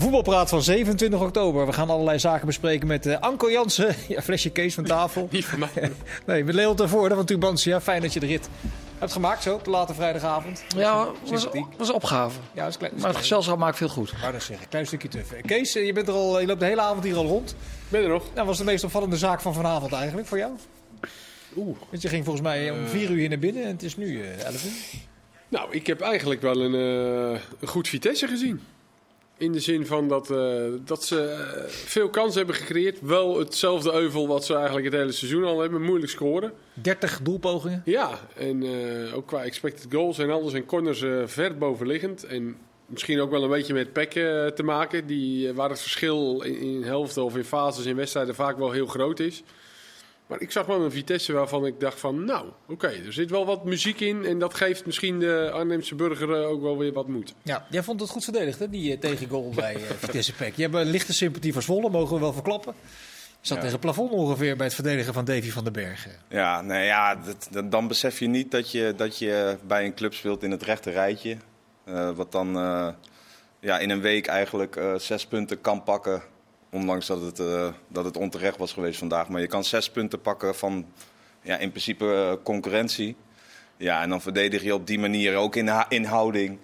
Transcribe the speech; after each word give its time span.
Voetbalpraat 0.00 0.48
van 0.48 0.62
27 0.62 1.20
oktober. 1.20 1.66
We 1.66 1.72
gaan 1.72 1.90
allerlei 1.90 2.18
zaken 2.18 2.46
bespreken 2.46 2.86
met 2.86 3.06
uh, 3.06 3.18
Anko 3.18 3.50
Jansen. 3.50 3.94
Ja, 4.08 4.22
flesje 4.22 4.50
Kees 4.50 4.74
van 4.74 4.84
tafel. 4.84 5.28
Niet 5.30 5.44
van 5.44 5.58
mij. 5.58 5.92
nee, 6.26 6.44
met 6.44 6.54
Leon 6.54 6.76
Tervoorde 6.76 7.14
van 7.14 7.24
Tubantia. 7.24 7.80
Fijn 7.80 8.02
dat 8.02 8.12
je 8.12 8.20
de 8.20 8.26
rit 8.26 8.48
hebt 8.98 9.12
gemaakt 9.12 9.42
zo 9.42 9.54
op 9.54 9.64
de 9.64 9.70
late 9.70 9.94
vrijdagavond. 9.94 10.64
Ja, 10.76 11.08
was, 11.24 11.48
was 11.76 11.88
een 11.88 11.94
opgave. 11.94 12.38
Ja, 12.52 12.66
is 12.66 12.76
klein, 12.76 12.92
maar 12.96 13.08
het 13.08 13.16
gezelschap 13.16 13.58
maakt 13.58 13.76
veel 13.76 13.88
goed. 13.88 14.12
Maar 14.22 14.32
dat 14.32 14.42
zeg 14.42 14.60
ik. 14.60 14.66
Klein 14.68 14.86
stukje 14.86 15.08
tuf. 15.08 15.34
Kees, 15.46 15.74
eh, 15.74 15.86
je, 15.86 15.92
bent 15.92 16.08
er 16.08 16.14
al, 16.14 16.40
je 16.40 16.46
loopt 16.46 16.60
de 16.60 16.66
hele 16.66 16.80
avond 16.80 17.04
hier 17.04 17.16
al 17.16 17.26
rond. 17.26 17.54
Ben 17.88 18.02
er 18.02 18.08
nog. 18.08 18.24
Nou, 18.34 18.46
was 18.46 18.58
de 18.58 18.64
meest 18.64 18.84
opvallende 18.84 19.16
zaak 19.16 19.40
van 19.40 19.54
vanavond 19.54 19.92
eigenlijk 19.92 20.28
voor 20.28 20.38
jou? 20.38 20.52
Oeh. 21.56 21.78
Want 21.90 22.02
je 22.02 22.08
ging 22.08 22.24
volgens 22.24 22.44
mij 22.46 22.70
om 22.70 22.86
vier 22.86 23.10
uur 23.10 23.16
hier 23.16 23.28
naar 23.28 23.38
binnen 23.38 23.64
en 23.64 23.70
het 23.70 23.82
is 23.82 23.96
nu 23.96 24.06
uh, 24.06 24.44
11 24.44 24.64
uur. 24.64 25.00
Nou, 25.48 25.68
ik 25.70 25.86
heb 25.86 26.00
eigenlijk 26.00 26.40
wel 26.40 26.60
een, 26.60 26.74
uh, 26.74 27.40
een 27.60 27.68
goed 27.68 27.88
Vitesse 27.88 28.26
gezien. 28.26 28.60
In 29.40 29.52
de 29.52 29.60
zin 29.60 29.86
van 29.86 30.08
dat, 30.08 30.30
uh, 30.30 30.64
dat 30.84 31.04
ze 31.04 31.46
uh, 31.56 31.62
veel 31.68 32.08
kansen 32.08 32.38
hebben 32.38 32.56
gecreëerd. 32.56 33.00
Wel 33.00 33.38
hetzelfde 33.38 33.92
euvel 33.92 34.28
wat 34.28 34.44
ze 34.44 34.54
eigenlijk 34.54 34.84
het 34.84 34.94
hele 34.94 35.12
seizoen 35.12 35.44
al 35.44 35.60
hebben. 35.60 35.82
Moeilijk 35.82 36.10
scoren. 36.10 36.52
30 36.74 37.20
doelpogingen? 37.22 37.82
Ja, 37.84 38.18
en 38.36 38.62
uh, 38.62 39.16
ook 39.16 39.26
qua 39.26 39.44
expected 39.44 39.86
goals 39.92 40.18
en 40.18 40.30
alles 40.30 40.52
en 40.52 40.66
corners 40.66 41.04
ver 41.24 41.58
bovenliggend. 41.58 42.24
En 42.24 42.56
misschien 42.86 43.20
ook 43.20 43.30
wel 43.30 43.42
een 43.42 43.50
beetje 43.50 43.74
met 43.74 43.92
pekken 43.92 44.54
te 44.54 44.62
maken. 44.62 45.06
Die, 45.06 45.52
waar 45.52 45.70
het 45.70 45.80
verschil 45.80 46.40
in, 46.42 46.58
in 46.58 46.82
helften 46.82 47.24
of 47.24 47.36
in 47.36 47.44
fases 47.44 47.84
in 47.86 47.96
wedstrijden 47.96 48.34
vaak 48.34 48.58
wel 48.58 48.70
heel 48.70 48.86
groot 48.86 49.20
is. 49.20 49.42
Maar 50.30 50.40
ik 50.40 50.50
zag 50.50 50.66
wel 50.66 50.80
een 50.80 50.90
Vitesse 50.90 51.32
waarvan 51.32 51.66
ik 51.66 51.80
dacht 51.80 52.00
van, 52.00 52.24
nou, 52.24 52.46
oké, 52.46 52.72
okay, 52.72 53.06
er 53.06 53.12
zit 53.12 53.30
wel 53.30 53.46
wat 53.46 53.64
muziek 53.64 54.00
in. 54.00 54.24
En 54.24 54.38
dat 54.38 54.54
geeft 54.54 54.86
misschien 54.86 55.18
de 55.18 55.50
Arnhemse 55.52 55.94
burger 55.94 56.44
ook 56.44 56.62
wel 56.62 56.78
weer 56.78 56.92
wat 56.92 57.08
moed. 57.08 57.34
Ja, 57.42 57.66
jij 57.70 57.82
vond 57.82 58.00
het 58.00 58.10
goed 58.10 58.24
verdedigd, 58.24 58.58
hè, 58.58 58.70
die 58.70 58.92
uh, 58.92 58.98
tegengoal 58.98 59.50
bij 59.54 59.74
uh, 59.74 59.80
Vitesse 59.98 60.34
Pek. 60.34 60.56
Je 60.56 60.62
hebt 60.62 60.74
een 60.74 60.90
lichte 60.90 61.12
sympathie 61.12 61.52
voor 61.52 61.62
Zwolle, 61.62 61.90
mogen 61.90 62.14
we 62.14 62.20
wel 62.20 62.32
verklappen. 62.32 62.74
Zat 63.40 63.56
ja. 63.56 63.62
tegen 63.62 63.70
het 63.70 63.80
plafond 63.80 64.10
ongeveer 64.10 64.56
bij 64.56 64.66
het 64.66 64.74
verdedigen 64.74 65.14
van 65.14 65.24
Davy 65.24 65.50
van 65.50 65.64
den 65.64 65.72
Bergen. 65.72 66.12
Ja, 66.28 66.60
nee, 66.60 66.84
ja 66.84 67.14
dat, 67.14 67.48
dat, 67.50 67.70
dan 67.70 67.88
besef 67.88 68.18
je 68.18 68.26
niet 68.26 68.50
dat 68.50 68.70
je, 68.70 68.94
dat 68.96 69.18
je 69.18 69.56
bij 69.66 69.84
een 69.84 69.94
club 69.94 70.14
speelt 70.14 70.42
in 70.42 70.50
het 70.50 70.62
rechte 70.62 70.90
rijtje. 70.90 71.36
Uh, 71.88 72.10
wat 72.10 72.32
dan 72.32 72.52
ja, 73.60 73.78
in 73.78 73.90
een 73.90 74.00
week 74.00 74.26
eigenlijk 74.26 74.80
zes 74.96 75.26
punten 75.26 75.60
kan 75.60 75.82
pakken 75.82 76.22
Ondanks 76.70 77.06
dat 77.06 77.20
het, 77.20 77.38
uh, 77.38 77.68
dat 77.88 78.04
het 78.04 78.16
onterecht 78.16 78.56
was 78.56 78.72
geweest 78.72 78.98
vandaag. 78.98 79.28
Maar 79.28 79.40
je 79.40 79.46
kan 79.46 79.64
zes 79.64 79.90
punten 79.90 80.20
pakken 80.20 80.54
van 80.54 80.86
ja, 81.42 81.56
in 81.56 81.70
principe 81.70 82.04
uh, 82.04 82.32
concurrentie. 82.44 83.16
Ja, 83.76 84.02
en 84.02 84.08
dan 84.08 84.20
verdedig 84.20 84.62
je 84.62 84.74
op 84.74 84.86
die 84.86 84.98
manier 84.98 85.36
ook 85.36 85.56
in, 85.56 85.70
in 85.88 86.04
houding. 86.04 86.58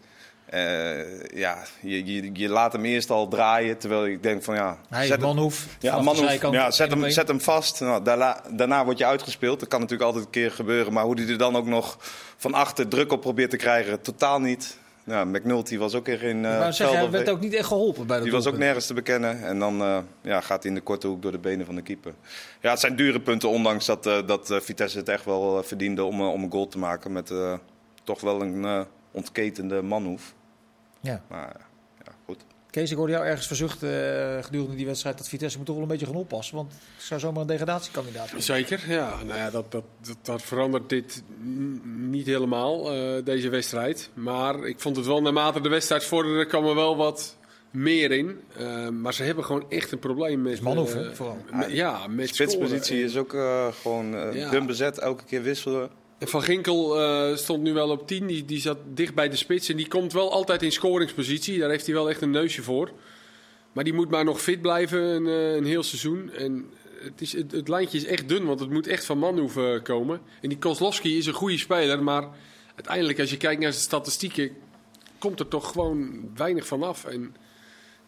Uh, 0.54 1.22
ja, 1.22 1.62
je, 1.80 2.04
je, 2.04 2.30
je, 2.32 2.48
laat 2.48 2.72
hem 2.72 2.84
eerst 2.84 3.10
al 3.10 3.28
draaien. 3.28 3.78
Terwijl 3.78 4.06
ik 4.06 4.22
denk 4.22 4.42
van 4.42 4.54
ja. 4.54 4.78
Hij 4.88 5.06
zet 5.06 5.20
Manhoef. 5.20 5.66
Ja, 5.78 6.00
Manhoef, 6.00 6.40
ja 6.40 6.70
zet, 6.70 6.90
hem, 6.90 7.10
zet 7.10 7.28
hem 7.28 7.40
vast. 7.40 7.80
Nou, 7.80 8.02
daarna, 8.04 8.42
daarna 8.50 8.84
word 8.84 8.98
je 8.98 9.06
uitgespeeld. 9.06 9.60
Dat 9.60 9.68
kan 9.68 9.80
natuurlijk 9.80 10.08
altijd 10.08 10.24
een 10.24 10.30
keer 10.30 10.50
gebeuren. 10.50 10.92
Maar 10.92 11.04
hoe 11.04 11.20
hij 11.20 11.28
er 11.28 11.38
dan 11.38 11.56
ook 11.56 11.66
nog 11.66 11.98
van 12.36 12.54
achter 12.54 12.88
druk 12.88 13.12
op 13.12 13.20
probeert 13.20 13.50
te 13.50 13.56
krijgen, 13.56 14.00
totaal 14.00 14.40
niet. 14.40 14.76
Ja, 15.06 15.24
McNulty 15.24 15.78
was 15.78 15.94
ook 15.94 16.08
er 16.08 16.22
in. 16.22 16.36
Uh, 16.36 16.42
maar 16.42 16.72
zeg, 16.72 16.90
hij 16.90 17.10
werd 17.10 17.30
ook 17.30 17.40
niet 17.40 17.54
echt 17.54 17.66
geholpen 17.66 18.06
bij 18.06 18.16
dat 18.16 18.24
Die 18.24 18.34
was 18.34 18.46
ook 18.46 18.58
nergens 18.58 18.86
te 18.86 18.94
bekennen. 18.94 19.44
En 19.44 19.58
dan 19.58 19.80
uh, 19.80 19.98
ja, 20.22 20.40
gaat 20.40 20.62
hij 20.62 20.72
in 20.72 20.78
de 20.78 20.82
korte 20.82 21.06
hoek 21.06 21.22
door 21.22 21.32
de 21.32 21.38
benen 21.38 21.66
van 21.66 21.74
de 21.74 21.82
keeper. 21.82 22.14
Ja, 22.60 22.70
het 22.70 22.80
zijn 22.80 22.96
dure 22.96 23.20
punten, 23.20 23.48
ondanks 23.48 23.86
dat, 23.86 24.06
uh, 24.06 24.26
dat 24.26 24.58
Vitesse 24.62 24.98
het 24.98 25.08
echt 25.08 25.24
wel 25.24 25.62
verdiende 25.62 26.04
om, 26.04 26.20
om 26.20 26.42
een 26.42 26.50
goal 26.50 26.68
te 26.68 26.78
maken. 26.78 27.12
Met 27.12 27.32
toch 28.04 28.20
wel 28.20 28.42
een 28.42 28.86
ontketende 29.10 29.82
manhoef. 29.82 30.34
Ja. 31.00 31.22
Maar. 31.28 31.65
Kees, 32.76 32.90
ik 32.90 32.96
hoorde 32.96 33.12
jou 33.12 33.26
ergens 33.26 33.46
verzuchten 33.46 34.44
gedurende 34.44 34.76
die 34.76 34.86
wedstrijd 34.86 35.18
dat 35.18 35.28
Vitesse 35.28 35.56
moet 35.56 35.66
toch 35.66 35.74
wel 35.74 35.84
een 35.84 35.90
beetje 35.90 36.06
gaan 36.06 36.14
oppassen. 36.14 36.56
Want 36.56 36.72
het 36.72 37.04
zou 37.04 37.20
zomaar 37.20 37.40
een 37.40 37.46
degradatiekandidaat 37.46 38.28
zijn. 38.28 38.42
Zeker, 38.42 38.84
ja. 38.88 39.22
Nou 39.24 39.38
ja, 39.38 39.50
dat, 39.50 39.72
dat, 39.72 39.84
dat, 40.00 40.16
dat 40.22 40.42
verandert 40.42 40.88
dit 40.88 41.22
niet 41.84 42.26
helemaal, 42.26 42.96
uh, 42.96 43.24
deze 43.24 43.48
wedstrijd. 43.48 44.10
Maar 44.14 44.66
ik 44.66 44.80
vond 44.80 44.96
het 44.96 45.06
wel, 45.06 45.22
naarmate 45.22 45.60
de 45.60 45.68
wedstrijd 45.68 46.04
vorderde, 46.04 46.46
kwam 46.46 46.66
er 46.66 46.74
wel 46.74 46.96
wat 46.96 47.36
meer 47.70 48.12
in. 48.12 48.40
Uh, 48.60 48.88
maar 48.88 49.14
ze 49.14 49.22
hebben 49.22 49.44
gewoon 49.44 49.64
echt 49.68 49.92
een 49.92 49.98
probleem 49.98 50.42
met... 50.42 50.60
Manhoef, 50.60 50.94
uh, 50.94 51.12
vooral. 51.12 51.38
Met, 51.52 51.70
ja, 51.70 52.06
met 52.06 52.28
Spitspositie 52.28 53.04
is 53.04 53.16
ook 53.16 53.36
gewoon 53.82 54.34
ja. 54.34 54.50
dun 54.50 54.66
bezet, 54.66 54.98
elke 54.98 55.24
keer 55.24 55.42
wisselen. 55.42 55.90
Van 56.20 56.42
Ginkel 56.42 57.00
uh, 57.00 57.36
stond 57.36 57.62
nu 57.62 57.72
wel 57.72 57.90
op 57.90 58.06
10. 58.06 58.26
Die, 58.26 58.44
die 58.44 58.60
zat 58.60 58.78
dicht 58.94 59.14
bij 59.14 59.28
de 59.28 59.36
spits. 59.36 59.68
En 59.68 59.76
die 59.76 59.88
komt 59.88 60.12
wel 60.12 60.32
altijd 60.32 60.62
in 60.62 60.72
scoringspositie. 60.72 61.58
Daar 61.58 61.70
heeft 61.70 61.86
hij 61.86 61.94
wel 61.94 62.10
echt 62.10 62.20
een 62.20 62.30
neusje 62.30 62.62
voor. 62.62 62.90
Maar 63.72 63.84
die 63.84 63.92
moet 63.92 64.10
maar 64.10 64.24
nog 64.24 64.40
fit 64.40 64.60
blijven 64.60 65.00
een, 65.00 65.26
uh, 65.26 65.54
een 65.54 65.64
heel 65.64 65.82
seizoen. 65.82 66.30
En 66.32 66.70
het, 66.98 67.20
is, 67.20 67.32
het, 67.32 67.68
lijntje 67.68 67.98
is 67.98 68.04
echt 68.04 68.28
dun, 68.28 68.44
want 68.44 68.60
het 68.60 68.70
moet 68.70 68.86
echt 68.86 69.04
van 69.04 69.18
Manhoef 69.18 69.56
uh, 69.56 69.82
komen. 69.82 70.20
En 70.40 70.48
die 70.48 70.58
Kozlowski 70.58 71.16
is 71.16 71.26
een 71.26 71.32
goede 71.32 71.58
speler. 71.58 72.02
Maar 72.02 72.28
uiteindelijk, 72.74 73.20
als 73.20 73.30
je 73.30 73.36
kijkt 73.36 73.60
naar 73.60 73.72
zijn 73.72 73.84
statistieken, 73.84 74.50
komt 75.18 75.40
er 75.40 75.48
toch 75.48 75.70
gewoon 75.72 76.30
weinig 76.36 76.66
van 76.66 76.82
af. 76.82 77.04
En, 77.04 77.34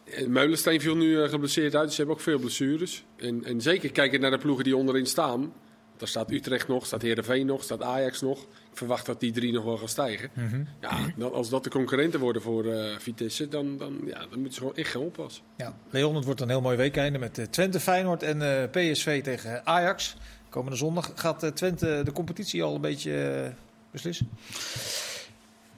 en 0.05 0.33
Meulensteen 0.33 0.81
viel 0.81 0.97
nu 0.97 1.29
geblesseerd 1.29 1.75
uit. 1.75 1.91
Ze 1.91 1.97
hebben 1.97 2.15
ook 2.15 2.23
veel 2.23 2.39
blessures. 2.39 3.05
En, 3.17 3.45
en 3.45 3.61
zeker 3.61 3.93
kijken 3.93 4.21
naar 4.21 4.31
de 4.31 4.39
ploegen 4.39 4.65
die 4.65 4.77
onderin 4.77 5.07
staan. 5.07 5.53
Daar 5.99 6.09
staat 6.09 6.31
Utrecht 6.31 6.69
nog, 6.69 6.87
staat 6.87 7.03
Heerenveen 7.03 7.47
nog, 7.47 7.63
staat 7.63 7.83
Ajax 7.83 8.21
nog. 8.21 8.43
Ik 8.43 8.77
verwacht 8.85 9.07
dat 9.07 9.21
die 9.21 9.33
drie 9.33 9.53
nog 9.53 9.65
wel 9.65 9.77
gaan 9.77 9.89
stijgen. 9.89 10.31
Mm 10.33 10.49
-hmm. 10.49 10.69
Ja, 11.17 11.27
als 11.27 11.49
dat 11.49 11.65
de 11.65 11.71
concurrenten 11.71 12.21
worden 12.21 12.43
voor 12.43 12.65
uh, 12.65 12.99
Vitesse, 12.99 13.49
dan, 13.49 13.79
dan, 13.79 14.01
ja, 14.07 14.19
dan 14.19 14.29
moeten 14.39 14.53
ze 14.53 14.59
gewoon 14.59 14.77
echt 14.77 14.91
gaan 14.91 15.03
oppassen. 15.03 15.43
Ja, 15.57 15.77
Leon, 15.91 16.15
het 16.15 16.25
wordt 16.25 16.41
een 16.41 16.49
heel 16.49 16.61
mooi 16.61 16.77
weekende 16.77 17.19
met 17.19 17.39
uh, 17.39 17.45
Twente, 17.45 17.81
Feyenoord 17.81 18.23
en 18.23 18.41
uh, 18.41 18.93
PSV 18.93 19.23
tegen 19.23 19.67
Ajax. 19.67 20.17
Komende 20.49 20.77
zondag 20.77 21.13
gaat 21.15 21.51
Twente 21.55 22.01
de 22.05 22.13
competitie 22.13 22.63
al 22.63 22.75
een 22.75 22.81
beetje 22.81 23.53
beslissen. 23.91 24.29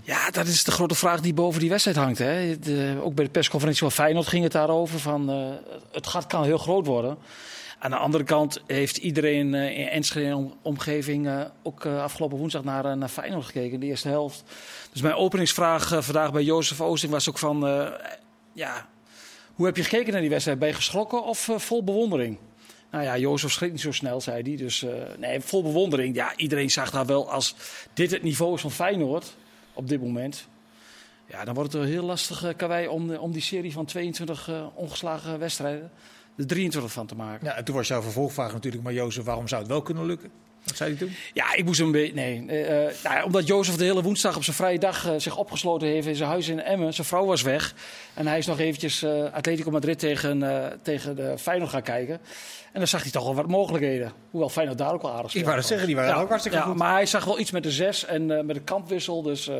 Ja, 0.02 0.30
dat 0.30 0.46
is 0.46 0.64
de 0.64 0.70
grote 0.70 0.94
vraag 0.94 1.20
die 1.20 1.34
boven 1.34 1.60
die 1.60 1.68
wedstrijd 1.68 1.96
hangt. 1.96 2.18
Hè. 2.18 2.58
De, 2.58 3.00
ook 3.02 3.14
bij 3.14 3.24
de 3.24 3.30
persconferentie 3.30 3.82
van 3.82 3.92
Feyenoord 3.92 4.26
ging 4.26 4.42
het 4.42 4.52
daarover. 4.52 4.98
Van, 4.98 5.28
het 5.92 6.06
gat 6.06 6.26
kan 6.26 6.44
heel 6.44 6.58
groot 6.58 6.86
worden. 6.86 7.18
Aan 7.82 7.90
de 7.90 7.96
andere 7.96 8.24
kant 8.24 8.62
heeft 8.66 8.96
iedereen 8.96 9.54
uh, 9.54 9.78
in 9.78 9.88
Enschede 9.88 10.50
omgeving 10.62 11.26
uh, 11.26 11.44
ook 11.62 11.84
uh, 11.84 12.02
afgelopen 12.02 12.38
woensdag 12.38 12.64
naar, 12.64 12.96
naar 12.96 13.08
Feyenoord 13.08 13.44
gekeken, 13.44 13.80
de 13.80 13.86
eerste 13.86 14.08
helft. 14.08 14.42
Dus 14.92 15.02
mijn 15.02 15.14
openingsvraag 15.14 16.04
vandaag 16.04 16.32
bij 16.32 16.42
Jozef 16.42 16.80
Oosting 16.80 17.12
was 17.12 17.28
ook 17.28 17.38
van, 17.38 17.60
ja, 18.52 18.88
hoe 19.54 19.66
heb 19.66 19.76
je 19.76 19.82
gekeken 19.82 20.12
naar 20.12 20.20
die 20.20 20.30
wedstrijd? 20.30 20.58
Ben 20.58 20.68
je 20.68 20.74
geschrokken 20.74 21.24
of 21.24 21.48
vol 21.56 21.84
bewondering? 21.84 22.38
Nou 22.90 23.04
ja, 23.04 23.18
Jozef 23.18 23.52
schrikt 23.52 23.72
niet 23.72 23.82
zo 23.82 23.92
snel, 23.92 24.20
zei 24.20 24.42
hij. 24.42 24.56
Dus 24.56 24.86
nee, 25.18 25.40
vol 25.40 25.62
bewondering. 25.62 26.14
Ja, 26.14 26.36
iedereen 26.36 26.70
zag 26.70 26.90
daar 26.90 27.06
wel 27.06 27.30
als 27.30 27.54
dit 27.92 28.10
het 28.10 28.22
niveau 28.22 28.54
is 28.54 28.60
van 28.60 28.70
Feyenoord 28.70 29.36
op 29.72 29.88
dit 29.88 30.00
moment. 30.00 30.48
Ja, 31.26 31.44
dan 31.44 31.54
wordt 31.54 31.72
het 31.72 31.84
heel 31.84 32.04
lastig 32.04 32.56
karwei 32.56 32.86
om, 32.88 33.14
om 33.14 33.32
die 33.32 33.42
serie 33.42 33.72
van 33.72 33.84
22 33.84 34.50
ongeslagen 34.74 35.38
wedstrijden 35.38 35.90
de 36.36 36.44
23 36.44 36.92
van 36.92 37.06
te 37.06 37.14
maken. 37.14 37.46
Ja, 37.46 37.54
en 37.54 37.64
toen 37.64 37.74
was 37.74 37.88
jouw 37.88 38.02
vervolgvraag 38.02 38.52
natuurlijk, 38.52 38.82
maar 38.82 38.92
Jozef, 38.92 39.24
waarom 39.24 39.48
zou 39.48 39.60
het 39.60 39.70
wel 39.70 39.82
kunnen 39.82 40.06
lukken? 40.06 40.30
Wat 40.64 40.76
zei 40.76 40.90
hij 40.90 40.98
toen? 40.98 41.16
Ja, 41.32 41.54
ik 41.54 41.64
moest 41.64 41.78
hem 41.78 41.86
een 41.86 41.92
beetje. 41.92 42.14
Nee, 42.14 42.42
uh, 42.42 42.68
nou 43.02 43.16
ja, 43.16 43.24
omdat 43.24 43.46
Jozef 43.46 43.76
de 43.76 43.84
hele 43.84 44.02
woensdag 44.02 44.36
op 44.36 44.44
zijn 44.44 44.56
vrije 44.56 44.78
dag 44.78 45.06
uh, 45.06 45.12
zich 45.16 45.36
opgesloten 45.36 45.88
heeft 45.88 46.06
in 46.06 46.16
zijn 46.16 46.28
huis 46.28 46.48
in 46.48 46.60
Emmen. 46.60 46.94
Zijn 46.94 47.06
vrouw 47.06 47.24
was 47.24 47.42
weg. 47.42 47.74
En 48.14 48.26
hij 48.26 48.38
is 48.38 48.46
nog 48.46 48.58
eventjes 48.58 49.04
Atletico 49.32 49.70
Madrid 49.70 49.98
tegen, 49.98 50.78
tegen 50.82 51.16
de 51.16 51.38
Feyenoord 51.38 51.70
gaan 51.70 51.82
kijken. 51.82 52.14
En 52.72 52.78
dan 52.78 52.86
zag 52.86 53.02
hij 53.02 53.10
toch 53.10 53.24
wel 53.24 53.34
wat 53.34 53.46
mogelijkheden. 53.46 54.12
Hoewel 54.30 54.48
Feyenoord 54.48 54.78
daar 54.78 54.92
ook 54.92 55.02
wel 55.02 55.12
aardig 55.12 55.34
Ik 55.34 55.44
wou 55.44 55.56
dat 55.56 55.66
zeggen, 55.66 55.86
die 55.86 55.96
waren 55.96 56.14
ja, 56.14 56.20
ook 56.20 56.28
hartstikke 56.28 56.58
ja, 56.58 56.64
goed. 56.64 56.76
Maar 56.76 56.92
hij 56.92 57.06
zag 57.06 57.24
wel 57.24 57.38
iets 57.38 57.50
met 57.50 57.62
de 57.62 57.70
zes 57.70 58.04
en 58.04 58.26
met 58.26 58.54
de 58.54 58.62
kampwissel. 58.62 59.22
Dus. 59.22 59.50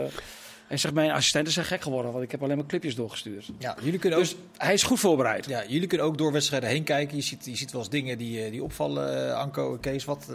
Hij 0.71 0.79
zegt, 0.79 0.95
mijn 0.95 1.11
assistenten 1.11 1.53
zijn 1.53 1.67
gek 1.67 1.83
geworden, 1.83 2.13
want 2.13 2.25
ik 2.25 2.31
heb 2.31 2.43
alleen 2.43 2.57
maar 2.57 2.67
clipjes 2.67 2.95
doorgestuurd. 2.95 3.51
Ja, 3.59 3.77
jullie 3.83 3.99
kunnen 3.99 4.19
dus 4.19 4.33
ook, 4.33 4.39
hij 4.57 4.75
is 4.75 4.83
goed 4.83 5.01
voorbereid. 5.01 5.47
Ja, 5.47 5.65
jullie 5.67 5.87
kunnen 5.87 6.07
ook 6.07 6.19
door 6.19 6.33
wedstrijden 6.33 6.69
heen 6.69 6.85
kijken. 6.85 7.17
Je 7.17 7.23
ziet, 7.23 7.45
je 7.45 7.57
ziet 7.57 7.73
wel 7.73 7.81
eens 7.81 7.91
dingen 7.91 8.19
die, 8.19 8.51
die 8.51 8.63
opvallen, 8.63 9.27
uh, 9.27 9.35
Anko 9.35 9.73
en 9.73 9.81
Kees. 9.81 10.05
Wat, 10.05 10.27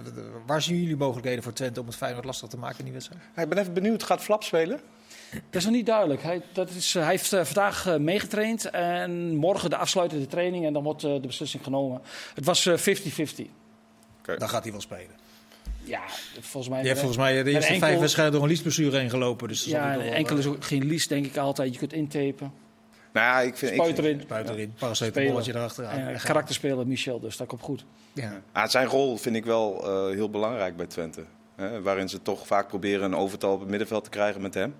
waar 0.45 0.61
zien 0.61 0.81
jullie 0.81 0.95
mogelijkheden 0.95 1.43
voor 1.43 1.53
Twente 1.53 1.79
om 1.79 1.85
het 1.85 1.95
Feyenoord 1.95 2.25
lastig 2.25 2.49
te 2.49 2.57
maken 2.57 2.77
in 2.77 2.83
die 2.83 2.93
wedstrijd? 2.93 3.21
Ik 3.35 3.49
ben 3.49 3.57
even 3.57 3.73
benieuwd, 3.73 4.03
gaat 4.03 4.21
Flap 4.21 4.43
spelen? 4.43 4.79
Dat 5.31 5.41
is 5.49 5.63
nog 5.63 5.73
niet 5.73 5.85
duidelijk. 5.85 6.21
Hij, 6.21 6.41
dat 6.53 6.69
is, 6.69 6.93
hij 6.93 7.07
heeft 7.07 7.33
uh, 7.33 7.43
vandaag 7.43 7.87
uh, 7.87 7.95
meegetraind 7.95 8.69
en 8.69 9.35
morgen 9.35 9.69
de 9.69 9.77
afsluitende 9.77 10.27
training 10.27 10.65
en 10.65 10.73
dan 10.73 10.83
wordt 10.83 11.01
de 11.01 11.19
beslissing 11.21 11.63
genomen. 11.63 12.01
Het 12.33 12.45
was 12.45 12.69
50-50. 12.69 12.73
Okay. 14.19 14.37
Dan 14.37 14.49
gaat 14.49 14.63
hij 14.63 14.71
wel 14.71 14.81
spelen. 14.81 15.24
Ja, 15.85 16.01
volgens 16.39 16.69
mij. 16.69 16.81
Je 16.81 16.87
hebt 16.87 16.99
volgens 16.99 17.19
mij 17.19 17.43
de 17.43 17.51
eerste 17.51 17.71
enkel, 17.71 17.87
vijf 17.87 17.99
wedstrijden 17.99 18.33
door 18.33 18.43
een 18.43 18.49
liesblessure 18.49 18.97
heen 18.97 19.09
gelopen. 19.09 19.47
Dus 19.47 19.63
ja, 19.63 19.97
enkel 19.97 20.37
is 20.37 20.45
ook 20.45 20.63
geen 20.63 20.85
lies, 20.85 21.07
denk 21.07 21.25
ik 21.25 21.37
altijd. 21.37 21.73
Je 21.73 21.79
kunt 21.79 21.93
intapen. 21.93 22.51
Nou 23.13 23.27
ja, 23.27 23.39
ik 23.39 23.57
vind, 23.57 23.71
ik 23.71 23.77
Spuit 23.77 23.97
erin. 23.97 24.23
Buiten 24.27 24.53
erin, 24.53 24.71
Spelen. 24.75 24.95
paracetamolletje 24.95 25.53
erachteraan. 25.53 25.99
En 25.99 26.19
karakterspeler 26.19 26.87
Michel, 26.87 27.19
dus 27.19 27.37
dat 27.37 27.47
komt 27.47 27.61
goed. 27.61 27.85
Ja. 28.13 28.41
Ah, 28.51 28.67
zijn 28.67 28.87
rol 28.87 29.17
vind 29.17 29.35
ik 29.35 29.45
wel 29.45 29.83
eh, 29.83 30.15
heel 30.15 30.29
belangrijk 30.29 30.77
bij 30.77 30.85
Twente. 30.85 31.23
Hè, 31.55 31.81
waarin 31.81 32.09
ze 32.09 32.21
toch 32.21 32.47
vaak 32.47 32.67
proberen 32.67 33.03
een 33.03 33.15
overtal 33.15 33.53
op 33.53 33.59
het 33.59 33.69
middenveld 33.69 34.03
te 34.03 34.09
krijgen 34.09 34.41
met 34.41 34.53
hem. 34.53 34.75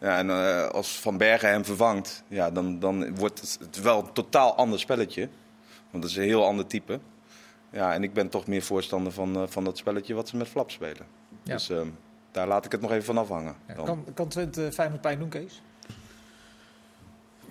Ja, 0.00 0.18
en 0.18 0.30
eh, 0.30 0.68
als 0.68 0.98
Van 0.98 1.16
Bergen 1.16 1.48
hem 1.48 1.64
vervangt, 1.64 2.22
ja, 2.28 2.50
dan, 2.50 2.78
dan 2.78 3.14
wordt 3.16 3.40
het, 3.40 3.58
het 3.60 3.80
wel 3.80 3.98
een 3.98 4.12
totaal 4.12 4.54
ander 4.56 4.78
spelletje. 4.80 5.28
Want 5.90 6.04
het 6.04 6.12
is 6.12 6.18
een 6.18 6.24
heel 6.24 6.44
ander 6.44 6.66
type. 6.66 7.00
Ja, 7.72 7.94
en 7.94 8.02
ik 8.02 8.12
ben 8.12 8.28
toch 8.28 8.46
meer 8.46 8.62
voorstander 8.62 9.12
van, 9.12 9.36
eh, 9.36 9.42
van 9.46 9.64
dat 9.64 9.78
spelletje 9.78 10.14
wat 10.14 10.28
ze 10.28 10.36
met 10.36 10.48
Flap 10.48 10.70
spelen. 10.70 11.06
Ja. 11.42 11.52
Dus 11.52 11.70
ehm, 11.70 11.88
daar 12.30 12.46
laat 12.46 12.64
ik 12.64 12.72
het 12.72 12.80
nog 12.80 12.90
even 12.90 13.04
van 13.04 13.18
afhangen. 13.18 13.54
Ja, 13.68 13.74
kan, 13.74 14.04
kan 14.14 14.28
Twente 14.28 14.72
Feyenoord 14.72 15.00
pijn 15.00 15.18
doen, 15.18 15.28
Kees? 15.28 15.62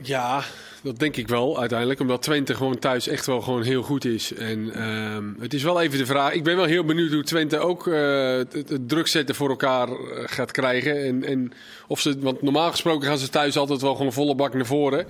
Ja, 0.03 0.43
dat 0.83 0.99
denk 0.99 1.15
ik 1.15 1.27
wel 1.27 1.59
uiteindelijk. 1.59 1.99
Omdat 1.99 2.21
Twente 2.21 2.55
gewoon 2.55 2.79
thuis 2.79 3.07
echt 3.07 3.25
wel 3.25 3.41
gewoon 3.41 3.63
heel 3.63 3.83
goed 3.83 4.05
is. 4.05 4.33
En 4.33 4.73
ehm, 4.73 5.25
het 5.39 5.53
is 5.53 5.63
wel 5.63 5.81
even 5.81 5.97
de 5.97 6.05
vraag. 6.05 6.33
Ik 6.33 6.43
ben 6.43 6.55
wel 6.55 6.65
heel 6.65 6.83
benieuwd 6.83 7.11
hoe 7.11 7.23
Twente 7.23 7.59
ook 7.59 7.87
eh, 7.87 8.35
het, 8.35 8.53
het 8.53 8.89
druk 8.89 9.07
zetten 9.07 9.35
voor 9.35 9.49
elkaar 9.49 9.87
eh, 9.87 9.95
gaat 10.25 10.51
krijgen. 10.51 11.05
En, 11.05 11.23
en 11.23 11.51
of 11.87 11.99
ze, 11.99 12.19
want 12.19 12.41
normaal 12.41 12.71
gesproken 12.71 13.07
gaan 13.07 13.17
ze 13.17 13.29
thuis 13.29 13.57
altijd 13.57 13.81
wel 13.81 13.95
gewoon 13.95 14.13
volle 14.13 14.35
bak 14.35 14.53
naar 14.53 14.65
voren. 14.65 15.07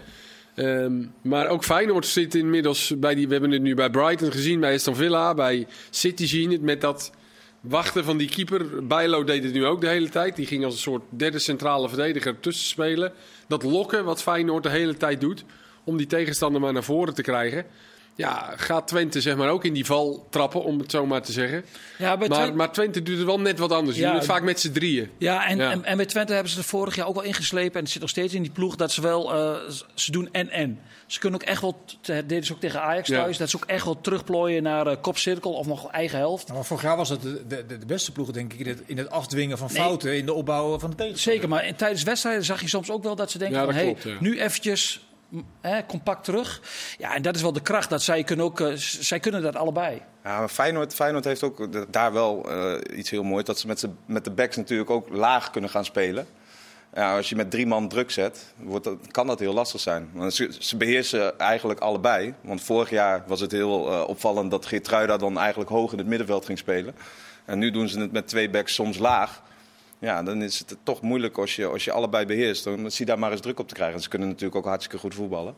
Ehm, 0.56 1.03
maar 1.21 1.48
ook 1.48 1.63
Feyenoord 1.63 2.06
zit 2.06 2.36
inmiddels 2.36 2.94
bij 2.98 3.15
die. 3.15 3.27
We 3.27 3.31
hebben 3.33 3.51
het 3.51 3.62
nu 3.62 3.75
bij 3.75 3.89
Brighton 3.89 4.31
gezien, 4.31 4.59
bij 4.59 4.74
Aston 4.74 4.95
Villa, 4.95 5.33
bij 5.33 5.68
City 5.89 6.25
zien 6.25 6.51
het 6.51 6.62
met 6.62 6.81
dat 6.81 7.12
wachten 7.62 8.03
van 8.03 8.18
die 8.18 8.30
keeper. 8.30 8.88
Bijlo 8.88 9.24
deed 9.24 9.44
het 9.44 9.53
nu 9.53 9.65
ook 9.65 9.81
de 9.81 9.88
hele 9.88 10.09
tijd. 10.09 10.36
Die 10.36 10.45
ging 10.45 10.65
als 10.65 10.74
een 10.74 10.80
soort 10.80 11.03
derde 11.09 11.39
centrale 11.39 11.89
verdediger 11.89 12.39
tussen 12.39 12.68
spelen. 12.68 13.13
Dat 13.48 13.63
lokken 13.63 14.06
wat 14.06 14.21
Feyenoord 14.21 14.63
de 14.63 14.69
hele 14.69 14.98
tijd 14.98 15.21
doet 15.21 15.44
om 15.83 15.98
die 15.98 16.07
tegenstander 16.07 16.62
maar 16.62 16.74
naar 16.74 16.83
voren 16.83 17.13
te 17.13 17.21
krijgen. 17.21 17.65
Ja, 18.15 18.53
gaat 18.57 18.87
Twente 18.87 19.21
zeg 19.21 19.35
maar 19.35 19.49
ook 19.49 19.65
in 19.65 19.73
die 19.73 19.85
val 19.85 20.27
trappen, 20.29 20.63
om 20.63 20.79
het 20.79 20.91
zo 20.91 21.05
maar 21.05 21.21
te 21.21 21.31
zeggen. 21.31 21.65
Ja, 21.97 22.17
bij 22.17 22.27
Maar, 22.27 22.37
Twente- 22.37 22.55
maar 22.57 22.71
Twente 22.71 23.03
doet 23.03 23.17
het 23.17 23.25
wel 23.25 23.39
net 23.39 23.59
wat 23.59 23.71
anders. 23.71 23.95
Die 23.95 24.05
Ja, 24.05 24.11
doen 24.11 24.19
het 24.19 24.29
vaak 24.29 24.43
met 24.43 24.59
z'n 24.59 24.71
drieën. 24.71 25.09
Ja, 25.17 25.47
en, 25.47 25.57
Ja. 25.57 25.71
En, 25.71 25.85
en 25.85 25.97
bij 25.97 26.05
Twente 26.05 26.33
hebben 26.33 26.51
ze 26.51 26.57
er 26.57 26.63
vorig 26.63 26.95
jaar 26.95 27.07
ook 27.07 27.15
wel 27.15 27.23
ingeslepen. 27.23 27.73
En 27.75 27.81
het 27.81 27.89
zit 27.91 28.01
nog 28.01 28.09
steeds 28.09 28.33
in 28.33 28.41
die 28.41 28.51
ploeg 28.51 28.75
dat 28.75 28.91
ze 28.91 29.01
wel... 29.01 29.33
eh, 29.33 29.55
ze 29.93 30.11
doen 30.11 30.29
en-en. 30.31 30.79
Ze 31.07 31.19
kunnen 31.19 31.41
ook 31.41 31.47
echt 31.47 31.61
wel... 31.61 31.83
Dat 32.01 32.29
deden 32.29 32.43
ze 32.45 32.53
ook 32.53 32.59
tegen 32.59 32.81
Ajax 32.81 33.07
Ja. 33.07 33.21
thuis. 33.21 33.37
Dat 33.37 33.49
ze 33.49 33.55
ook 33.55 33.65
echt 33.65 33.85
wel 33.85 34.01
terugplooien 34.01 34.63
naar 34.63 34.87
eh, 34.87 34.95
kopcirkel 35.01 35.53
of 35.53 35.67
nog 35.67 35.91
eigen 35.91 36.17
helft. 36.17 36.43
Nou, 36.43 36.57
maar 36.57 36.65
vorig 36.67 36.83
jaar 36.83 36.97
was 36.97 37.09
het 37.09 37.21
de, 37.21 37.43
de, 37.47 37.65
de 37.67 37.85
beste 37.85 38.11
ploeg, 38.11 38.31
denk 38.31 38.53
ik, 38.53 38.59
in 38.59 38.67
het, 38.67 38.81
in 38.85 38.97
het 38.97 39.09
afdwingen 39.09 39.57
van 39.57 39.67
Nee. 39.73 39.81
fouten 39.81 40.17
in 40.17 40.25
de 40.25 40.33
opbouw 40.33 40.79
van 40.79 40.89
de 40.89 40.95
tegenstander. 40.95 41.19
Zeker, 41.41 41.49
maar 41.49 41.65
in- 41.65 41.75
tijdens 41.75 42.03
wedstrijden 42.03 42.43
zag 42.45 42.61
je 42.61 42.67
soms 42.67 42.89
ook 42.91 43.03
wel 43.03 43.15
dat 43.15 43.31
ze 43.31 43.37
denken 43.37 43.57
Ja, 43.57 43.63
van... 43.65 43.73
dat 43.73 43.83
Hey, 43.83 43.93
klopt, 43.93 44.07
ja. 44.09 44.15
nu 44.27 44.39
eventjes 44.41 45.05
compact 45.88 46.24
terug. 46.24 46.62
Ja, 46.98 47.16
en 47.16 47.22
dat 47.22 47.36
is 47.36 47.42
wel 47.42 47.54
de 47.54 47.62
kracht. 47.62 47.89
Dat 47.89 48.01
zij 48.01 48.24
kunnen, 48.24 48.45
ook, 48.45 48.60
eh, 48.60 48.74
zij 48.75 49.19
kunnen 49.19 49.42
dat 49.42 49.56
allebei. 49.56 50.01
Ja, 50.24 50.39
maar 50.39 50.50
Feyenoord, 50.50 50.94
Feyenoord 50.94 51.25
heeft 51.25 51.44
ook 51.44 51.92
daar 51.92 52.13
wel 52.13 52.50
eh, 52.50 52.98
iets 52.98 53.10
heel 53.10 53.24
moois. 53.24 53.44
Dat 53.44 53.60
ze 53.60 53.68
met, 53.68 53.88
met 54.06 54.24
de 54.24 54.31
backs 54.31 54.56
natuurlijk 54.56 54.89
ook 54.89 55.10
laag 55.10 55.50
kunnen 55.50 55.69
gaan 55.69 55.86
spelen. 55.86 56.28
Ja, 56.94 57.16
als 57.16 57.30
je 57.30 57.36
met 57.36 57.51
drie 57.51 57.68
man 57.68 57.88
druk 57.88 58.12
zet, 58.12 58.54
wordt 58.57 58.83
dat, 58.83 58.98
kan 59.12 59.28
dat 59.28 59.39
heel 59.39 59.54
lastig 59.54 59.80
zijn. 59.80 60.10
Want 60.13 60.33
ze, 60.33 60.56
ze 60.60 60.78
beheersen 60.78 61.39
eigenlijk 61.39 61.80
allebei. 61.80 62.33
Want 62.42 62.62
vorig 62.62 62.89
jaar 62.89 63.24
was 63.28 63.39
het 63.39 63.51
heel 63.51 63.92
eh, 63.92 64.07
opvallend 64.07 64.51
dat 64.51 64.66
Geertruida 64.66 65.18
dan 65.18 65.38
eigenlijk 65.38 65.69
hoog 65.69 65.92
in 65.92 65.98
het 65.98 66.07
middenveld 66.07 66.45
ging 66.45 66.57
spelen. 66.57 66.95
En 67.45 67.60
nu 67.60 67.72
doen 67.72 67.88
ze 67.88 68.00
het 68.00 68.12
met 68.12 68.28
twee 68.28 68.50
backs 68.50 68.74
soms 68.74 68.98
laag. 68.98 69.42
Ja, 70.01 70.24
dan 70.24 70.42
is 70.42 70.59
het 70.59 70.77
toch 70.83 71.01
moeilijk 71.01 71.38
als 71.38 71.56
je, 71.56 71.65
als 71.65 71.86
je 71.86 71.92
allebei 71.92 72.25
beheerst. 72.25 72.63
Dan 72.63 72.92
zie 72.92 73.06
daar 73.06 73.19
maar 73.19 73.31
eens 73.31 73.42
druk 73.42 73.59
op 73.59 73.68
te 73.68 73.74
krijgen. 73.74 73.95
En 73.95 74.01
ze 74.01 74.09
kunnen 74.09 74.27
natuurlijk 74.27 74.56
ook 74.56 74.65
hartstikke 74.65 74.98
goed 74.98 75.13
voetballen. 75.15 75.56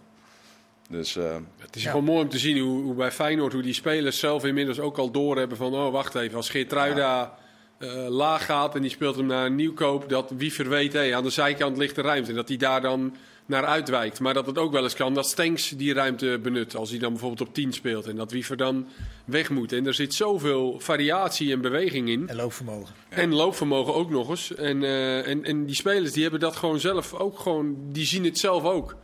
Dus 0.90 1.16
eh, 1.16 1.36
Het 1.58 1.76
is 1.76 1.84
Ja. 1.84 1.90
gewoon 1.90 2.06
mooi 2.06 2.24
om 2.24 2.30
te 2.30 2.38
zien 2.38 2.58
hoe, 2.60 2.82
hoe 2.84 2.94
bij 2.94 3.12
Feyenoord, 3.12 3.54
hoe 3.54 3.62
die 3.62 3.74
spelers 3.74 4.20
zelf 4.20 4.46
inmiddels 4.46 4.80
ook 4.80 4.98
al 4.98 5.12
doorhebben 5.12 5.58
van, 5.58 5.74
oh 5.74 5.92
wacht 5.92 6.16
even, 6.16 6.38
als 6.38 6.50
Geertruida 6.50 7.34
eh 7.78 8.08
laag 8.10 8.46
gaat 8.46 8.76
en 8.76 8.82
die 8.82 8.92
speelt 8.92 9.16
hem 9.16 9.26
naar 9.26 9.46
een 9.46 9.56
nieuwkoop, 9.56 10.10
dat 10.10 10.32
Wiever 10.38 10.70
weet, 10.70 10.94
hé, 10.94 11.16
aan 11.16 11.24
de 11.24 11.30
zijkant 11.30 11.78
ligt 11.78 11.96
de 11.96 12.02
ruimte. 12.02 12.30
En 12.30 12.36
dat 12.36 12.48
hij 12.48 12.58
daar 12.58 12.82
dan 12.82 13.16
naar 13.46 13.66
uitwijkt. 13.66 14.20
Maar 14.20 14.34
dat 14.34 14.46
het 14.46 14.58
ook 14.58 14.72
wel 14.72 14.84
eens 14.84 14.96
kan 14.96 15.14
dat 15.14 15.28
Stenks 15.28 15.70
die 15.70 15.94
ruimte 15.94 16.40
benut, 16.42 16.76
als 16.76 16.90
hij 16.90 17.00
dan 17.00 17.12
bijvoorbeeld 17.12 17.48
op 17.48 17.54
10 17.54 17.74
speelt. 17.74 18.08
En 18.08 18.16
dat 18.16 18.32
Wiever 18.32 18.58
dan 18.58 18.88
weg 19.26 19.50
moet. 19.50 19.72
En 19.72 19.88
er 19.88 19.94
zit 19.94 20.14
zoveel 20.14 20.80
variatie 20.80 21.52
en 21.52 21.62
beweging 21.62 22.10
in. 22.10 22.30
En 22.30 22.36
loopvermogen. 22.36 22.96
En 23.10 23.34
loopvermogen 23.34 23.94
ook 23.94 24.10
nog 24.10 24.30
eens. 24.30 24.56
En, 24.56 24.84
eh, 24.84 25.28
en, 25.28 25.44
en 25.44 25.66
die 25.66 25.76
spelers 25.76 26.12
die 26.12 26.22
hebben 26.22 26.40
dat 26.40 26.56
gewoon 26.56 26.80
zelf 26.80 27.14
ook 27.14 27.40
gewoon, 27.40 27.76
die 27.92 28.06
zien 28.06 28.26
het 28.26 28.38
zelf 28.38 28.64
ook. 28.64 28.96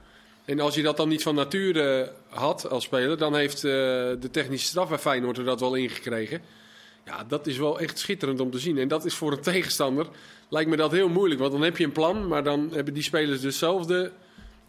En 0.46 0.60
als 0.60 0.76
je 0.76 0.82
dat 0.82 0.98
dan 0.98 1.10
niet 1.10 1.24
van 1.24 1.36
nature 1.36 2.12
had 2.30 2.70
als 2.70 2.84
speler, 2.84 3.18
dan 3.18 3.36
heeft 3.36 3.56
eh, 3.56 3.72
de 4.20 4.30
technische 4.32 4.68
staf 4.68 4.90
bij 4.90 4.98
Feyenoord 4.98 5.38
er 5.38 5.44
dat 5.44 5.60
wel 5.60 5.76
ingekregen. 5.76 6.42
Ja, 7.06 7.24
dat 7.24 7.48
is 7.48 7.58
wel 7.58 7.80
echt 7.80 8.00
schitterend 8.00 8.40
om 8.40 8.52
te 8.52 8.60
zien. 8.60 8.78
En 8.78 8.88
dat 8.88 9.06
is 9.06 9.14
voor 9.14 9.32
een 9.32 9.42
tegenstander, 9.42 10.08
lijkt 10.50 10.70
me 10.70 10.76
dat 10.76 10.92
heel 10.92 11.10
moeilijk. 11.10 11.40
Want 11.40 11.52
dan 11.52 11.62
heb 11.62 11.78
je 11.78 11.84
een 11.84 11.92
plan, 11.92 12.28
maar 12.28 12.44
dan 12.44 12.70
hebben 12.74 12.94
die 12.94 13.04
spelers 13.04 13.42
dus 13.42 13.58
zelf 13.58 13.86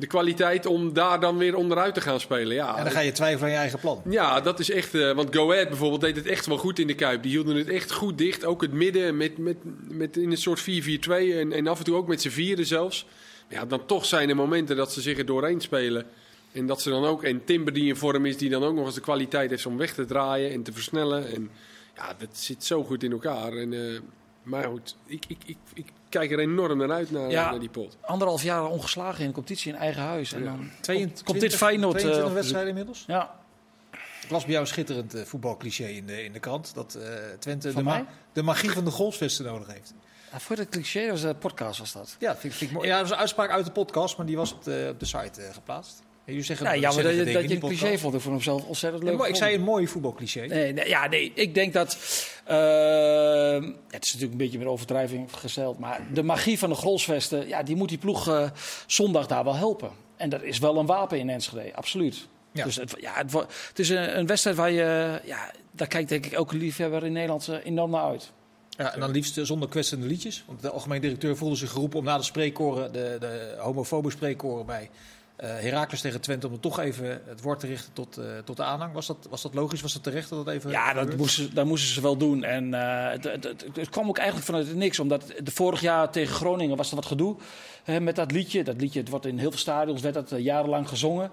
de, 0.01 0.07
kwaliteit 0.07 0.67
om 0.67 0.93
daar 0.93 1.21
dan 1.21 1.37
weer 1.37 1.57
onderuit 1.57 1.95
te 1.95 2.01
gaan 2.01 2.21
spelen. 2.21 2.55
Ja, 2.55 2.77
En 2.77 2.83
dan 2.85 2.93
ga 2.93 3.01
je 3.01 3.13
twijfelen 3.13 3.45
aan 3.45 3.51
je 3.51 3.57
eigen 3.57 3.79
plan. 3.79 4.03
ja, 4.09 4.41
dat 4.41 4.59
is 4.59 4.71
echt. 4.71 4.95
eh, 4.95 5.13
want 5.13 5.35
Go 5.37 5.53
Ahead 5.53 5.69
bijvoorbeeld 5.69 6.01
deed 6.01 6.17
het 6.17 6.27
echt 6.27 6.47
wel 6.47 6.57
goed 6.57 6.79
in 6.79 6.87
de 6.87 6.95
kuip. 6.95 7.23
Die 7.23 7.31
hielden 7.31 7.57
het 7.57 7.69
echt 7.69 7.93
goed 7.93 8.19
dicht. 8.19 8.45
Ook 8.45 8.63
het 8.63 8.73
midden 8.73 9.17
met, 9.17 9.39
met, 9.39 9.57
met 9.89 10.17
in 10.17 10.31
een 10.31 10.37
soort 10.37 10.61
4-4-2 10.61 10.65
en, 11.11 11.53
en 11.53 11.67
af 11.67 11.79
en 11.79 11.85
toe 11.85 11.97
ook 11.97 12.09
met 12.09 12.21
z'n 12.21 12.29
vieren 12.29 12.67
zelfs. 12.67 13.07
Ja, 13.49 13.65
dan 13.65 13.87
toch 13.87 14.05
zijn 14.05 14.29
er 14.29 14.37
momenten 14.37 14.77
dat 14.77 14.93
ze 14.93 15.01
zich 15.01 15.19
er 15.19 15.27
doorheen 15.27 15.61
spelen. 15.61 16.07
En 16.53 16.67
dat 16.67 16.83
ze 16.83 16.91
dan 16.91 17.05
ook. 17.05 17.23
En 17.23 17.45
Timber 17.45 17.73
die 17.73 17.87
in 17.87 17.97
vorm 17.97 18.27
is, 18.27 18.37
die 18.37 18.51
dan 18.51 18.65
ook 18.65 18.75
nog 18.75 18.87
eens 18.87 18.95
de 18.95 19.01
kwaliteit 19.01 19.51
heeft 19.51 19.67
om 19.67 19.77
weg 19.77 19.95
te 19.95 20.05
draaien 20.05 20.51
en 20.53 20.63
te 20.63 20.73
versnellen. 20.73 21.33
En 21.35 21.51
ja, 21.97 22.15
dat 22.19 22.29
zit 22.33 22.65
zo 22.65 22.85
goed 22.85 23.03
in 23.03 23.13
elkaar. 23.13 23.53
En, 23.53 23.73
eh, 23.73 24.01
maar 24.43 24.65
goed, 24.65 24.97
ik, 25.07 25.25
ik, 25.29 25.39
ik, 25.45 25.57
ik 25.75 25.87
kijk 26.11 26.31
er 26.31 26.39
enorm 26.39 26.79
naar 26.79 26.91
uit 26.91 27.11
naar, 27.11 27.31
Ja. 27.31 27.51
naar 27.51 27.61
die 27.61 27.69
pot. 27.69 27.97
Anderhalf 28.01 28.43
jaar 28.43 28.67
ongeslagen 28.67 29.21
in 29.21 29.27
de 29.27 29.33
competitie 29.35 29.73
in 29.73 29.79
eigen 29.79 30.03
huis. 30.03 30.33
En 30.33 30.39
Ja. 30.43 30.45
dan 30.45 30.71
22, 30.81 31.25
komt 31.25 31.41
dit 31.41 31.55
Feyenoord... 31.55 31.95
eh, 31.95 32.01
22 32.01 32.23
op 32.23 32.29
de- 32.29 32.35
wedstrijden 32.35 32.69
inmiddels. 32.69 33.05
Ja, 33.07 33.35
Ik 34.23 34.31
las 34.31 34.43
bij 34.45 34.51
jou 34.53 34.65
een 34.65 34.71
schitterend 34.71 35.15
eh, 35.15 35.23
voetbalcliché 35.25 35.85
in 35.87 36.07
de, 36.07 36.25
in 36.25 36.33
de 36.33 36.39
krant. 36.39 36.75
Dat 36.75 36.95
eh, 36.95 37.09
Twente 37.39 37.73
de, 37.75 37.83
ma- 37.83 38.07
de 38.33 38.43
magie 38.43 38.71
van 38.71 38.85
de 38.85 38.91
golfsvesten 38.91 39.45
nodig 39.45 39.67
heeft. 39.73 39.95
Ja, 40.33 40.41
voor 40.41 40.57
dat 40.57 40.69
cliché 40.69 41.11
was 41.11 41.21
de 41.21 41.35
podcast 41.35 41.79
was 41.79 41.93
dat. 41.93 42.17
Ja, 42.19 42.37
vind, 42.37 42.53
ik- 42.53 42.59
vind 42.59 42.71
ik 42.71 42.77
mooi. 42.77 42.89
Ja, 42.89 42.93
dat 42.99 43.03
was 43.03 43.11
een 43.13 43.21
uitspraak 43.21 43.51
uit 43.51 43.65
de 43.65 43.71
podcast, 43.73 44.17
maar 44.17 44.27
die 44.27 44.37
was 44.37 44.53
op 44.53 44.65
de, 44.65 44.89
op 44.93 45.01
de 45.01 45.07
site 45.07 45.43
eh, 45.43 45.55
geplaatst. 45.55 46.03
Jullie 46.31 46.45
zeggen 46.45 46.81
jammer 46.81 47.03
dat, 47.03 47.33
dat 47.33 47.49
je 47.49 47.55
een 47.55 47.61
cliché 47.61 47.99
vond. 47.99 48.15
Ik 48.15 48.21
vond 48.21 48.35
hem 48.35 48.43
zelf 48.43 48.65
ontzettend 48.65 49.03
leuk. 49.03 49.19
Ja, 49.19 49.27
ik 49.27 49.37
zei 49.37 49.55
een 49.55 49.63
mooi 49.63 49.89
voetbalcliché. 49.89 50.47
Nee, 50.47 50.73
nee, 50.73 50.89
ja, 50.89 51.07
nee, 51.09 51.33
ik 51.35 51.55
denk 51.55 51.73
dat. 51.73 51.99
eh, 52.45 52.57
het 53.89 54.05
is 54.05 54.13
natuurlijk 54.13 54.33
een 54.33 54.37
beetje 54.37 54.59
met 54.59 54.67
overdrijving 54.67 55.29
gesteld. 55.37 55.79
Maar 55.79 56.01
de 56.13 56.23
magie 56.23 56.59
van 56.59 56.69
de 56.69 56.75
Grolsvesten, 56.75 57.49
ja, 57.49 57.63
die 57.63 57.77
moet 57.77 57.89
die 57.89 57.99
ploeg 57.99 58.29
eh, 58.29 58.51
zondag 58.87 59.27
daar 59.27 59.45
wel 59.45 59.57
helpen. 59.57 59.91
En 60.17 60.29
dat 60.29 60.43
is 60.43 60.59
wel 60.59 60.79
een 60.79 60.87
wapen 60.87 61.19
in 61.19 61.31
Enschede, 61.31 61.75
absoluut. 61.75 62.29
Ja. 62.53 62.65
Dus 62.65 62.77
het, 62.77 62.95
ja, 63.01 63.13
het, 63.69 63.79
is 63.79 63.89
een, 63.89 64.19
een 64.19 64.27
wedstrijd 64.27 64.57
waar 64.57 64.71
je. 64.71 65.21
Ja, 65.25 65.51
daar 65.71 65.87
kijkt 65.89 66.09
denk 66.09 66.27
ik 66.27 66.33
elke 66.33 66.57
liefhebber 66.57 67.05
in 67.05 67.13
Nederland 67.13 67.49
eh, 67.49 67.57
enorm 67.65 67.91
naar 67.91 68.05
uit. 68.05 68.33
Ja, 68.71 68.95
en 68.95 69.01
dan 69.01 69.11
liefst 69.11 69.39
zonder 69.43 69.69
kwetsende 69.69 70.07
liedjes. 70.07 70.45
Want 70.47 70.63
de 70.63 70.71
algemeen 70.71 71.01
directeur 71.01 71.37
voelde 71.37 71.57
zich 71.57 71.71
geroepen 71.71 71.99
om 71.99 72.05
na 72.05 72.17
de 72.17 72.23
spreekkoren, 72.23 72.93
de, 72.93 73.17
de 73.21 73.57
homofobe 73.59 74.11
spreekkoren 74.11 74.67
bij 74.67 74.91
eh 75.41 75.49
Heracles 75.49 76.01
tegen 76.01 76.21
Twente, 76.21 76.47
om 76.47 76.53
er 76.53 76.61
toch 76.61 76.81
even 76.81 77.23
het 77.27 77.43
woord 77.43 77.61
te 77.61 77.67
richten 77.67 77.93
tot, 77.93 78.17
eh, 78.17 78.25
tot 78.45 78.57
de 78.57 78.63
aanhang. 78.63 78.93
Was 78.93 79.07
dat, 79.07 79.27
was 79.31 79.43
dat 79.43 79.55
logisch? 79.55 79.81
Was 79.81 79.93
dat 79.93 80.03
terecht 80.03 80.29
dat 80.29 80.45
dat 80.45 80.55
even 80.55 80.71
Ja, 80.71 80.93
dat 80.93 81.17
moesten, 81.17 81.55
dat 81.55 81.67
moesten 81.67 81.95
ze 81.95 82.01
wel 82.01 82.17
doen. 82.17 82.45
En 82.45 82.75
eh, 82.75 83.11
het, 83.11 83.25
het, 83.25 83.45
het, 83.45 83.65
het 83.75 83.89
kwam 83.89 84.09
ook 84.09 84.17
eigenlijk 84.17 84.47
vanuit 84.47 84.67
het 84.67 84.77
niks. 84.77 84.99
Omdat 84.99 85.33
de 85.43 85.51
vorig 85.51 85.81
jaar 85.81 86.11
tegen 86.11 86.35
Groningen 86.35 86.77
was 86.77 86.91
er 86.91 86.97
wat 86.97 87.07
gedoe 87.07 87.37
hè, 87.85 88.01
met 88.01 88.17
dat 88.17 88.33
liedje. 88.33 88.65
Dat 88.65 88.81
liedje 88.81 89.01
het 89.01 89.09
wordt 89.09 89.27
in 89.27 89.39
heel 89.39 89.51
veel 89.51 89.59
stadions 89.59 90.01
werd 90.01 90.15
dat, 90.15 90.33
jarenlang 90.37 90.89
gezongen. 90.89 91.31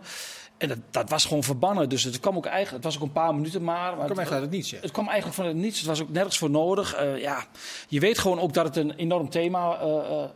En 0.57 0.67
dat, 0.67 0.79
dat 0.91 1.09
was 1.09 1.25
gewoon 1.25 1.43
verbannen. 1.43 1.89
Dus 1.89 2.03
het 2.03 2.19
kwam 2.19 2.37
ook 2.37 2.45
eigenlijk, 2.45 2.83
het 2.83 2.93
was 2.93 2.95
ook 2.95 3.07
een 3.07 3.21
paar 3.21 3.35
minuten 3.35 3.63
maar. 3.63 3.75
maar 3.75 3.89
Dat 3.89 4.05
kwam 4.05 4.09
het, 4.09 4.19
echt 4.19 4.31
uit 4.31 4.41
het 4.41 4.51
niets, 4.51 4.69
ja. 4.69 4.77
het 4.81 4.91
kwam 4.91 5.05
eigenlijk 5.05 5.35
vanuit 5.35 5.55
het 5.55 5.63
niets. 5.63 5.77
Het 5.77 5.87
was 5.87 6.01
ook 6.01 6.09
nergens 6.09 6.37
voor 6.37 6.49
nodig. 6.49 6.97
Ja, 7.19 7.45
je 7.87 7.99
weet 7.99 8.17
gewoon 8.17 8.39
ook 8.39 8.53
dat 8.53 8.65
het 8.65 8.75
een 8.75 8.91
enorm 8.95 9.29
thema 9.29 9.79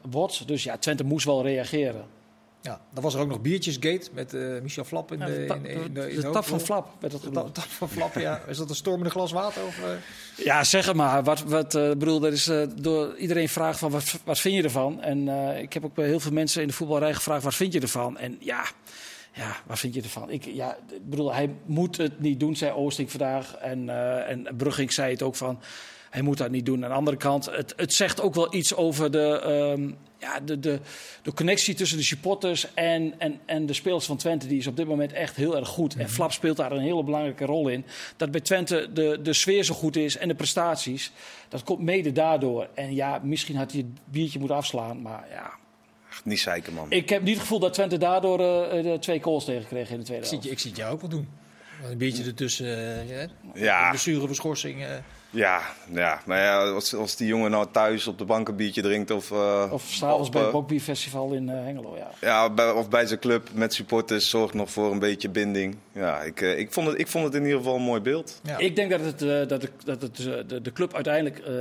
wordt. 0.09 0.47
Dus 0.47 0.63
ja, 0.63 0.77
Twente 0.77 1.03
moest 1.03 1.25
wel 1.25 1.43
reageren. 1.43 2.05
Ja. 2.61 2.81
Dan 2.93 3.03
was 3.03 3.13
er 3.13 3.19
ook 3.19 3.27
nog 3.27 3.41
Biertjesgate 3.41 4.09
met 4.13 4.33
eh, 4.33 4.41
Michel 4.61 4.83
Flap 4.83 5.11
in 5.11 5.19
Ja, 5.19 5.25
de, 5.25 5.45
in, 5.45 5.65
in, 5.65 5.93
de, 5.93 6.11
in 6.11 6.19
de 6.21 6.29
tap 6.29 6.45
van. 6.45 6.59
Flap 6.59 6.87
werd 6.99 7.13
dat 7.13 7.21
De 7.21 7.27
genoemd. 7.27 7.55
tap, 7.55 7.63
tap 7.63 7.71
van 7.73 7.89
Flap, 7.89 8.15
ja. 8.15 8.41
Is 8.47 8.57
dat 8.57 8.69
een 8.69 8.75
stormende 8.75 9.09
glas 9.09 9.31
water? 9.31 9.65
Of, 9.65 9.79
eh? 9.79 10.45
Ja, 10.45 10.63
zeg 10.63 10.85
het 10.85 10.95
maar. 10.95 11.23
Wat, 11.23 11.41
wat, 11.41 11.75
eh, 11.75 11.89
bedoel, 11.89 12.25
er 12.25 12.31
is, 12.31 12.47
eh, 12.47 12.61
door 12.75 13.15
iedereen 13.17 13.49
vraagt 13.49 13.79
van 13.79 13.91
wat, 13.91 14.19
wat 14.23 14.39
vind 14.39 14.55
je 14.55 14.63
ervan? 14.63 15.01
En 15.01 15.27
eh, 15.27 15.61
ik 15.61 15.73
heb 15.73 15.85
ook 15.85 15.93
bij 15.93 16.05
heel 16.05 16.19
veel 16.19 16.31
mensen 16.31 16.61
in 16.61 16.67
de 16.67 16.73
voetbalrij 16.73 17.13
gevraagd 17.13 17.43
wat 17.43 17.55
vind 17.55 17.73
je 17.73 17.79
ervan? 17.79 18.17
En 18.17 18.37
ja, 18.39 18.63
ja 19.33 19.55
wat 19.65 19.79
vind 19.79 19.93
je 19.93 20.01
ervan? 20.01 20.29
Ik, 20.29 20.45
ja, 20.45 20.77
ik 20.91 21.09
bedoel, 21.09 21.33
hij 21.33 21.55
moet 21.65 21.97
het 21.97 22.19
niet 22.19 22.39
doen, 22.39 22.55
zei 22.55 22.71
Oosting 22.71 23.09
vandaag. 23.11 23.55
En, 23.55 23.89
eh 23.89 24.29
en 24.29 24.47
Brugging 24.57 24.93
zei 24.93 25.11
het 25.11 25.21
ook 25.21 25.35
van. 25.35 25.59
Hij 26.11 26.21
moet 26.21 26.37
dat 26.37 26.51
niet 26.51 26.65
doen. 26.65 26.83
Aan 26.83 26.89
de 26.89 26.95
andere 26.95 27.17
kant, 27.17 27.45
het, 27.45 27.73
het 27.75 27.93
zegt 27.93 28.21
ook 28.21 28.33
wel 28.35 28.53
iets 28.53 28.75
over 28.75 29.11
de, 29.11 29.39
ehm, 29.39 29.91
ja, 30.19 30.39
de, 30.39 30.59
de, 30.59 30.79
de 31.21 31.33
connectie 31.33 31.73
tussen 31.75 31.97
de 31.97 32.03
supporters 32.03 32.73
en, 32.73 33.13
en, 33.17 33.39
en 33.45 33.65
de 33.65 33.73
spelers 33.73 34.05
van 34.05 34.17
Twente. 34.17 34.47
Die 34.47 34.57
is 34.57 34.67
op 34.67 34.75
dit 34.77 34.87
moment 34.87 35.13
echt 35.13 35.35
heel 35.35 35.55
erg 35.57 35.67
goed. 35.67 35.95
En 35.95 36.09
Flap 36.09 36.31
speelt 36.31 36.57
daar 36.57 36.71
een 36.71 36.81
hele 36.81 37.03
belangrijke 37.03 37.45
rol 37.45 37.67
in. 37.67 37.85
Dat 38.17 38.31
bij 38.31 38.41
Twente 38.41 38.89
de, 38.93 39.19
de 39.23 39.33
sfeer 39.33 39.63
zo 39.63 39.73
goed 39.73 39.95
is 39.95 40.17
en 40.17 40.27
de 40.27 40.35
prestaties. 40.35 41.11
Dat 41.49 41.63
komt 41.63 41.79
mede 41.81 42.11
daardoor. 42.11 42.67
En 42.73 42.95
ja, 42.95 43.19
misschien 43.23 43.55
had 43.55 43.71
hij 43.71 43.81
het 43.81 43.99
biertje 44.11 44.39
moeten 44.39 44.57
afslaan. 44.57 45.01
Maar 45.01 45.27
ja, 45.29 45.59
Echt 46.09 46.25
Niet 46.25 46.39
zeiken, 46.39 46.73
man. 46.73 46.91
ik 46.91 47.09
heb 47.09 47.21
niet 47.21 47.33
het 47.33 47.41
gevoel 47.41 47.59
dat 47.59 47.73
Twente 47.73 47.97
daardoor 47.97 48.39
eh, 48.39 48.83
de 48.83 48.97
twee 48.99 49.21
goals 49.21 49.45
tegenkreeg 49.45 49.89
in 49.89 49.97
de 49.97 50.03
tweede 50.03 50.23
Ik 50.23 50.29
zie, 50.29 50.37
helft. 50.37 50.51
ik 50.53 50.59
zie 50.59 50.69
het 50.69 50.79
jou 50.79 50.93
ook 50.93 51.01
wel 51.01 51.09
doen. 51.09 51.27
Een 51.89 51.97
beetje 51.97 52.23
ertussen. 52.23 52.77
eh 52.99 53.27
ja. 53.53 53.89
Blessure, 53.89 54.27
verschorsing. 54.27 54.83
eh. 54.83 54.89
Ja, 55.33 55.61
ja, 55.93 56.21
maar 56.25 56.39
ja, 56.41 56.63
als, 56.63 56.95
als 56.95 57.15
die 57.15 57.27
jongen 57.27 57.51
nou 57.51 57.67
thuis 57.71 58.07
op 58.07 58.17
de 58.17 58.25
bank 58.25 58.47
een 58.47 58.55
biertje 58.55 58.81
drinkt 58.81 59.11
of, 59.11 59.31
eh, 59.31 59.69
Of 59.71 59.83
s'avonds 59.83 60.29
bij 60.29 60.39
het 60.41 60.49
eh, 60.49 60.55
Bokbierfestival 60.55 61.31
in 61.33 61.49
eh, 61.49 61.55
Hengelo, 61.63 61.97
ja. 61.97 62.09
ja, 62.21 62.49
bij, 62.49 62.71
of 62.71 62.89
bij 62.89 63.05
zijn 63.05 63.19
club 63.19 63.49
met 63.53 63.73
supporters 63.73 64.29
zorgt 64.29 64.53
nog 64.53 64.71
voor 64.71 64.91
een 64.91 64.99
beetje 64.99 65.29
binding. 65.29 65.75
Ja, 65.91 66.21
ik, 66.21 66.41
eh, 66.41 66.59
ik, 66.59 66.73
vond 66.73 66.87
het, 66.87 66.99
ik 66.99 67.07
vond 67.07 67.23
het 67.25 67.33
in 67.33 67.41
ieder 67.43 67.57
geval 67.57 67.75
een 67.75 67.81
mooi 67.81 68.01
beeld. 68.01 68.39
Ja. 68.43 68.57
Ik 68.57 68.75
denk 68.75 68.89
dat 68.91 68.99
het, 68.99 69.21
eh, 69.21 69.47
dat 69.47 69.61
de, 69.61 69.69
dat 69.85 70.01
het 70.01 70.19
eh, 70.19 70.25
de, 70.47 70.61
de 70.61 70.71
club 70.71 70.93
uiteindelijk 70.95 71.39
eh, 71.39 71.53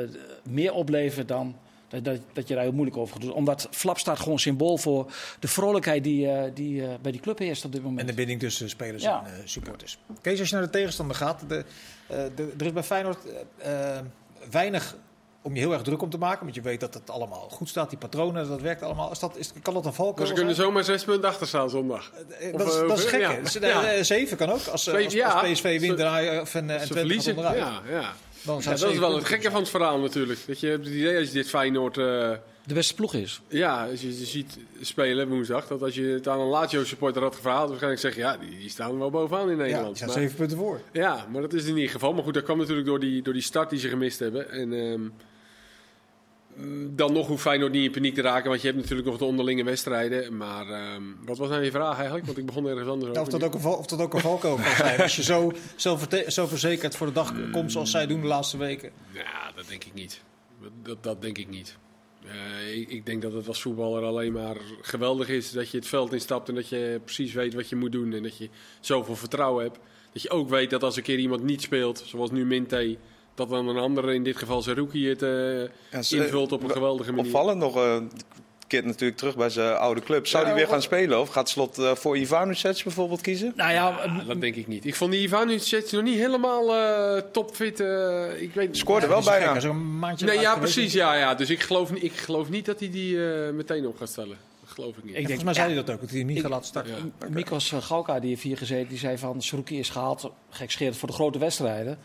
meer 0.42 0.72
oplevert 0.72 1.28
dan 1.28 1.56
dat, 1.90 2.04
dat, 2.04 2.20
dat 2.32 2.48
je 2.48 2.54
daar 2.54 2.62
heel 2.62 2.72
moeilijk 2.72 2.96
over 2.96 3.12
gaat 3.12 3.22
doen. 3.22 3.32
Omdat 3.32 3.68
Flap 3.70 3.98
staat 3.98 4.18
gewoon 4.18 4.38
symbool 4.38 4.76
voor 4.78 5.12
de 5.40 5.48
vrolijkheid 5.48 6.04
die, 6.04 6.28
eh, 6.30 6.50
die 6.54 6.82
eh, 6.82 6.88
bij 7.02 7.12
die 7.12 7.20
club 7.20 7.38
heerst 7.38 7.64
op 7.64 7.72
dit 7.72 7.82
moment. 7.82 8.00
En 8.00 8.06
de 8.06 8.14
binding 8.14 8.40
tussen 8.40 8.68
spelers 8.68 9.02
Ja. 9.02 9.22
en 9.26 9.32
eh, 9.34 9.40
supporters. 9.44 9.98
Kees, 10.20 10.38
als 10.40 10.48
je 10.48 10.54
naar 10.54 10.64
de 10.64 10.70
tegenstander 10.70 11.16
gaat, 11.16 11.44
de, 11.48 11.64
eh, 12.06 12.16
de, 12.34 12.52
er 12.58 12.66
is 12.66 12.72
bij 12.72 12.82
Feyenoord 12.82 13.18
weinig 14.50 14.96
om 15.42 15.54
je 15.54 15.60
heel 15.60 15.72
erg 15.72 15.82
druk 15.82 16.02
om 16.02 16.10
te 16.10 16.18
maken. 16.18 16.42
Want 16.42 16.54
je 16.54 16.60
weet 16.60 16.80
dat 16.80 16.94
het 16.94 17.10
allemaal 17.10 17.48
goed 17.48 17.68
staat, 17.68 17.90
die 17.90 17.98
patronen, 17.98 18.48
dat 18.48 18.60
werkt 18.60 18.82
allemaal. 18.82 19.10
Is 19.10 19.18
dat, 19.18 19.36
is, 19.36 19.52
kan 19.62 19.74
dat 19.74 19.86
een 19.86 19.92
valkuil 19.92 20.16
Maar 20.18 20.26
ze 20.26 20.32
kunnen 20.32 20.54
zijn? 20.54 20.66
zomaar 20.66 20.84
zes 20.84 21.04
punten 21.04 21.28
achter 21.28 21.46
staan 21.46 21.70
zondag. 21.70 22.12
Of, 22.52 22.58
dat, 22.62 22.66
is, 22.68 22.88
dat 22.88 22.98
is 22.98 23.04
gek, 23.04 23.20
ja. 23.20 23.34
Dus, 23.40 23.52
Ja. 23.52 24.02
Zeven 24.02 24.36
kan 24.36 24.50
ook. 24.50 24.66
Als, 24.66 24.84
Zeven, 24.84 25.24
als, 25.24 25.50
PSV 25.52 25.80
wint 25.80 25.98
Ze- 25.98 26.04
en, 26.58 26.70
en, 26.70 26.88
Twente 26.88 27.30
onderuit. 27.30 27.58
Ja, 27.58 27.80
ja. 27.88 28.12
Ja, 28.42 28.58
dat 28.70 28.82
is 28.92 28.98
wel 28.98 29.14
het 29.14 29.24
gekke 29.24 29.50
van 29.50 29.60
het 29.60 29.68
verhaal 29.70 29.98
natuurlijk. 29.98 30.38
Dat 30.46 30.60
je 30.60 30.66
hebt 30.66 30.84
het 30.84 30.94
idee 30.94 31.18
als 31.18 31.26
je 31.26 31.32
dit 31.32 31.48
Feyenoord... 31.48 31.98
eh, 31.98 32.04
De 32.66 32.74
beste 32.74 32.94
ploeg 32.94 33.14
is. 33.14 33.40
ja, 33.48 33.86
als 33.90 34.00
je 34.02 34.12
ze 34.12 34.24
ziet 34.24 34.58
spelen 34.80 35.28
woensdag... 35.28 35.66
dat 35.66 35.82
als 35.82 35.94
je 35.94 36.02
het 36.02 36.28
aan 36.28 36.40
een 36.40 36.46
Lazio-supporter 36.46 37.22
had 37.22 37.34
gevraagd... 37.34 37.66
waarschijnlijk 37.68 38.00
zeg 38.02 38.14
je, 38.14 38.20
ja, 38.20 38.36
die, 38.36 38.58
die 38.58 38.68
staan 38.70 38.98
wel 38.98 39.10
bovenaan 39.10 39.42
in 39.50 39.50
Ja, 39.50 39.56
die 39.56 39.64
Nederland. 39.66 39.96
staan 39.96 40.08
Maar- 40.08 40.18
zeven 40.18 40.36
punten 40.36 40.56
voor. 40.58 40.80
Ja, 40.92 41.26
maar 41.32 41.40
dat 41.42 41.52
is 41.52 41.64
in 41.64 41.76
ieder 41.76 41.90
geval. 41.90 42.12
Maar 42.12 42.24
goed, 42.24 42.34
dat 42.34 42.42
kwam 42.42 42.58
natuurlijk 42.58 42.86
door 42.86 43.00
die, 43.00 43.22
door 43.22 43.32
die 43.32 43.42
start 43.42 43.70
die 43.70 43.78
ze 43.78 43.88
gemist 43.88 44.18
hebben. 44.18 44.50
En 44.50 44.72
ehm, 44.72 45.00
dan 46.90 47.12
nog 47.12 47.26
hoeft 47.26 47.42
Feyenoord 47.42 47.72
niet 47.72 47.84
in 47.84 47.90
paniek 47.90 48.14
te 48.14 48.20
raken, 48.20 48.48
want 48.48 48.60
je 48.60 48.66
hebt 48.66 48.80
natuurlijk 48.80 49.08
nog 49.08 49.18
de 49.18 49.24
onderlinge 49.24 49.64
wedstrijden. 49.64 50.36
Maar 50.36 50.68
ehm, 50.68 51.02
wat 51.24 51.38
was 51.38 51.48
nou 51.48 51.62
je 51.62 51.70
vraag 51.70 51.96
eigenlijk? 51.96 52.26
Want 52.26 52.38
ik 52.38 52.46
begon 52.46 52.66
ergens 52.66 52.88
anders 52.88 53.14
Ja, 53.14 53.20
of, 53.20 53.28
dat 53.28 53.42
ook 53.42 53.54
een 53.54 53.60
val, 53.60 53.76
of 53.76 53.86
dat 53.86 54.00
ook 54.00 54.14
een 54.14 54.38
kan 54.38 54.58
zijn. 54.76 55.00
Als 55.02 55.16
je 55.16 55.22
zo, 55.22 55.52
zo, 55.76 55.98
zo 56.26 56.46
verzekerd 56.46 56.96
voor 56.96 57.06
de 57.06 57.12
dag 57.12 57.50
komt 57.52 57.72
zoals 57.72 57.90
zij 57.90 58.06
doen 58.06 58.20
de 58.20 58.26
laatste 58.26 58.56
weken. 58.56 58.90
Ja, 59.12 59.52
dat 59.54 59.68
denk 59.68 59.84
ik 59.84 59.94
niet. 59.94 60.22
Dat, 60.82 61.02
dat, 61.02 61.22
denk 61.22 61.38
ik 61.38 61.48
niet. 61.48 61.76
Eh, 62.24 62.78
ik, 62.78 62.88
ik 62.88 63.06
denk 63.06 63.22
dat 63.22 63.32
het 63.32 63.48
als 63.48 63.62
voetballer 63.62 64.02
alleen 64.02 64.32
maar 64.32 64.56
geweldig 64.80 65.28
is 65.28 65.50
dat 65.50 65.70
je 65.70 65.76
het 65.76 65.86
veld 65.86 66.12
instapt 66.12 66.48
en 66.48 66.54
dat 66.54 66.68
je 66.68 67.00
precies 67.04 67.32
weet 67.32 67.54
wat 67.54 67.68
je 67.68 67.76
moet 67.76 67.92
doen. 67.92 68.12
En 68.12 68.22
dat 68.22 68.38
je 68.38 68.48
zoveel 68.80 69.16
vertrouwen 69.16 69.64
hebt. 69.64 69.78
Dat 70.12 70.22
je 70.22 70.30
ook 70.30 70.48
weet 70.48 70.70
dat 70.70 70.82
als 70.82 70.96
een 70.96 71.02
keer 71.02 71.18
iemand 71.18 71.42
niet 71.42 71.62
speelt, 71.62 72.02
zoals 72.06 72.30
nu 72.30 72.46
Minte, 72.46 72.96
dat 73.40 73.48
dan 73.48 73.68
een 73.68 73.76
andere, 73.82 74.14
in 74.14 74.22
dit 74.24 74.36
geval 74.36 74.62
Zerouki, 74.62 75.08
het 75.08 75.22
eh, 75.22 75.60
Ja, 75.90 76.02
ze- 76.02 76.16
invult 76.16 76.52
op 76.52 76.62
een 76.62 76.70
geweldige 76.70 77.10
manier. 77.12 77.26
Opvallend 77.32 77.58
nog, 77.58 77.76
eh 77.76 77.96
keert 78.66 78.84
natuurlijk 78.84 79.18
terug 79.18 79.36
bij 79.36 79.50
zijn 79.50 79.76
oude 79.76 80.00
club. 80.00 80.26
Zou 80.26 80.42
Ja, 80.42 80.48
hij 80.48 80.58
weer 80.58 80.66
wat- 80.68 80.74
gaan 80.74 80.82
spelen 80.82 81.20
of 81.20 81.28
gaat 81.28 81.48
Slot 81.48 81.78
eh, 81.78 81.94
voor 81.94 82.16
Ivanovic 82.18 82.80
bijvoorbeeld 82.84 83.20
kiezen? 83.20 83.52
Nou 83.56 83.72
ja, 83.72 83.88
Ah, 83.88 84.26
dat 84.26 84.40
denk 84.40 84.54
ik 84.54 84.66
niet. 84.66 84.84
Ik 84.86 84.94
vond 84.94 85.12
die 85.12 85.20
Ivanovic 85.20 85.88
nog 85.90 86.02
niet 86.02 86.18
helemaal 86.18 86.74
eh, 86.76 87.22
topfit. 87.32 87.80
eh, 87.80 88.42
ik 88.42 88.54
weet 88.54 88.76
Scoorde 88.76 89.06
wel 89.06 89.22
gek, 89.22 89.30
bijna. 89.40 89.62
een 89.62 89.98
maandje 89.98 90.26
Nee, 90.26 90.40
ja, 90.40 90.56
precies. 90.58 90.92
Ja, 90.92 91.14
ja. 91.14 91.34
Dus 91.34 91.50
ik 91.50 91.60
geloof, 91.60 91.92
niet- 91.92 92.02
ik 92.02 92.12
geloof 92.12 92.48
niet 92.48 92.64
dat 92.66 92.80
hij 92.80 92.90
die 92.90 93.32
eh, 93.32 93.50
meteen 93.52 93.86
op 93.86 93.96
gaat 93.96 94.08
stellen. 94.08 94.36
Dat 94.60 94.70
geloof 94.70 94.96
ik 94.96 95.04
niet. 95.04 95.06
Ik 95.06 95.12
denk- 95.14 95.26
volgens 95.26 95.44
mij 95.44 95.54
zei 95.54 95.68
ja. 95.68 95.74
hij 95.74 95.84
dat 95.84 95.94
ook, 95.94 96.00
dat 96.00 96.10
hij 96.10 96.18
hem 96.18 96.26
niet 96.28 96.36
Ik- 96.36 96.42
gaat 96.42 96.50
laten 96.52 96.66
starten. 96.66 97.12
Ja. 97.20 97.26
Mikos 97.28 97.72
Gauka, 97.80 98.20
die 98.20 98.28
heeft 98.30 98.42
hier 98.42 98.56
gezeten, 98.56 98.88
die 98.88 98.98
zei 98.98 99.18
van 99.18 99.42
Saruki 99.42 99.78
is 99.78 99.88
gehaald, 99.88 100.30
gekscherend 100.50 100.96
voor 100.96 101.08
de 101.08 101.14
grote 101.14 101.38
wedstrijden. 101.38 101.98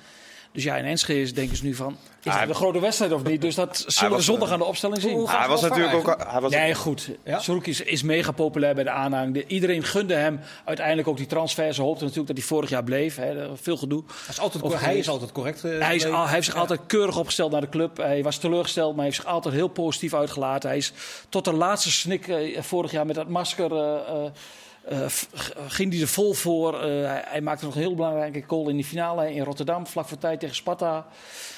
Dus 0.55 0.63
ja, 0.63 0.75
in 0.77 0.85
Enschede 0.85 1.21
is- 1.21 1.33
denken 1.33 1.57
ze 1.57 1.63
nu 1.63 1.73
van, 1.75 1.97
is 2.23 2.31
Hij- 2.31 2.39
het 2.39 2.49
een 2.49 2.55
grote 2.55 2.79
wedstrijd 2.79 3.11
of 3.11 3.23
niet? 3.23 3.41
Dus 3.41 3.55
dat 3.55 3.83
zullen 3.87 4.09
we 4.09 4.15
was, 4.15 4.25
zondag 4.25 4.47
eh, 4.47 4.53
aan 4.53 4.59
de 4.59 4.65
opstelling 4.65 5.01
zien. 5.01 5.13
hoe- 5.13 5.27
Ah, 5.27 5.39
hij 5.39 5.47
was 5.47 5.61
natuurlijk 5.61 5.93
ook... 5.93 6.25
Hij 6.27 6.41
was 6.41 6.51
Nee, 6.51 6.75
goed. 6.75 7.09
Ja? 7.23 7.41
Is, 7.61 7.81
is 7.81 8.03
mega 8.03 8.31
populair 8.31 8.75
bij 8.75 8.83
de 8.83 8.89
aanhang. 8.89 9.33
De- 9.33 9.47
iedereen 9.47 9.83
gunde 9.83 10.13
hem 10.13 10.39
uiteindelijk 10.65 11.07
ook 11.07 11.17
die 11.17 11.25
transfer. 11.25 11.73
Ze 11.73 11.81
hoopten 11.81 12.01
natuurlijk 12.01 12.27
dat 12.27 12.37
hij 12.37 12.47
vorig 12.47 12.69
jaar 12.69 12.83
bleef. 12.83 13.15
Hè. 13.15 13.57
Veel 13.57 13.77
gedoe. 13.77 14.03
Hij 14.07 14.25
is, 14.29 14.39
altijd, 14.39 14.63
Of 14.63 14.79
hij 14.79 14.97
is 14.97 15.09
altijd 15.09 15.31
correct. 15.31 15.63
eh, 15.63 15.79
Hij, 15.79 15.95
is 15.95 16.05
al, 16.05 16.23
hij 16.23 16.33
heeft 16.33 16.45
zich 16.45 16.53
Ja. 16.53 16.59
altijd 16.59 16.79
keurig 16.87 17.17
opgesteld 17.17 17.51
naar 17.51 17.61
de 17.61 17.69
club. 17.69 17.97
Hij 17.97 18.23
was 18.23 18.37
teleurgesteld, 18.37 18.87
maar 18.89 18.95
hij 18.95 19.05
heeft 19.05 19.15
zich 19.17 19.25
altijd 19.25 19.53
heel 19.55 19.67
positief 19.67 20.13
uitgelaten. 20.13 20.69
Hij 20.69 20.77
is 20.77 20.93
tot 21.29 21.45
de 21.45 21.53
laatste 21.53 21.91
snik 21.91 22.27
eh, 22.27 22.61
vorig 22.61 22.91
jaar 22.91 23.05
met 23.05 23.15
dat 23.15 23.27
masker. 23.29 23.75
eh, 23.75 24.25
eh, 24.85 25.05
ging 25.67 25.91
hij 25.93 26.01
er 26.01 26.07
vol 26.07 26.33
voor. 26.33 26.73
Eh, 26.73 26.81
hij, 26.81 27.23
hij 27.25 27.41
maakte 27.41 27.65
nog 27.65 27.75
een 27.75 27.81
heel 27.81 27.95
belangrijke 27.95 28.43
goal 28.47 28.69
in 28.69 28.75
die 28.75 28.85
finale 28.85 29.33
in 29.33 29.43
Rotterdam, 29.43 29.87
vlak 29.87 30.07
voor 30.07 30.17
tijd 30.17 30.39
tegen 30.39 30.55
Sparta. 30.55 31.07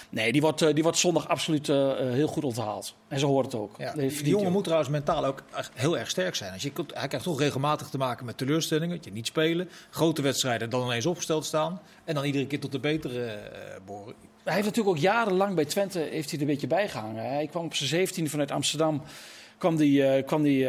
Nee, 0.10 0.32
die 0.32 0.42
wordt, 0.42 0.62
eh, 0.62 0.74
die 0.74 0.84
wordt 0.84 0.98
zondag 0.98 1.28
absoluut 1.28 1.68
heel 1.68 2.28
goed 2.28 2.44
onthaald. 2.44 2.96
En 3.08 3.20
zo 3.20 3.28
hoort 3.28 3.46
het 3.46 3.56
ook. 3.56 3.76
Ja, 3.78 3.94
die 3.94 4.24
jongen 4.24 4.48
ook. 4.48 4.52
moet 4.52 4.64
trouwens 4.64 4.90
mentaal 4.90 5.26
ook 5.26 5.44
heel 5.74 5.98
erg 5.98 6.10
sterk 6.10 6.36
zijn. 6.36 6.54
Als 6.54 6.62
je, 6.62 6.72
hij 6.94 7.08
krijgt 7.08 7.26
toch 7.26 7.40
regelmatig 7.40 7.90
te 7.90 7.98
maken 7.98 8.26
met 8.26 8.38
teleurstellingen. 8.38 8.96
Dat 8.96 9.06
je 9.06 9.12
niet 9.12 9.28
spelen. 9.28 9.70
Grote 9.90 10.22
wedstrijden 10.22 10.70
dan 10.70 10.86
ineens 10.86 11.06
opgesteld 11.06 11.46
staan. 11.46 11.82
En 12.04 12.16
dan 12.16 12.26
iedere 12.26 12.48
keer 12.48 12.60
tot 12.60 12.72
de 12.72 12.80
betere 12.80 13.40
boren. 13.86 14.14
Hij 14.44 14.54
heeft 14.54 14.66
natuurlijk 14.66 14.96
ook 14.96 15.02
jarenlang 15.02 15.56
bij 15.56 15.66
Twente 15.66 16.00
heeft 16.00 16.30
hij 16.30 16.40
er 16.40 16.46
een 16.46 16.52
beetje 16.52 16.68
bijgehangen. 16.68 17.24
Hij 17.24 17.48
kwam 17.48 17.66
op 17.66 17.76
zijn 17.76 18.08
17e 18.08 18.24
vanuit 18.24 18.52
Amsterdam 18.52 19.02
kwam 19.58 19.76
die, 19.76 20.24
kwam 20.24 20.44
die, 20.44 20.68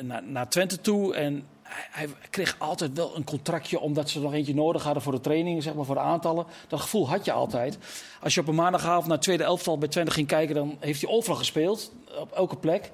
naar, 0.00 0.22
naar 0.24 0.48
Twente 0.48 0.80
toe. 0.80 1.14
En 1.14 1.44
hij, 1.90 2.08
kreeg 2.30 2.56
altijd 2.58 2.92
wel 2.92 3.16
een 3.16 3.24
contractje 3.24 3.80
omdat 3.80 4.10
ze 4.10 4.20
nog 4.20 4.32
eentje 4.32 4.54
nodig 4.54 4.82
hadden 4.82 5.02
voor 5.02 5.12
de 5.12 5.20
trainingen, 5.20 5.62
zeg 5.62 5.74
maar, 5.74 5.84
voor 5.84 5.94
de 5.94 6.00
aantallen. 6.00 6.46
Dat 6.68 6.80
gevoel 6.80 7.08
had 7.08 7.24
je 7.24 7.32
altijd. 7.32 7.78
Als 8.20 8.34
je 8.34 8.40
op 8.40 8.48
een 8.48 8.54
maandagavond 8.54 9.06
naar 9.06 9.16
het 9.16 9.22
tweede 9.22 9.44
elftal 9.44 9.78
bij 9.78 9.88
Twente 9.88 10.10
ging 10.10 10.26
kijken, 10.26 10.54
dan 10.54 10.76
heeft 10.80 11.00
hij 11.00 11.10
overal 11.10 11.36
gespeeld, 11.36 11.92
op 12.20 12.32
elke 12.32 12.56
plek. 12.56 12.92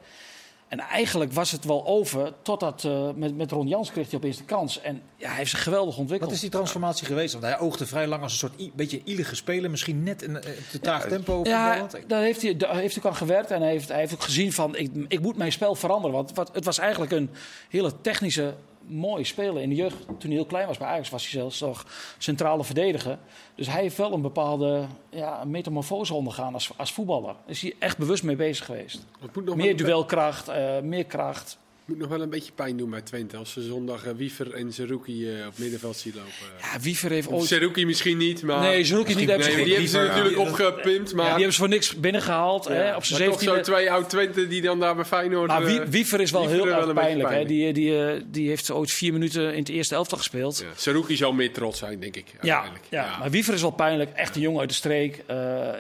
En 0.69 0.79
eigenlijk 0.81 1.33
was 1.33 1.51
het 1.51 1.65
wel 1.65 1.87
over, 1.87 2.33
totdat 2.43 2.85
eh, 2.85 3.09
met, 3.15 3.37
met 3.37 3.51
Ron 3.51 3.69
Jans 3.69 3.91
kreeg 3.91 4.11
hij 4.11 4.19
opeens 4.19 4.37
de 4.37 4.45
kans. 4.45 4.81
En 4.81 5.03
ja, 5.17 5.29
hij 5.29 5.37
heeft 5.37 5.51
zich 5.51 5.63
geweldig 5.63 5.97
ontwikkeld. 5.97 6.31
Wat 6.31 6.33
is 6.33 6.41
die 6.41 6.51
transformatie 6.51 7.07
geweest? 7.07 7.33
Want 7.33 7.45
hij 7.45 7.59
oogde 7.59 7.87
vrij 7.87 8.07
lang 8.07 8.23
als 8.23 8.33
een 8.33 8.39
soort 8.39 8.61
i- 8.61 8.73
beetje 8.75 9.01
ielige 9.05 9.35
speler. 9.37 9.71
Misschien 9.71 10.03
net 10.03 10.23
een 10.23 10.37
eh, 10.43 10.51
te 10.71 10.81
traag 10.81 11.07
tempo. 11.07 11.41
Ja, 11.45 11.87
daar 12.07 12.23
heeft 12.23 12.43
hij, 12.43 12.57
daar 12.57 12.75
heeft 12.77 12.95
hij 12.95 13.05
ook 13.05 13.11
aan 13.11 13.17
gewerkt. 13.17 13.51
En 13.51 13.61
hij 13.61 13.71
heeft, 13.71 13.89
hij 13.89 13.99
heeft 13.99 14.13
ook 14.15 14.23
gezien 14.23 14.53
van, 14.53 14.77
ik, 14.77 14.91
ik 15.09 15.21
moet 15.21 15.37
mijn 15.37 15.53
spel 15.53 15.75
veranderen. 15.75 16.17
Want 16.17 16.35
wat, 16.35 16.51
het 16.55 16.65
was 16.65 16.79
eigenlijk 16.79 17.13
een 17.13 17.31
hele 17.69 18.01
technische, 18.01 18.55
mooie 18.87 19.25
speler. 19.25 19.63
In 19.63 19.69
de 19.69 19.75
jeugd, 19.75 20.07
toen 20.07 20.17
hij 20.19 20.31
heel 20.31 20.47
klein 20.47 20.67
was 20.67 20.79
bij 20.79 20.89
Ajax, 20.89 21.11
was 21.11 21.23
hij 21.23 21.41
zelfs 21.41 21.61
nog 21.61 21.87
centrale 22.19 22.65
verdediger. 22.65 23.19
Dus 23.55 23.67
hij 23.67 23.81
heeft 23.81 23.97
wel 23.97 24.13
een 24.13 24.23
bepaalde 24.23 24.87
ja, 25.11 25.45
metamorfose 25.45 26.15
ondergaan 26.15 26.55
als, 26.55 26.71
als 26.77 26.93
voetballer. 26.93 27.35
Is 27.47 27.63
hij 27.63 27.75
echt 27.79 27.99
bewust 27.99 28.23
mee 28.23 28.37
bezig 28.37 28.67
geweest. 28.67 29.07
Meer 29.55 29.77
duelkracht, 29.77 30.49
eh, 30.49 30.81
meer 30.81 31.05
kracht. 31.05 31.59
Moet 31.87 31.99
nog 31.99 32.09
wel 32.09 32.21
een 32.21 32.31
beetje 32.31 32.53
pijn 32.53 32.77
doen 32.77 32.91
bij 32.91 33.01
Twente. 33.01 33.37
Als 33.37 33.53
ze 33.53 33.63
zondag 33.63 34.05
eh, 34.05 34.13
Wiever 34.17 34.55
en 34.55 34.73
Zerouki 34.73 35.31
eh, 35.39 35.47
op 35.47 35.53
middenveld 35.59 35.97
zien 35.97 36.13
lopen. 36.17 36.31
Ja, 36.73 36.81
Wiever 36.81 37.11
heeft 37.11 37.29
ooit... 37.29 37.47
Zerouki 37.49 37.87
misschien 37.87 38.17
niet, 38.17 38.43
maar... 38.43 38.61
Nee, 38.61 38.85
Zerouki 38.85 39.15
niet. 39.15 39.27
Nee, 39.27 39.37
die 39.39 39.47
hebben 39.47 39.65
ze 39.89 39.99
Wiever, 39.99 40.07
natuurlijk 40.09 40.37
ja. 40.37 40.41
opgepimpt. 40.43 41.15
Maar, 41.15 41.25
ja, 41.25 41.31
die 41.31 41.37
hebben 41.37 41.53
ze 41.53 41.59
voor 41.59 41.69
niks 41.69 41.95
binnengehaald. 41.97 42.65
hè, 42.65 42.89
op 42.89 42.95
maar 42.95 43.05
zijn 43.05 43.31
toch 43.31 43.43
zo 43.43 43.57
17e. 43.57 43.61
twee 43.61 43.91
oud 43.91 44.09
Twente 44.11 44.49
die 44.49 44.63
dan 44.63 44.81
daar 44.81 44.95
bij 44.95 45.05
Feyenoord... 45.05 45.49
Maar 45.49 45.65
Wie- 45.65 45.81
eh, 45.81 45.89
Wiever 45.89 46.21
is 46.21 46.31
wel 46.31 46.47
Wiever 46.49 46.67
heel 46.67 46.87
erg 46.87 46.93
pijnlijk. 46.95 47.29
Hè? 47.31 47.45
Die, 47.45 47.73
die, 47.73 48.07
eh, 48.07 48.21
die 48.27 48.49
heeft 48.49 48.71
ooit 48.71 48.91
vier 48.91 49.13
minuten 49.13 49.53
in 49.53 49.59
het 49.59 49.69
eerste 49.69 49.95
elftal 49.95 50.19
gespeeld. 50.19 50.59
ja, 50.59 50.67
Zerouki 50.77 51.17
zou 51.17 51.35
meer 51.35 51.53
trots 51.53 51.79
zijn, 51.79 52.01
denk 52.01 52.17
ik. 52.17 52.27
Ja, 52.43 52.65
ja, 52.91 53.19
maar 53.19 53.31
Wiever 53.31 53.55
is 53.55 53.61
wel 53.61 53.71
pijnlijk. 53.71 54.11
Echt 54.15 54.35
een 54.37 54.41
jongen 54.43 54.61
uit 54.61 54.69
de 54.69 54.75
streek. 54.75 55.23
Eh, 55.27 55.37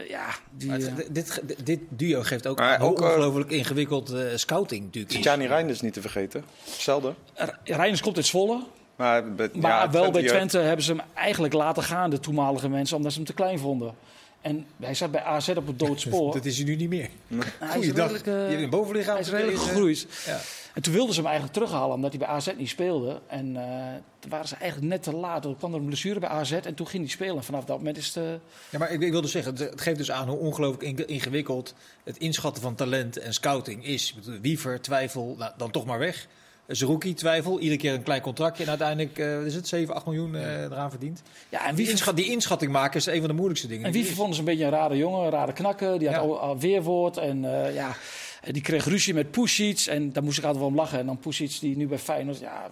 ja, 0.08 0.26
die, 0.56 0.68
Maar 0.68 0.78
het- 0.78 0.96
dit, 1.14 1.40
dit, 1.46 1.56
dit 1.66 1.80
duo 1.88 2.22
geeft 2.22 2.46
ook, 2.46 2.60
ook, 2.80 3.00
ongelooflijk 3.00 3.50
ingewikkeld 3.50 4.10
eh, 4.12 4.20
scouting 4.34 4.84
natuurlijk. 4.84 5.20
Tjani 5.20 5.46
Reinders 5.46 5.80
niet 5.80 5.93
te 5.94 6.00
vergeten. 6.00 6.44
Zelden. 6.78 7.14
Reinders 7.64 8.00
komt 8.00 8.16
uit 8.16 8.26
Zwolle. 8.26 8.62
Maar, 8.96 9.24
Maar 9.52 9.70
ja, 9.70 9.90
wel 9.90 10.10
bij. 10.10 10.22
Twente 10.26 10.58
hebben 10.58 10.84
ze 10.84 10.92
hem 10.92 11.00
eigenlijk 11.14 11.54
laten 11.54 11.82
gaan, 11.82 12.10
de 12.10 12.20
toenmalige 12.20 12.68
mensen, 12.68 12.96
omdat 12.96 13.12
ze 13.12 13.18
hem 13.18 13.26
te 13.26 13.32
klein 13.34 13.58
vonden. 13.58 13.94
En 14.40 14.66
hij 14.80 14.94
zat 14.94 15.10
bij 15.10 15.22
AZ 15.22 15.48
op 15.48 15.66
het 15.66 15.78
doodspoor. 15.78 16.32
Dat 16.34 16.44
is 16.44 16.56
hij 16.56 16.66
nu 16.66 16.76
niet 16.76 16.88
meer. 16.88 17.08
hij 17.28 17.38
is 17.68 17.74
Goeiedag. 17.74 18.10
redelijk, 18.10 18.26
eh, 18.26 18.32
Je 18.34 18.50
hebt 18.50 18.62
een 18.62 18.70
bovenlichaam. 18.70 19.12
hij 19.14 19.22
is 19.22 19.30
redelijk 19.30 19.58
gegroeid. 19.58 20.06
Ja. 20.26 20.40
En 20.74 20.82
toen 20.82 20.92
wilden 20.92 21.14
ze 21.14 21.20
hem 21.20 21.28
eigenlijk 21.30 21.58
terughalen 21.58 21.94
omdat 21.94 22.10
hij 22.10 22.18
bij 22.18 22.28
AZ 22.28 22.48
niet 22.56 22.68
speelde. 22.68 23.20
En 23.26 23.56
eh, 23.56 23.94
toen 24.18 24.30
waren 24.30 24.48
ze 24.48 24.56
eigenlijk 24.56 24.92
net 24.92 25.02
te 25.02 25.12
laat. 25.16 25.42
Toen 25.42 25.56
kwam 25.56 25.74
er 25.74 25.80
een 25.80 25.86
blessure 25.86 26.20
bij 26.20 26.28
AZ 26.28 26.52
en 26.52 26.74
toen 26.74 26.86
ging 26.86 27.02
hij 27.02 27.12
spelen. 27.12 27.36
En 27.36 27.44
vanaf 27.44 27.64
dat 27.64 27.76
moment 27.76 27.96
is 27.96 28.06
het... 28.06 28.16
eh, 28.16 28.30
Ja, 28.70 28.78
maar 28.78 28.90
ik, 28.92 29.00
ik 29.00 29.10
wilde 29.10 29.28
zeggen, 29.28 29.54
het, 29.56 29.80
geeft 29.80 29.98
dus 29.98 30.10
aan 30.10 30.28
hoe 30.28 30.38
ongelooflijk 30.38 30.82
inge- 30.82 31.04
ingewikkeld 31.06 31.74
het 32.04 32.16
inschatten 32.16 32.62
van 32.62 32.74
talent 32.74 33.18
en 33.18 33.32
scouting 33.34 33.84
is. 33.86 34.14
Wiever, 34.42 34.80
twijfel, 34.80 35.34
nou, 35.38 35.52
dan 35.56 35.70
toch 35.70 35.84
maar 35.84 35.98
weg. 35.98 36.26
Zerouki, 36.66 37.14
twijfel, 37.14 37.58
iedere 37.58 37.80
keer 37.80 37.92
een 37.94 38.02
klein 38.02 38.20
contractje 38.20 38.62
en 38.62 38.68
uiteindelijk 38.68 39.18
eh, 39.18 39.44
is 39.46 39.54
het 39.54 39.68
7, 39.68 39.94
8 39.94 40.04
miljoen 40.06 40.34
eraan 40.34 40.90
verdiend. 40.90 41.22
ja, 41.48 41.66
en 41.66 41.78
inschat, 41.78 42.16
die 42.16 42.30
inschatting 42.30 42.72
maken 42.72 42.96
is 42.96 43.06
een 43.06 43.18
van 43.18 43.28
de 43.28 43.34
moeilijkste 43.34 43.68
dingen. 43.68 43.92
en 43.92 43.98
er 44.00 44.04
vonden 44.06 44.34
ze 44.34 44.40
een 44.40 44.46
beetje 44.46 44.64
een 44.64 44.70
rare 44.70 44.96
jongen, 44.96 45.24
een 45.24 45.30
rare 45.30 45.52
knakker. 45.52 45.98
Die 45.98 46.08
had 46.08 46.16
Ja. 46.16 46.22
al, 46.22 46.40
al 46.40 46.58
weerwoord 46.58 47.16
en 47.16 47.40
ja... 47.74 47.96
Die 48.50 48.62
kreeg 48.62 48.84
ruzie 48.84 49.14
met 49.14 49.30
Pusic 49.30 49.78
en 49.86 50.12
daar 50.12 50.22
moest 50.22 50.38
ik 50.38 50.44
altijd 50.44 50.62
wel 50.62 50.70
om 50.72 50.76
lachen. 50.76 50.98
En 50.98 51.06
dan 51.06 51.18
Pusic 51.18 51.60
die 51.60 51.76
nu 51.76 51.86
bij 51.86 51.98
Feyenoord, 51.98 52.38
ja. 52.38 52.70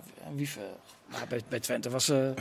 Nou, 1.10 1.26
bij, 1.28 1.40
bij 1.48 1.60
Twente 1.60 1.90
was, 1.90 2.08
eh 2.08 2.16
is. 2.18 2.34
was 2.34 2.36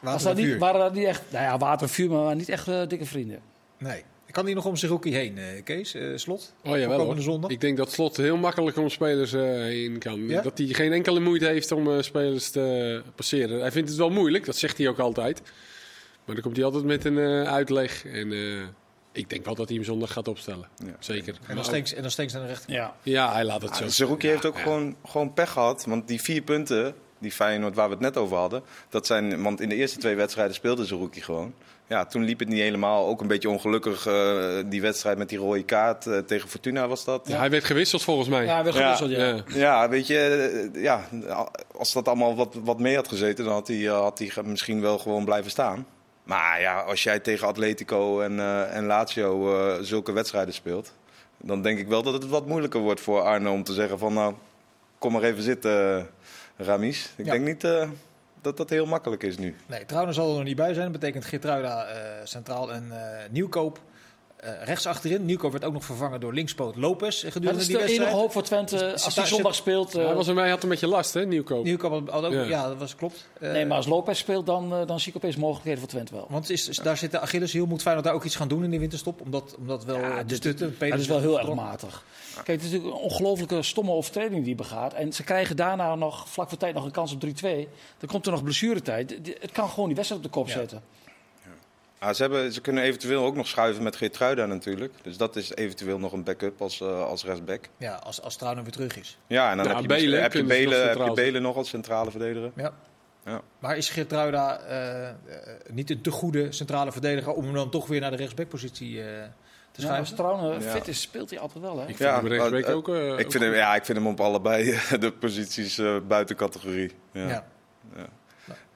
Water 0.00 0.24
dat 0.26 0.36
niet, 0.36 0.46
vuur. 0.46 0.58
waren 0.58 0.80
dat 0.80 0.94
niet 0.94 1.04
echt... 1.04 1.22
Nou 1.30 1.44
ja, 1.44 1.58
water 1.58 1.86
en 1.86 1.92
vuur, 1.92 2.08
maar 2.10 2.22
waren 2.22 2.36
niet 2.36 2.48
echt 2.48 2.68
eh, 2.68 2.86
dikke 2.88 3.04
vrienden. 3.06 3.40
Nee. 3.78 4.02
Kan 4.30 4.44
die 4.44 4.54
nog 4.54 4.64
om 4.66 4.76
Zerouki 4.76 5.12
heen, 5.14 5.38
eh, 5.38 5.44
Kees? 5.64 5.94
Eh, 5.94 6.02
slot? 6.14 6.54
Oh 6.64 6.78
ja, 6.78 6.88
wel 6.88 6.98
Komende 6.98 7.22
hoor. 7.22 7.22
zondag? 7.32 7.50
Ik 7.50 7.60
denk 7.60 7.76
dat 7.76 7.92
Slot 7.92 8.16
heel 8.16 8.36
makkelijk 8.36 8.76
om 8.76 8.88
spelers 8.88 9.32
eh, 9.32 9.40
heen 9.42 9.98
kan. 9.98 10.28
Ja? 10.28 10.40
Dat 10.42 10.58
hij 10.58 10.66
geen 10.66 10.92
enkele 10.92 11.20
moeite 11.20 11.46
heeft 11.46 11.72
om 11.72 11.90
eh, 11.90 12.02
spelers 12.02 12.50
te 12.50 13.02
passeren. 13.14 13.60
Hij 13.60 13.72
vindt 13.72 13.88
het 13.88 13.98
wel 13.98 14.10
moeilijk, 14.10 14.44
dat 14.44 14.56
zegt 14.56 14.78
hij 14.78 14.88
ook 14.88 14.98
altijd. 14.98 15.42
Maar 16.24 16.34
dan 16.34 16.44
komt 16.44 16.56
hij 16.56 16.64
altijd 16.64 16.84
met 16.84 17.04
een 17.04 17.18
eh, 17.18 17.42
uitleg. 17.42 18.04
En 18.04 18.32
eh, 18.32 18.38
ik 19.14 19.30
denk 19.30 19.44
wel 19.44 19.54
dat 19.54 19.66
hij 19.68 19.76
hem 19.76 19.84
zondag 19.84 20.12
gaat 20.12 20.28
opstellen. 20.28 20.68
Ja. 20.84 20.92
Zeker. 20.98 21.36
En 21.46 21.54
dan 21.54 21.64
steekt 21.64 21.92
en 21.94 22.02
dan 22.02 22.12
naar 22.16 22.42
de 22.42 22.46
rechter. 22.46 22.72
Ja. 22.72 22.94
Ja, 23.02 23.32
hij 23.32 23.44
laat 23.44 23.62
het 23.62 23.70
Ah, 23.70 23.76
zo. 23.76 23.88
Zerouki 23.88 24.26
Ja, 24.26 24.32
heeft 24.32 24.46
ook 24.46 24.56
ja. 24.56 24.62
gewoon, 24.62 24.96
gewoon 25.04 25.32
pech 25.32 25.50
gehad. 25.50 25.84
Want 25.84 26.08
die 26.08 26.20
vier 26.22 26.42
punten, 26.42 26.94
die 27.18 27.32
Feyenoord 27.32 27.74
waar 27.74 27.86
we 27.86 27.92
het 27.94 28.02
net 28.02 28.16
over 28.16 28.36
hadden. 28.36 28.62
Dat 28.88 29.06
zijn, 29.06 29.42
want 29.42 29.60
in 29.60 29.68
de 29.68 29.74
eerste 29.74 29.98
twee 29.98 30.14
wedstrijden 30.14 30.54
speelde 30.54 30.84
Zerouki 30.84 31.20
gewoon. 31.20 31.54
Ja, 31.88 32.06
toen 32.06 32.24
liep 32.24 32.38
het 32.38 32.48
niet 32.48 32.60
helemaal. 32.60 33.06
Ook 33.06 33.20
een 33.20 33.26
beetje 33.26 33.48
ongelukkig 33.48 34.06
eh, 34.06 34.56
die 34.66 34.80
wedstrijd 34.80 35.18
met 35.18 35.28
die 35.28 35.38
rode 35.38 35.64
kaart 35.64 36.06
eh, 36.06 36.18
tegen 36.18 36.48
Fortuna 36.48 36.88
was 36.88 37.04
dat. 37.04 37.28
Ja, 37.28 37.38
hij 37.38 37.50
werd 37.50 37.64
gewisseld 37.64 38.02
volgens 38.02 38.28
mij. 38.28 38.44
Ja, 38.44 38.62
weer 38.64 38.74
Ja. 38.74 38.80
gewisseld, 38.94 39.10
ja. 39.10 39.26
Ja. 39.26 39.44
Ja, 39.58 39.88
weet 39.88 40.06
je, 40.06 40.70
ja, 40.74 41.08
als 41.76 41.92
dat 41.92 42.08
allemaal 42.08 42.34
wat, 42.36 42.54
wat 42.64 42.78
mee 42.78 42.94
had 42.94 43.08
gezeten, 43.08 43.44
dan 43.44 43.52
had 43.54 43.68
hij, 43.68 43.86
eh, 43.88 44.00
had 44.00 44.18
hij 44.18 44.30
misschien 44.44 44.80
wel 44.80 44.98
gewoon 44.98 45.24
blijven 45.24 45.50
staan. 45.50 45.86
Maar 46.24 46.60
ja, 46.60 46.80
als 46.80 47.02
jij 47.02 47.18
tegen 47.18 47.46
Atletico 47.46 48.20
en, 48.20 48.38
eh, 48.40 48.76
en 48.76 48.84
Lazio 48.86 49.56
eh, 49.58 49.82
zulke 49.82 50.12
wedstrijden 50.12 50.54
speelt, 50.54 50.92
dan 51.36 51.62
denk 51.62 51.78
ik 51.78 51.88
wel 51.88 52.02
dat 52.02 52.12
het 52.12 52.26
wat 52.26 52.46
moeilijker 52.46 52.80
wordt 52.80 53.00
voor 53.00 53.20
Arno 53.20 53.52
om 53.52 53.62
te 53.64 53.72
zeggen 53.72 53.98
van 53.98 54.12
nou, 54.14 54.34
kom 54.98 55.12
maar 55.12 55.22
even 55.22 55.42
zitten, 55.42 55.98
eh, 55.98 56.04
Ramis. 56.66 57.12
Ik 57.16 57.24
Ja. 57.24 57.32
denk 57.32 57.44
niet 57.44 57.60
dat 58.40 58.56
dat 58.56 58.70
heel 58.70 58.86
makkelijk 58.86 59.22
is 59.22 59.38
nu. 59.38 59.56
Nee, 59.66 59.84
trouwens 59.86 60.16
zal 60.16 60.28
er 60.30 60.34
nog 60.34 60.44
niet 60.44 60.56
bij 60.56 60.74
zijn. 60.74 60.92
Dat 60.92 61.00
betekent 61.00 61.24
Geertruida 61.24 61.86
centraal 62.24 62.72
en 62.72 62.92
Nieuwkoop 63.30 63.78
rechts 64.64 64.86
achterin. 64.86 65.24
Nieuwkoop 65.24 65.52
werd 65.52 65.64
ook 65.64 65.72
nog 65.72 65.84
vervangen 65.84 66.20
door 66.20 66.32
linkspoot 66.34 66.76
Lopez 66.76 67.16
eh, 67.16 67.22
Dat 67.22 67.32
gedurende 67.32 67.60
is 67.60 67.66
die 67.66 67.76
de 67.76 67.82
enige 67.84 68.10
hoop 68.10 68.32
voor 68.32 68.42
Twente 68.42 68.78
Zit- 68.78 68.92
als 68.92 69.02
zit 69.04 69.14
hij 69.16 69.26
zondag 69.26 69.54
speelt. 69.54 69.94
eh, 69.94 70.04
Hij 70.04 70.14
was 70.14 70.28
ermee, 70.28 70.50
had 70.50 70.62
een 70.62 70.68
beetje 70.68 70.86
last, 70.86 71.14
hè, 71.14 71.26
Nieuwkoop. 71.26 71.64
Nieuwkoop 71.64 72.10
had, 72.10 72.24
ook, 72.24 72.32
ja. 72.32 72.42
Ja. 72.42 72.68
dat 72.68 72.78
was 72.78 72.94
klopt. 72.96 73.28
Eh, 73.40 73.52
nee, 73.52 73.66
maar 73.66 73.76
als 73.76 73.86
Lopez 73.86 74.18
speelt, 74.18 74.46
dan, 74.46 74.74
eh, 74.74 74.86
dan 74.86 75.00
zie 75.00 75.08
ik 75.10 75.16
opeens 75.16 75.36
mogelijkheden 75.36 75.78
voor 75.80 75.88
Twente 75.88 76.14
wel. 76.14 76.26
Want 76.30 76.50
is, 76.50 76.68
is- 76.68 76.76
daar 76.76 76.96
zit 76.96 77.10
de 77.10 77.18
Achilleshiel. 77.20 77.66
Moet 77.66 77.82
Feyenoord 77.82 78.06
daar 78.06 78.14
ook 78.14 78.24
iets 78.24 78.36
gaan 78.36 78.48
doen 78.48 78.64
in 78.64 78.70
de 78.70 78.78
winterstop? 78.78 79.20
Om 79.20 79.30
dat, 79.30 79.54
om 79.58 79.66
dat 79.66 79.84
wel 79.84 79.98
Ja, 79.98 80.22
stutten? 80.26 80.76
Dat 80.78 80.98
is 80.98 81.06
wel 81.06 81.20
heel 81.20 81.38
erg 81.38 81.54
matig. 81.54 82.04
Kijk, 82.34 82.46
het 82.46 82.62
is 82.62 82.70
natuurlijk 82.70 82.94
een 82.96 83.00
ongelooflijke 83.02 83.62
stomme 83.62 83.90
overtreding 83.92 84.34
die 84.44 84.54
hij 84.54 84.64
begaat. 84.64 84.92
En 84.94 85.12
ze 85.12 85.22
krijgen 85.24 85.56
daarna 85.56 85.94
nog 85.94 86.28
vlak 86.28 86.48
voor 86.48 86.58
tijd 86.58 86.74
nog 86.74 86.84
een 86.84 86.90
kans 86.90 87.12
op 87.12 87.20
3-2. 87.20 87.68
Dan 87.98 88.08
komt 88.08 88.26
er 88.26 88.32
nog 88.32 88.42
blessuretijd. 88.42 89.10
Het 89.40 89.52
kan 89.52 89.68
gewoon 89.68 89.86
die 89.86 89.94
wedstrijd 89.96 90.24
op 90.24 90.32
de 90.32 90.38
kop 90.38 90.46
Ja. 90.46 90.52
zetten. 90.52 90.82
Ah, 92.04 92.14
ze, 92.14 92.22
hebben, 92.22 92.52
ze 92.52 92.60
kunnen 92.60 92.82
eventueel 92.84 93.24
ook 93.24 93.34
nog 93.36 93.46
schuiven 93.46 93.82
met 93.82 93.96
Geertruida 93.96 94.46
natuurlijk. 94.46 94.92
Dus 95.02 95.16
dat 95.16 95.36
is 95.36 95.54
eventueel 95.54 95.98
nog 95.98 96.12
een 96.12 96.24
backup 96.24 96.60
als, 96.60 96.80
eh, 96.80 97.04
als 97.04 97.24
rechtsback. 97.24 97.68
Ja, 97.76 97.94
als, 97.94 98.22
als 98.22 98.36
Trouwen 98.36 98.62
weer 98.62 98.72
terug 98.72 98.98
is. 98.98 99.18
Ja, 99.26 99.50
en 99.50 99.56
dan 99.56 99.66
Ja, 99.66 99.72
heb 99.72 99.80
je, 99.80 99.86
Belen 99.88 100.22
heb 100.22 100.32
je, 100.32 100.44
Belen, 100.44 100.88
heb 100.88 100.96
je 100.98 101.12
Belen 101.12 101.42
nog 101.42 101.56
als 101.56 101.68
centrale 101.68 102.10
verdediger. 102.10 102.50
Ja. 102.56 102.72
Ja. 103.24 103.40
Maar 103.58 103.76
is 103.76 103.88
Geertruida 103.88 104.58
eh, 104.60 105.08
eh, 105.08 105.14
niet 105.70 105.90
een 105.90 106.00
te 106.00 106.10
goede 106.10 106.52
centrale 106.52 106.92
verdediger 106.92 107.32
om 107.32 107.44
hem 107.44 107.54
dan 107.54 107.70
toch 107.70 107.86
weer 107.86 108.00
naar 108.00 108.10
de 108.10 108.16
rechtsbackpositie 108.16 108.98
eh, 109.00 109.04
te 109.72 109.80
Ja, 109.80 109.86
schuiven? 109.86 110.26
als 110.38 110.64
fit 110.64 110.88
is, 110.88 111.00
speelt 111.00 111.30
hij 111.30 111.38
altijd 111.38 111.64
wel. 111.64 111.74
Hè? 111.76 111.80
Ik 111.82 111.96
vind 111.96 111.98
Ja, 111.98 112.16
hem 112.16 112.26
rechtsback 112.26 112.68
ook... 112.68 112.88
eh, 112.88 113.12
ook 113.12 113.18
Ik 113.18 113.30
vind, 113.30 113.44
hem, 113.44 113.54
ja, 113.54 113.74
ik 113.74 113.84
vind 113.84 113.98
hem 113.98 114.06
op 114.06 114.20
allebei 114.20 114.78
de 115.00 115.12
posities 115.12 115.78
eh, 115.78 115.96
buiten 116.08 116.36
categorie. 116.36 116.90
Ja. 117.12 117.44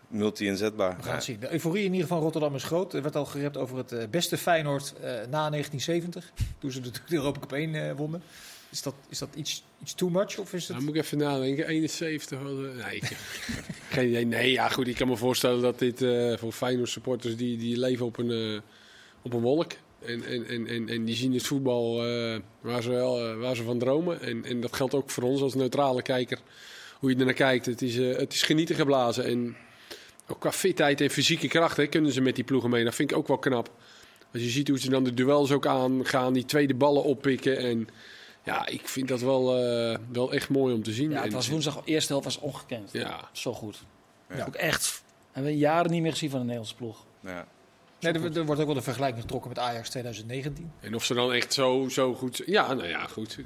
Multi-inzetbaar. 0.08 0.96
We 0.96 1.02
gaan 1.02 1.14
het 1.14 1.24
zien. 1.24 1.40
De 1.40 1.52
euforie 1.52 1.84
in 1.84 1.92
ieder 1.92 2.06
geval 2.06 2.22
Rotterdam 2.22 2.54
is 2.54 2.64
groot. 2.64 2.94
Er 2.94 3.02
werd 3.02 3.16
al 3.16 3.24
gerept 3.24 3.56
over 3.56 3.76
het 3.76 3.92
eh, 3.92 4.08
beste 4.10 4.36
Feyenoord 4.36 4.94
eh, 4.96 5.02
na 5.10 5.50
1970. 5.50 6.32
Toen 6.58 6.70
ze 6.70 6.78
natuurlijk 6.78 7.08
de 7.08 7.16
Europa 7.16 7.40
Cup 7.40 7.52
1 7.52 7.74
eh, 7.74 7.96
wonnen. 7.96 8.22
Is 8.70 8.82
dat, 8.82 8.94
is 9.08 9.18
dat 9.18 9.28
iets, 9.34 9.64
iets 9.82 9.94
too 9.94 10.08
much? 10.10 10.38
Of 10.38 10.52
is 10.52 10.62
het... 10.62 10.72
Nou, 10.76 10.84
moet 10.84 10.94
ik 10.94 11.02
even 11.02 11.18
nadenken. 11.18 11.66
71 11.66 12.38
was 12.42 12.50
het- 12.50 12.76
Nee, 12.86 12.96
ik- 13.00 13.16
geen 13.90 14.08
idee. 14.08 14.24
Nee, 14.26 14.50
ja, 14.52 14.68
goed. 14.68 14.88
Ik 14.88 14.94
kan 14.96 15.08
me 15.08 15.16
voorstellen 15.16 15.62
dat 15.62 15.78
dit 15.78 16.02
eh, 16.02 16.36
voor 16.36 16.52
Feyenoord 16.52 16.88
supporters... 16.88 17.36
die, 17.36 17.56
die 17.58 17.78
leven 17.78 18.06
op 18.06 18.18
een, 18.18 18.30
eh, 18.30 18.60
op 19.22 19.32
een 19.32 19.40
wolk. 19.40 19.72
En, 20.04 20.24
en, 20.24 20.46
en, 20.46 20.66
en, 20.66 20.88
en 20.88 21.04
die 21.04 21.16
zien 21.16 21.32
het 21.32 21.46
voetbal 21.46 22.06
eh, 22.06 22.38
waar, 22.60 22.82
ze 22.82 22.90
wel, 22.90 23.36
waar 23.36 23.56
ze 23.56 23.62
van 23.62 23.78
dromen. 23.78 24.20
En, 24.20 24.44
en 24.44 24.60
dat 24.60 24.76
geldt 24.76 24.94
ook 24.94 25.10
voor 25.10 25.22
ons 25.22 25.40
als 25.40 25.54
neutrale 25.54 26.02
kijker. 26.02 26.38
Hoe 26.98 27.10
je 27.10 27.16
er 27.16 27.24
naar 27.24 27.34
kijkt. 27.34 27.66
Het 27.66 27.82
is, 27.82 27.96
het 27.96 28.32
is 28.32 28.42
genieten 28.42 28.74
geblazen. 28.76 29.24
En 29.24 29.56
ook 30.28 30.40
qua 30.40 30.52
fitheid 30.52 31.00
en 31.00 31.10
fysieke 31.10 31.48
kracht 31.48 31.76
hè, 31.76 31.86
kunnen 31.86 32.12
ze 32.12 32.20
met 32.20 32.34
die 32.34 32.44
ploegen 32.44 32.70
mee. 32.70 32.84
Dat 32.84 32.94
vind 32.94 33.10
ik 33.10 33.16
ook 33.16 33.28
wel 33.28 33.38
knap. 33.38 33.70
Als 34.32 34.42
je 34.42 34.48
ziet 34.48 34.68
hoe 34.68 34.78
ze 34.78 34.90
dan 34.90 35.04
de 35.04 35.14
duels 35.14 35.50
ook 35.50 35.66
aangaan. 35.66 36.32
Die 36.32 36.44
tweede 36.44 36.74
ballen 36.74 37.04
oppikken. 37.04 37.58
En 37.58 37.88
ja, 38.44 38.66
ik 38.66 38.88
vind 38.88 39.08
dat 39.08 39.20
wel, 39.20 39.56
eh, 39.56 39.98
wel 40.12 40.32
echt 40.32 40.48
mooi 40.48 40.74
om 40.74 40.82
te 40.82 40.92
zien. 40.92 41.10
Ja, 41.10 41.22
het 41.22 41.32
was 41.32 41.48
woensdag, 41.48 41.74
de 41.74 41.90
eerste 41.90 42.12
helft 42.12 42.24
was 42.24 42.38
ongekend. 42.38 42.92
Ja. 42.92 43.28
Zo 43.32 43.52
goed. 43.52 43.82
Ja. 44.34 44.44
Ook 44.46 44.54
echt. 44.54 45.02
Hebben 45.32 45.52
we 45.52 45.58
jaren 45.58 45.90
niet 45.90 46.02
meer 46.02 46.12
gezien 46.12 46.30
van 46.30 46.38
een 46.40 46.46
Nederlandse 46.46 46.76
ploeg. 46.76 47.04
Ja. 47.20 47.46
Nee, 48.00 48.12
er, 48.12 48.36
er 48.36 48.44
wordt 48.44 48.60
ook 48.60 48.66
wel 48.66 48.76
de 48.76 48.82
vergelijking 48.82 49.20
getrokken 49.20 49.48
met 49.48 49.58
Ajax 49.58 49.88
2019. 49.88 50.72
En 50.80 50.94
of 50.94 51.04
ze 51.04 51.14
dan 51.14 51.32
echt 51.32 51.52
zo, 51.52 51.88
zo 51.88 52.14
goed 52.14 52.36
zijn. 52.36 52.50
Ja, 52.50 52.74
nou 52.74 52.88
ja, 52.88 53.06
goed. 53.06 53.38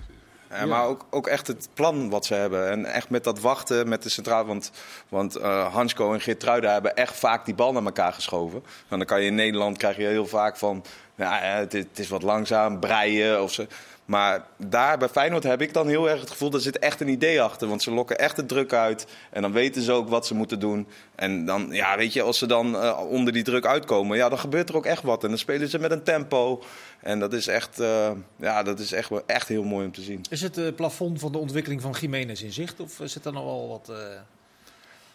Ja, 0.52 0.66
maar 0.66 0.86
ook, 0.86 1.06
ook 1.10 1.26
echt 1.26 1.46
het 1.46 1.68
plan 1.74 2.10
wat 2.10 2.26
ze 2.26 2.34
hebben. 2.34 2.70
En 2.70 2.84
echt 2.84 3.10
met 3.10 3.24
dat 3.24 3.40
wachten 3.40 3.88
met 3.88 4.02
de 4.02 4.08
centraal. 4.08 4.44
Want, 4.44 4.70
want 5.08 5.36
eh, 5.36 5.74
Hansko 5.74 6.12
en 6.12 6.20
Geertruida 6.20 6.72
hebben 6.72 6.94
echt 6.94 7.16
vaak 7.16 7.44
die 7.44 7.54
bal 7.54 7.72
naar 7.72 7.84
elkaar 7.84 8.12
geschoven. 8.12 8.64
En 8.88 8.98
dan 8.98 9.06
kan 9.06 9.20
je 9.20 9.26
in 9.26 9.34
Nederland 9.34 9.76
krijg 9.76 9.96
je 9.96 10.06
heel 10.06 10.26
vaak 10.26 10.56
van. 10.56 10.84
Ja, 11.22 11.44
ja, 11.44 11.58
het, 11.58 11.74
is- 11.74 11.84
het 11.88 11.98
is 11.98 12.08
wat 12.08 12.22
langzaam, 12.22 12.80
breien 12.80 13.42
of 13.42 13.52
zo. 13.52 13.66
Maar 14.04 14.44
daar 14.56 14.98
bij 14.98 15.08
Feyenoord 15.08 15.42
heb 15.42 15.60
ik 15.62 15.72
dan 15.72 15.88
heel 15.88 16.10
erg 16.10 16.20
het 16.20 16.30
gevoel, 16.30 16.52
er 16.52 16.60
zit 16.60 16.78
echt 16.78 17.00
een 17.00 17.08
idee 17.08 17.42
achter. 17.42 17.68
Want 17.68 17.82
ze 17.82 17.90
lokken 17.90 18.18
echt 18.18 18.36
de 18.36 18.46
druk 18.46 18.72
uit. 18.72 19.06
En 19.30 19.42
dan 19.42 19.52
weten 19.52 19.82
ze 19.82 19.92
ook 19.92 20.08
wat 20.08 20.26
ze 20.26 20.34
moeten 20.34 20.60
doen. 20.60 20.86
En 21.14 21.44
dan, 21.44 21.68
ja, 21.70 21.96
weet 21.96 22.12
je, 22.12 22.22
als 22.22 22.38
ze 22.38 22.46
dan 22.46 22.76
eh, 22.76 23.00
onder 23.08 23.32
die 23.32 23.42
druk 23.42 23.66
uitkomen, 23.66 24.16
ja, 24.16 24.28
dan 24.28 24.38
gebeurt 24.38 24.68
er 24.68 24.76
ook 24.76 24.86
echt 24.86 25.02
wat. 25.02 25.22
En 25.22 25.28
dan 25.28 25.38
spelen 25.38 25.68
ze 25.68 25.78
met 25.78 25.90
een 25.90 26.02
tempo. 26.02 26.62
En 27.00 27.18
dat 27.18 27.32
is 27.32 27.46
echt, 27.46 27.80
eh, 27.80 28.10
ja, 28.36 28.62
dat 28.62 28.78
is 28.78 28.92
echt, 28.92 29.10
echt 29.26 29.48
heel 29.48 29.64
mooi 29.64 29.86
om 29.86 29.92
te 29.92 30.02
zien. 30.02 30.24
Is 30.30 30.40
het 30.42 30.58
eh, 30.58 30.74
plafond 30.76 31.20
van 31.20 31.32
de 31.32 31.38
ontwikkeling 31.38 31.80
van 31.80 31.94
Jiménez 32.00 32.42
in 32.42 32.52
zicht? 32.52 32.80
Of 32.80 32.98
zit 33.04 33.24
er 33.24 33.32
nog 33.32 33.44
wel 33.44 33.68
wat... 33.68 33.92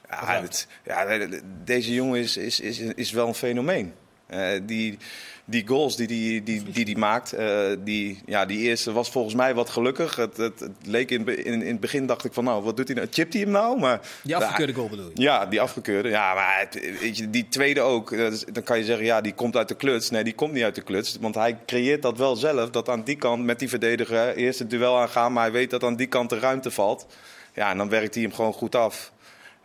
Ja, 0.10 0.41
dit- 0.41 0.67
ja, 0.86 1.06
de- 1.06 1.30
de- 1.30 1.41
deze 1.63 1.93
jongen 1.93 2.20
is, 2.20 2.38
is, 2.38 2.60
is, 2.60 2.80
is 2.80 3.12
wel 3.12 3.28
een 3.28 3.34
fenomeen. 3.34 3.93
Eh, 4.27 4.47
die, 4.63 4.97
die 5.45 5.67
goals 5.67 5.95
die 5.95 6.05
hij 6.07 6.15
die, 6.17 6.43
die, 6.43 6.63
die, 6.71 6.85
die 6.85 6.97
maakt, 6.97 7.33
eh, 7.33 7.59
die, 7.79 8.21
ja, 8.25 8.45
die 8.45 8.59
eerste 8.59 8.91
was 8.91 9.09
volgens 9.09 9.35
mij 9.35 9.53
wat 9.53 9.69
gelukkig. 9.69 10.15
Het, 10.15 10.37
het, 10.37 10.59
het 10.59 10.71
leek 10.85 11.11
in, 11.11 11.45
in, 11.45 11.61
in 11.61 11.67
het 11.71 11.79
begin 11.79 12.05
dacht 12.05 12.25
ik 12.25 12.33
van 12.33 12.43
nou, 12.43 12.63
wat 12.63 12.77
doet 12.77 12.87
hij 12.87 12.95
nou? 12.97 13.07
Chipt 13.11 13.33
hij 13.33 13.41
hem 13.41 13.51
nou? 13.51 13.79
Maar, 13.79 14.01
die 14.23 14.35
afgekeurde 14.35 14.73
goal 14.73 14.89
bedoel 14.89 15.09
je? 15.13 15.21
ja, 15.21 15.45
die 15.45 15.61
afgekeurde. 15.61 16.09
Ja, 16.09 16.33
maar 16.33 16.59
het- 16.59 16.99
weet 16.99 17.17
je, 17.17 17.29
die 17.29 17.47
tweede 17.49 17.81
ook. 17.81 18.17
dat 18.17 18.33
is- 18.33 18.45
Dan 18.51 18.63
kan 18.63 18.77
je 18.77 18.83
zeggen, 18.83 19.05
ja, 19.05 19.21
die 19.21 19.33
komt 19.33 19.55
uit 19.55 19.67
de 19.67 19.75
kluts. 19.75 20.09
Nee, 20.09 20.23
die 20.23 20.35
komt 20.35 20.53
niet 20.53 20.63
uit 20.63 20.75
de 20.75 20.81
kluts. 20.83 21.17
Want 21.21 21.35
hij 21.35 21.57
creëert 21.65 22.01
dat 22.01 22.17
wel 22.17 22.35
zelf. 22.35 22.69
Dat 22.69 22.89
aan 22.89 23.03
die 23.03 23.15
kant 23.15 23.43
met 23.43 23.59
die 23.59 23.69
verdediger 23.69 24.35
eerst 24.35 24.59
het 24.59 24.69
duel 24.69 24.97
aangaan. 24.99 25.33
Maar 25.33 25.43
hij 25.43 25.51
weet 25.51 25.69
dat 25.69 25.83
aan 25.83 25.95
die 25.95 26.07
kant 26.07 26.29
de 26.29 26.39
ruimte 26.39 26.71
valt. 26.71 27.05
Ja, 27.53 27.69
en 27.71 27.77
dan 27.77 27.89
werkt 27.89 28.13
hij 28.13 28.23
hem 28.23 28.33
gewoon 28.33 28.53
goed 28.53 28.75
af. 28.75 29.11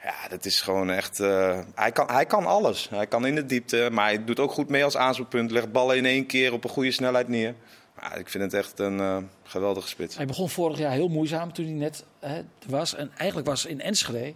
Ja, 0.03 0.29
dat 0.29 0.45
is 0.45 0.61
gewoon 0.61 0.91
echt. 0.91 1.21
eh, 1.21 1.61
hij, 1.75 1.93
kan, 1.93 2.11
hij 2.11 2.27
kan 2.27 2.47
alles. 2.47 2.89
Hij 2.91 3.07
kan 3.07 3.27
in 3.27 3.35
de 3.35 3.47
diepte. 3.47 3.89
Maar 3.93 4.05
hij 4.05 4.25
doet 4.25 4.41
ook 4.41 4.53
goed 4.53 4.69
mee 4.69 4.85
als 4.85 4.97
aanspeelpunt. 4.97 5.51
Legt 5.51 5.73
ballen 5.73 5.97
in 5.97 6.07
één 6.07 6.27
keer 6.27 6.53
op 6.53 6.65
een 6.65 6.71
goede 6.71 6.91
snelheid 6.93 7.29
neer. 7.29 7.55
Ja, 8.01 8.15
ik 8.15 8.29
vind 8.29 8.45
het 8.45 8.55
echt 8.55 8.79
een 8.79 9.01
eh, 9.01 9.17
geweldige 9.43 9.89
spits. 9.89 10.17
Hij 10.17 10.27
begon 10.27 10.49
vorig 10.49 10.79
jaar 10.79 10.93
heel 10.93 11.09
moeizaam 11.09 11.53
toen 11.53 11.65
hij 11.65 11.75
net 11.75 12.05
hè, 12.21 12.37
er 12.37 12.45
was. 12.67 12.95
En 12.95 13.11
eigenlijk 13.17 13.49
was 13.49 13.65
in 13.67 13.81
Enschede 13.81 14.33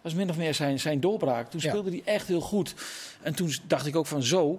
was 0.00 0.14
min 0.14 0.30
of 0.30 0.36
meer 0.36 0.54
zijn, 0.54 0.80
zijn 0.80 1.00
doorbraak. 1.00 1.50
Toen 1.50 1.60
Ja. 1.62 1.68
speelde 1.68 1.90
hij 1.90 2.02
echt 2.04 2.26
heel 2.26 2.40
goed. 2.40 2.74
En 3.22 3.34
toen 3.34 3.52
dacht 3.66 3.86
ik 3.86 3.96
ook 3.96 4.06
van 4.06 4.22
zo, 4.22 4.58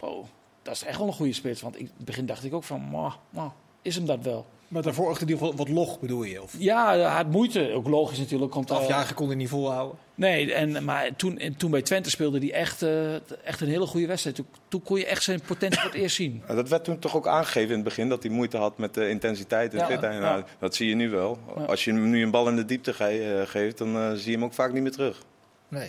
oh, 0.00 0.26
dat 0.62 0.74
is 0.74 0.82
echt 0.84 0.98
wel 0.98 1.06
een 1.06 1.12
goede 1.12 1.32
spits. 1.32 1.60
Want 1.60 1.76
in 1.76 1.90
het 1.96 2.04
begin 2.04 2.26
dacht 2.26 2.44
ik 2.44 2.54
ook 2.54 2.64
van, 2.64 2.80
"Mwah, 2.80 3.12
mwah, 3.30 3.50
is 3.82 3.94
hem 3.94 4.06
dat 4.06 4.18
wel? 4.22 4.46
Maar 4.72 4.82
daarvoor 4.82 5.08
achter 5.08 5.26
die 5.26 5.38
wat, 5.38 5.54
wat 5.54 5.68
log 5.68 6.00
bedoel 6.00 6.22
je? 6.22 6.42
Of 6.42 6.54
Ja, 6.58 6.86
hij 6.92 7.02
had 7.02 7.30
moeite. 7.30 7.72
Ook 7.72 7.88
logisch 7.88 8.18
natuurlijk. 8.18 8.50
Komt 8.50 8.70
al- 8.70 8.76
afjagen 8.78 9.14
kon 9.14 9.26
hij 9.26 9.36
niet 9.36 9.48
volhouden? 9.48 9.98
Nee, 10.14 10.52
en, 10.54 10.84
maar 10.84 11.16
toen, 11.16 11.38
en 11.38 11.56
toen 11.56 11.70
bij 11.70 11.82
Twente 11.82 12.10
speelde 12.10 12.38
hij 12.38 12.52
echt, 12.52 12.82
eh, 12.82 13.14
echt 13.44 13.60
een 13.60 13.68
hele 13.68 13.86
goede 13.86 14.06
wedstrijd. 14.06 14.36
Toen, 14.36 14.46
toen 14.68 14.82
kon 14.82 14.98
je 14.98 15.06
echt 15.06 15.22
zijn 15.22 15.40
potentie 15.46 15.80
voor 15.80 15.90
het 15.90 15.98
eerst 16.00 16.16
zien. 16.16 16.42
Dat 16.46 16.68
werd 16.68 16.84
toen 16.84 16.98
toch 16.98 17.16
ook 17.16 17.26
aangegeven 17.26 17.68
in 17.68 17.74
het 17.74 17.84
begin 17.84 18.08
dat 18.08 18.22
hij 18.22 18.32
moeite 18.32 18.56
had 18.56 18.78
met 18.78 18.94
de 18.94 19.08
intensiteit 19.08 19.72
en 19.74 19.78
Ja, 19.78 19.88
ja. 20.12 20.18
Nou, 20.18 20.42
dat 20.58 20.74
zie 20.74 20.88
je 20.88 20.94
nu 20.94 21.10
wel. 21.10 21.38
Ja. 21.56 21.62
Als 21.64 21.84
je 21.84 21.92
hem 21.92 22.10
nu 22.10 22.22
een 22.22 22.30
bal 22.30 22.48
in 22.48 22.56
de 22.56 22.64
diepte 22.64 22.92
ge- 22.92 23.38
eh, 23.42 23.50
geeft, 23.50 23.78
dan 23.78 23.96
eh, 23.96 24.12
zie 24.12 24.26
je 24.30 24.36
hem 24.36 24.44
ook 24.44 24.52
vaak 24.54 24.72
niet 24.72 24.82
meer 24.82 24.92
terug. 24.92 25.22
Nee. 25.68 25.88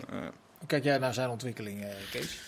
Hoe 0.57 0.67
kijk 0.67 0.83
jij 0.83 0.97
naar 0.97 1.13
zijn 1.13 1.29
ontwikkeling, 1.29 1.81
eh, 1.83 1.89
Kees? 2.11 2.39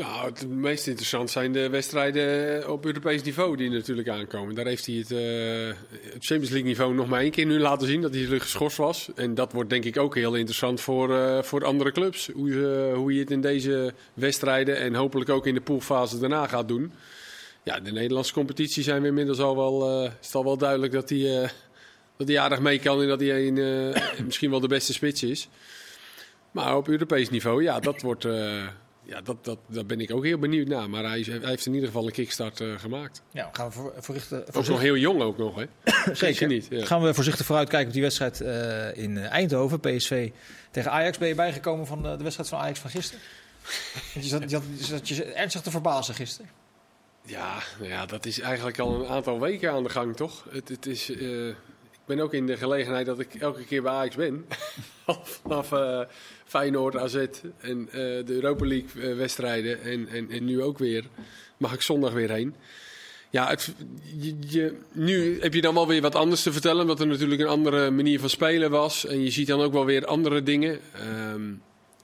Nou, 0.00 0.26
het 0.26 0.48
meest 0.48 0.86
interessant 0.86 1.30
zijn 1.30 1.52
de 1.52 1.68
wedstrijden 1.68 2.70
op 2.72 2.86
Europees 2.86 3.22
niveau 3.22 3.56
die 3.56 3.70
natuurlijk 3.70 4.08
aankomen. 4.08 4.54
Daar 4.54 4.66
heeft 4.66 4.86
hij 4.86 4.94
het, 4.94 5.08
het 5.08 6.24
Champions 6.24 6.50
League 6.50 6.62
niveau 6.68 6.94
nog 6.94 7.08
maar 7.08 7.20
één 7.20 7.30
keer 7.30 7.46
nu 7.46 7.58
laten 7.58 7.86
zien 7.86 8.00
dat 8.00 8.14
hij 8.14 8.24
geschorst 8.40 8.76
was. 8.76 9.10
En 9.14 9.34
dat 9.34 9.52
wordt 9.52 9.70
denk 9.70 9.84
ik 9.84 9.98
ook 9.98 10.14
heel 10.14 10.34
interessant 10.34 10.80
voor, 10.80 11.16
eh, 11.16 11.42
voor 11.42 11.64
andere 11.64 11.92
clubs. 11.92 12.30
Hoe, 12.34 12.52
ze- 12.52 12.92
hoe 12.94 13.14
je 13.14 13.20
het 13.20 13.30
in 13.30 13.40
deze 13.40 13.92
wedstrijden 14.14 14.76
en 14.76 14.94
hopelijk 14.94 15.30
ook 15.30 15.46
in 15.46 15.54
de 15.54 15.60
poolfase 15.60 16.18
daarna 16.18 16.46
gaat 16.46 16.68
doen. 16.68 16.92
Ja, 17.62 17.80
de 17.80 17.92
Nederlandse 17.92 18.32
competitie 18.32 18.82
zijn 18.82 19.02
we 19.02 19.08
inmiddels 19.08 19.38
al 19.40 19.56
wel, 19.56 20.04
eh, 20.04 20.10
is 20.22 20.34
al 20.34 20.44
wel 20.44 20.56
duidelijk 20.56 20.92
dat 20.92 21.08
hij, 21.10 21.50
dat 22.16 22.28
hij 22.28 22.38
aardig 22.38 22.60
mee 22.60 22.78
kan 22.78 23.02
en 23.02 23.08
dat 23.08 23.20
hij 23.20 23.46
een, 23.46 23.94
misschien 24.26 24.50
wel 24.50 24.60
de 24.60 24.68
beste 24.68 24.92
spits 24.92 25.22
is. 25.22 25.48
Maar 26.50 26.76
op 26.76 26.88
Europees 26.88 27.30
niveau, 27.30 27.62
ja, 27.62 27.80
dat 27.80 28.00
wordt. 28.02 28.26
Ja, 29.10 29.20
dat, 29.20 29.44
dat, 29.44 29.58
daar 29.66 29.86
ben 29.86 30.00
ik 30.00 30.14
ook 30.14 30.24
heel 30.24 30.38
benieuwd 30.38 30.68
naar. 30.68 30.90
Maar 30.90 31.04
hij, 31.04 31.26
heeft 31.40 31.66
in 31.66 31.74
ieder 31.74 31.88
geval 31.88 32.06
een 32.06 32.12
kickstart 32.12 32.60
eh, 32.60 32.78
gemaakt. 32.78 33.22
Ja, 33.30 33.50
gaan 33.52 33.66
we 33.66 33.72
voor, 33.72 33.92
voorrichten, 33.98 34.38
Ook 34.38 34.44
nog 34.44 34.54
voorzichtig, 34.54 34.84
heel 34.84 34.96
jong 34.96 35.22
ook 35.22 35.38
nog, 35.38 35.54
hè? 35.56 35.66
Je 36.30 36.46
niet. 36.46 36.66
Ja. 36.70 36.84
gaan 36.84 37.02
we 37.02 37.14
voorzichtig 37.14 37.46
vooruitkijken 37.46 37.88
op 37.88 37.92
die 37.92 38.02
wedstrijd 38.02 38.40
eh, 38.40 39.02
in 39.04 39.18
eh, 39.18 39.30
Eindhoven. 39.30 39.80
PSV 39.80 40.30
tegen 40.70 40.90
Ajax. 40.90 41.18
Ben 41.18 41.28
je 41.28 41.34
bijgekomen 41.34 41.86
van 41.86 42.02
de, 42.02 42.16
de 42.16 42.22
wedstrijd 42.22 42.48
van 42.48 42.58
Ajax 42.58 42.78
van 42.78 42.90
gisteren? 42.90 43.22
Je 44.14 44.22
zat, 44.22 44.50
je, 44.50 44.56
had, 44.56 44.64
je 44.78 44.84
zat 44.84 45.08
je 45.08 45.24
ernstig 45.24 45.62
te 45.62 45.70
verbazen 45.70 46.14
gisteren. 46.14 46.50
Ja, 47.24 47.58
nou 47.78 47.90
ja, 47.90 48.06
dat 48.06 48.26
is 48.26 48.40
eigenlijk 48.40 48.78
al 48.78 49.00
een 49.00 49.08
aantal 49.08 49.40
weken 49.40 49.72
aan 49.72 49.82
de 49.82 49.88
gang, 49.88 50.16
toch? 50.16 50.46
Het, 50.50 50.68
het 50.68 50.86
is, 50.86 51.10
ik 51.10 51.56
ben 52.06 52.20
ook 52.20 52.34
in 52.34 52.46
de 52.46 52.56
gelegenheid 52.56 53.06
dat 53.06 53.18
ik 53.18 53.34
elke 53.34 53.64
keer 53.64 53.82
bij 53.82 53.92
Ajax 53.92 54.16
ben. 54.16 54.46
Vanaf 55.42 55.72
eh, 55.72 56.00
Feyenoord, 56.44 56.96
AZ 56.96 57.14
en 57.58 57.88
eh, 57.88 57.98
de 58.00 58.32
Europa 58.32 58.66
League 58.66 59.02
eh, 59.02 59.16
wedstrijden. 59.16 59.82
En, 59.82 60.08
en, 60.08 60.30
en 60.30 60.44
nu 60.44 60.62
ook 60.62 60.78
weer. 60.78 61.04
Mag 61.56 61.72
ik 61.72 61.82
zondag 61.82 62.12
weer 62.12 62.30
heen. 62.30 62.54
Ja, 63.30 63.48
het, 63.48 63.74
je, 64.48 64.76
nu 64.92 65.40
heb 65.40 65.54
je 65.54 65.60
dan 65.60 65.74
wel 65.74 65.86
weer 65.86 66.00
wat 66.00 66.14
anders 66.14 66.42
te 66.42 66.52
vertellen. 66.52 66.80
Omdat 66.80 67.00
er 67.00 67.06
natuurlijk 67.06 67.40
een 67.40 67.46
andere 67.46 67.90
manier 67.90 68.20
van 68.20 68.28
spelen 68.28 68.70
was. 68.70 69.06
En 69.06 69.22
je 69.22 69.30
ziet 69.30 69.46
dan 69.46 69.60
ook 69.60 69.72
wel 69.72 69.84
weer 69.84 70.06
andere 70.06 70.42
dingen. 70.42 70.80
Ehm, 70.92 71.52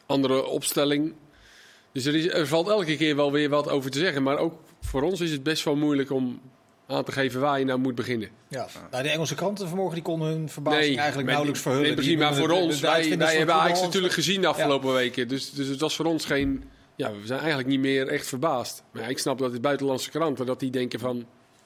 andere 0.07 0.45
opstelling. 0.45 1.14
Dus 1.92 2.05
er 2.07 2.47
valt 2.47 2.69
elke 2.69 2.97
keer 2.97 3.16
wel 3.16 3.33
weer 3.33 3.49
wat 3.49 3.69
over 3.69 3.90
te 3.90 3.99
zeggen. 3.99 4.23
Maar 4.23 4.38
ook 4.38 4.61
voor 4.81 5.03
ons 5.03 5.21
is 5.21 5.31
het 5.31 5.42
best 5.42 5.64
wel 5.64 5.77
moeilijk 5.77 6.11
om 6.11 6.40
aan 6.88 7.05
te 7.05 7.12
geven 7.12 7.40
waar 7.40 7.59
je 7.59 7.64
nou 7.64 7.79
moet 7.79 7.94
beginnen. 7.94 8.29
Ja. 8.49 8.66
Nou, 8.90 9.03
de 9.03 9.09
Engelse 9.11 9.35
kranten 9.35 9.66
vanmorgen 9.68 9.94
die 9.94 10.03
konden 10.03 10.29
hun 10.29 10.49
verbazing 10.49 10.99
eigenlijk 10.99 11.29
nauwelijks 11.29 11.61
verhullen. 11.61 11.87
Nee, 11.87 11.94
precies, 11.96 12.16
maar 12.16 12.35
voor 12.35 12.49
de- 12.49 12.55
ons, 12.55 12.81
de 12.81 12.87
wij, 13.16 13.37
hebben 13.37 13.55
Ajax 13.55 13.81
natuurlijk 13.83 14.12
gezien 14.14 14.40
de 14.40 14.46
afgelopen 14.46 14.92
weken. 14.92 15.29
Dus, 15.29 15.51
dus 15.51 15.66
het 15.68 15.81
was 15.81 15.96
voor 15.96 16.05
ons 16.05 16.25
geen... 16.25 16.64
Ja, 16.96 17.11
we 17.12 17.27
zijn 17.27 17.38
eigenlijk 17.38 17.68
niet 17.68 17.81
meer 17.81 18.09
echt 18.09 18.27
verbaasd. 18.27 18.83
Maar 18.92 19.03
ja, 19.03 19.09
ik 19.09 19.18
snap 19.18 19.38
dat 19.38 19.53
de 19.53 19.61
buitenlandse 19.61 20.11
kranten, 20.11 20.46
dat 20.46 20.61
die 20.61 20.70
denken 20.70 21.01
van... 21.01 21.16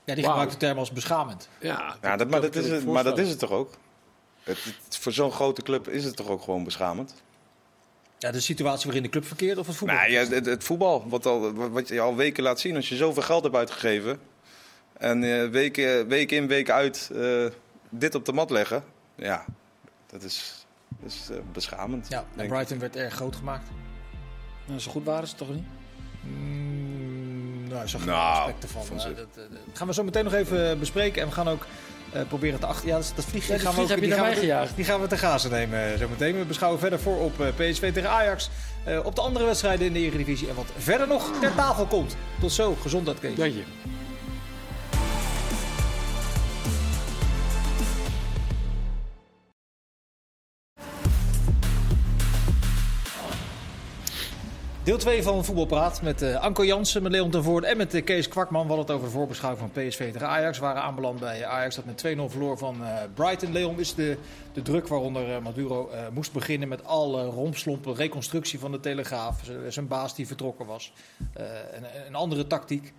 Ja, 0.04 0.14
die 0.14 0.24
Wauw. 0.24 0.34
gebruikt 0.36 0.52
de 0.60 0.66
term 0.66 0.78
als 0.78 0.92
beschamend. 0.92 1.48
Ja, 1.60 1.96
Ja, 2.02 2.16
dat, 2.16 2.28
maar, 2.30 2.40
dat 2.40 2.56
is 2.56 2.68
het, 2.70 2.84
maar 2.86 3.04
dat 3.04 3.18
is 3.18 3.28
het 3.28 3.38
toch 3.38 3.50
ook? 3.50 3.70
Het, 4.42 4.64
het- 4.64 4.96
voor 4.96 5.12
zo'n 5.12 5.32
grote 5.32 5.62
club 5.62 5.88
is 5.88 6.04
het 6.04 6.16
toch 6.16 6.28
ook 6.28 6.42
gewoon 6.42 6.64
beschamend? 6.64 7.14
Ja, 8.18 8.30
de 8.30 8.40
situatie 8.40 8.84
waarin 8.84 9.02
de 9.02 9.08
club 9.08 9.24
verkeert 9.24 9.58
of 9.58 9.66
het 9.66 9.76
voetbal? 9.76 9.96
Nou 9.96 10.10
ja, 10.10 10.24
het, 10.26 10.46
het 10.46 10.64
voetbal, 10.64 11.04
wat, 11.08 11.26
al, 11.26 11.52
wat 11.54 11.88
je 11.88 12.00
al 12.00 12.16
weken 12.16 12.42
laat 12.42 12.60
zien. 12.60 12.76
Als 12.76 12.88
je 12.88 12.96
zoveel 12.96 13.22
geld 13.22 13.42
hebt 13.42 13.54
uitgegeven 13.56 14.20
en 15.00 15.24
eh, 15.24 15.48
week, 15.48 15.76
week 16.08 16.30
in, 16.32 16.46
week 16.46 16.70
uit 16.70 17.10
eh, 17.14 17.44
dit 17.90 18.14
op 18.14 18.24
de 18.24 18.32
mat 18.32 18.50
leggen. 18.50 18.82
Ja, 19.14 19.44
dat 20.06 20.22
is, 20.22 20.66
dat 21.00 21.10
is 21.10 21.28
eh, 21.30 21.36
beschamend. 21.52 22.06
Ja, 22.08 22.24
en. 22.36 22.48
Brighton 22.48 22.78
werd 22.78 22.96
erg 22.96 23.14
groot 23.14 23.36
gemaakt. 23.36 23.68
Nou, 24.66 24.80
zo 24.80 24.90
goed 24.90 25.04
waren 25.04 25.28
ze 25.28 25.34
toch 25.34 25.54
niet? 25.54 25.64
Mm, 26.22 27.68
nou, 27.68 27.88
zag 27.88 28.04
Nou, 28.04 28.38
aspecten 28.38 28.68
van. 28.68 28.96
dat, 28.96 29.08
eh, 29.08 29.16
dat 29.66 29.76
gaan 29.78 29.86
we 29.86 29.94
zo 29.94 30.04
meteen 30.04 30.24
nog 30.24 30.34
even 30.34 30.78
bespreken. 30.78 31.22
En 31.22 31.28
we 31.28 31.34
gaan 31.34 31.48
ook 31.48 31.66
eh, 32.12 32.22
proberen 32.28 32.60
te 32.60 32.66
achter. 32.66 32.88
Ja, 32.88 32.96
dat, 32.96 33.12
dat 33.16 33.24
vlieg, 33.24 33.46
Ja, 33.46 33.54
die 33.54 33.62
gaan 33.62 33.74
we 33.74 33.76
vlieg 33.76 33.82
ook, 33.84 33.88
heb 33.90 33.98
je 33.98 34.04
die 34.06 34.14
naar 34.14 34.18
gaan 34.18 34.26
mij 34.26 34.34
we, 34.34 34.40
gejaagd. 34.40 34.76
Die 34.76 34.84
gaan 34.84 35.00
we 35.00 35.06
te 35.06 35.16
gazen 35.18 35.50
nemen 35.50 35.98
zo 35.98 36.08
meteen. 36.08 36.38
We 36.38 36.44
beschouwen 36.44 36.80
verder 36.80 37.00
voor 37.00 37.18
op 37.18 37.40
eh, 37.40 37.46
PSV 37.56 37.92
tegen 37.92 38.10
Ajax. 38.10 38.50
eh, 38.84 39.04
op 39.04 39.14
de 39.14 39.20
andere 39.20 39.44
wedstrijden 39.44 39.86
in 39.86 39.92
de 39.92 39.98
Eredivisie. 39.98 40.48
En 40.48 40.54
wat 40.54 40.66
verder 40.76 41.06
nog 41.08 41.30
ter 41.40 41.54
tafel 41.54 41.86
komt. 41.86 42.16
Tot 42.40 42.52
zo. 42.52 42.74
Gezondheid, 42.74 43.18
Kees. 43.20 43.36
Dank 43.36 43.52
je. 43.52 43.62
Deel 54.90 54.98
2 54.98 55.22
van 55.22 55.44
Voetbalpraat 55.44 56.02
met 56.02 56.22
eh, 56.22 56.42
Anko 56.42 56.64
Jansen, 56.64 57.02
met 57.02 57.12
Leon 57.12 57.30
ten 57.30 57.42
Voorde 57.42 57.66
en 57.66 57.76
met 57.76 57.94
eh, 57.94 58.04
Kees 58.04 58.28
Kwakman. 58.28 58.68
We 58.68 58.74
het 58.74 58.90
over 58.90 59.06
de 59.06 59.12
voorbeschouwing 59.12 59.60
van 59.60 59.82
PSV 59.82 60.12
tegen 60.12 60.28
Ajax. 60.28 60.58
We 60.58 60.64
waren 60.64 60.82
aanbeland 60.82 61.20
bij 61.20 61.46
Ajax 61.46 61.74
dat 61.74 61.84
met 61.84 62.04
2-0 62.06 62.20
verloor 62.26 62.58
van 62.58 62.84
eh, 62.84 63.02
Brighton. 63.14 63.52
Leon 63.52 63.80
is 63.80 63.94
de, 63.94 64.16
de 64.52 64.62
druk 64.62 64.88
waaronder 64.88 65.42
Maduro 65.42 65.90
moest 66.12 66.32
beginnen 66.32 66.68
met 66.68 66.84
alle 66.84 67.24
rompslompen, 67.24 67.94
reconstructie 67.94 68.58
van 68.58 68.72
de 68.72 68.80
Telegraaf. 68.80 69.40
Zijn 69.68 69.88
baas 69.88 70.14
die 70.14 70.26
vertrokken 70.26 70.66
was. 70.66 70.92
Een, 71.72 71.84
een 72.06 72.14
andere 72.14 72.46
tactiek. 72.46 72.92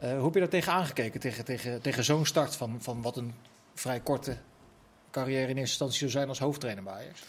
Hoe 0.00 0.24
heb 0.24 0.34
je 0.34 0.40
daar 0.40 0.48
tegen 0.48 0.72
aangekeken, 0.72 1.20
tegen, 1.20 1.44
tegen, 1.44 1.82
tegen 1.82 2.04
zo'n 2.04 2.26
start 2.26 2.56
van, 2.56 2.76
van 2.80 3.02
wat 3.02 3.16
een 3.16 3.34
vrij 3.74 4.00
korte 4.00 4.36
carrière 5.10 5.40
in 5.40 5.48
eerste 5.48 5.60
instantie 5.60 5.98
zou 5.98 6.10
zijn 6.10 6.28
als 6.28 6.38
hoofdtrainer 6.38 6.84
bij 6.84 6.92
Ajax? 6.92 7.22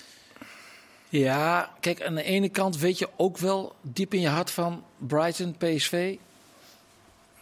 Ja, 1.10 1.70
kijk, 1.80 2.04
aan 2.04 2.16
de 2.16 2.24
ene 2.24 2.50
kant 2.50 2.78
weet 2.78 2.98
je 2.98 3.10
ook 3.16 3.38
wel 3.38 3.76
diep 3.82 4.14
in 4.14 4.22
je 4.22 4.28
hart 4.28 4.52
van 4.52 4.84
Brighton, 4.98 5.56
PSV. 5.58 6.16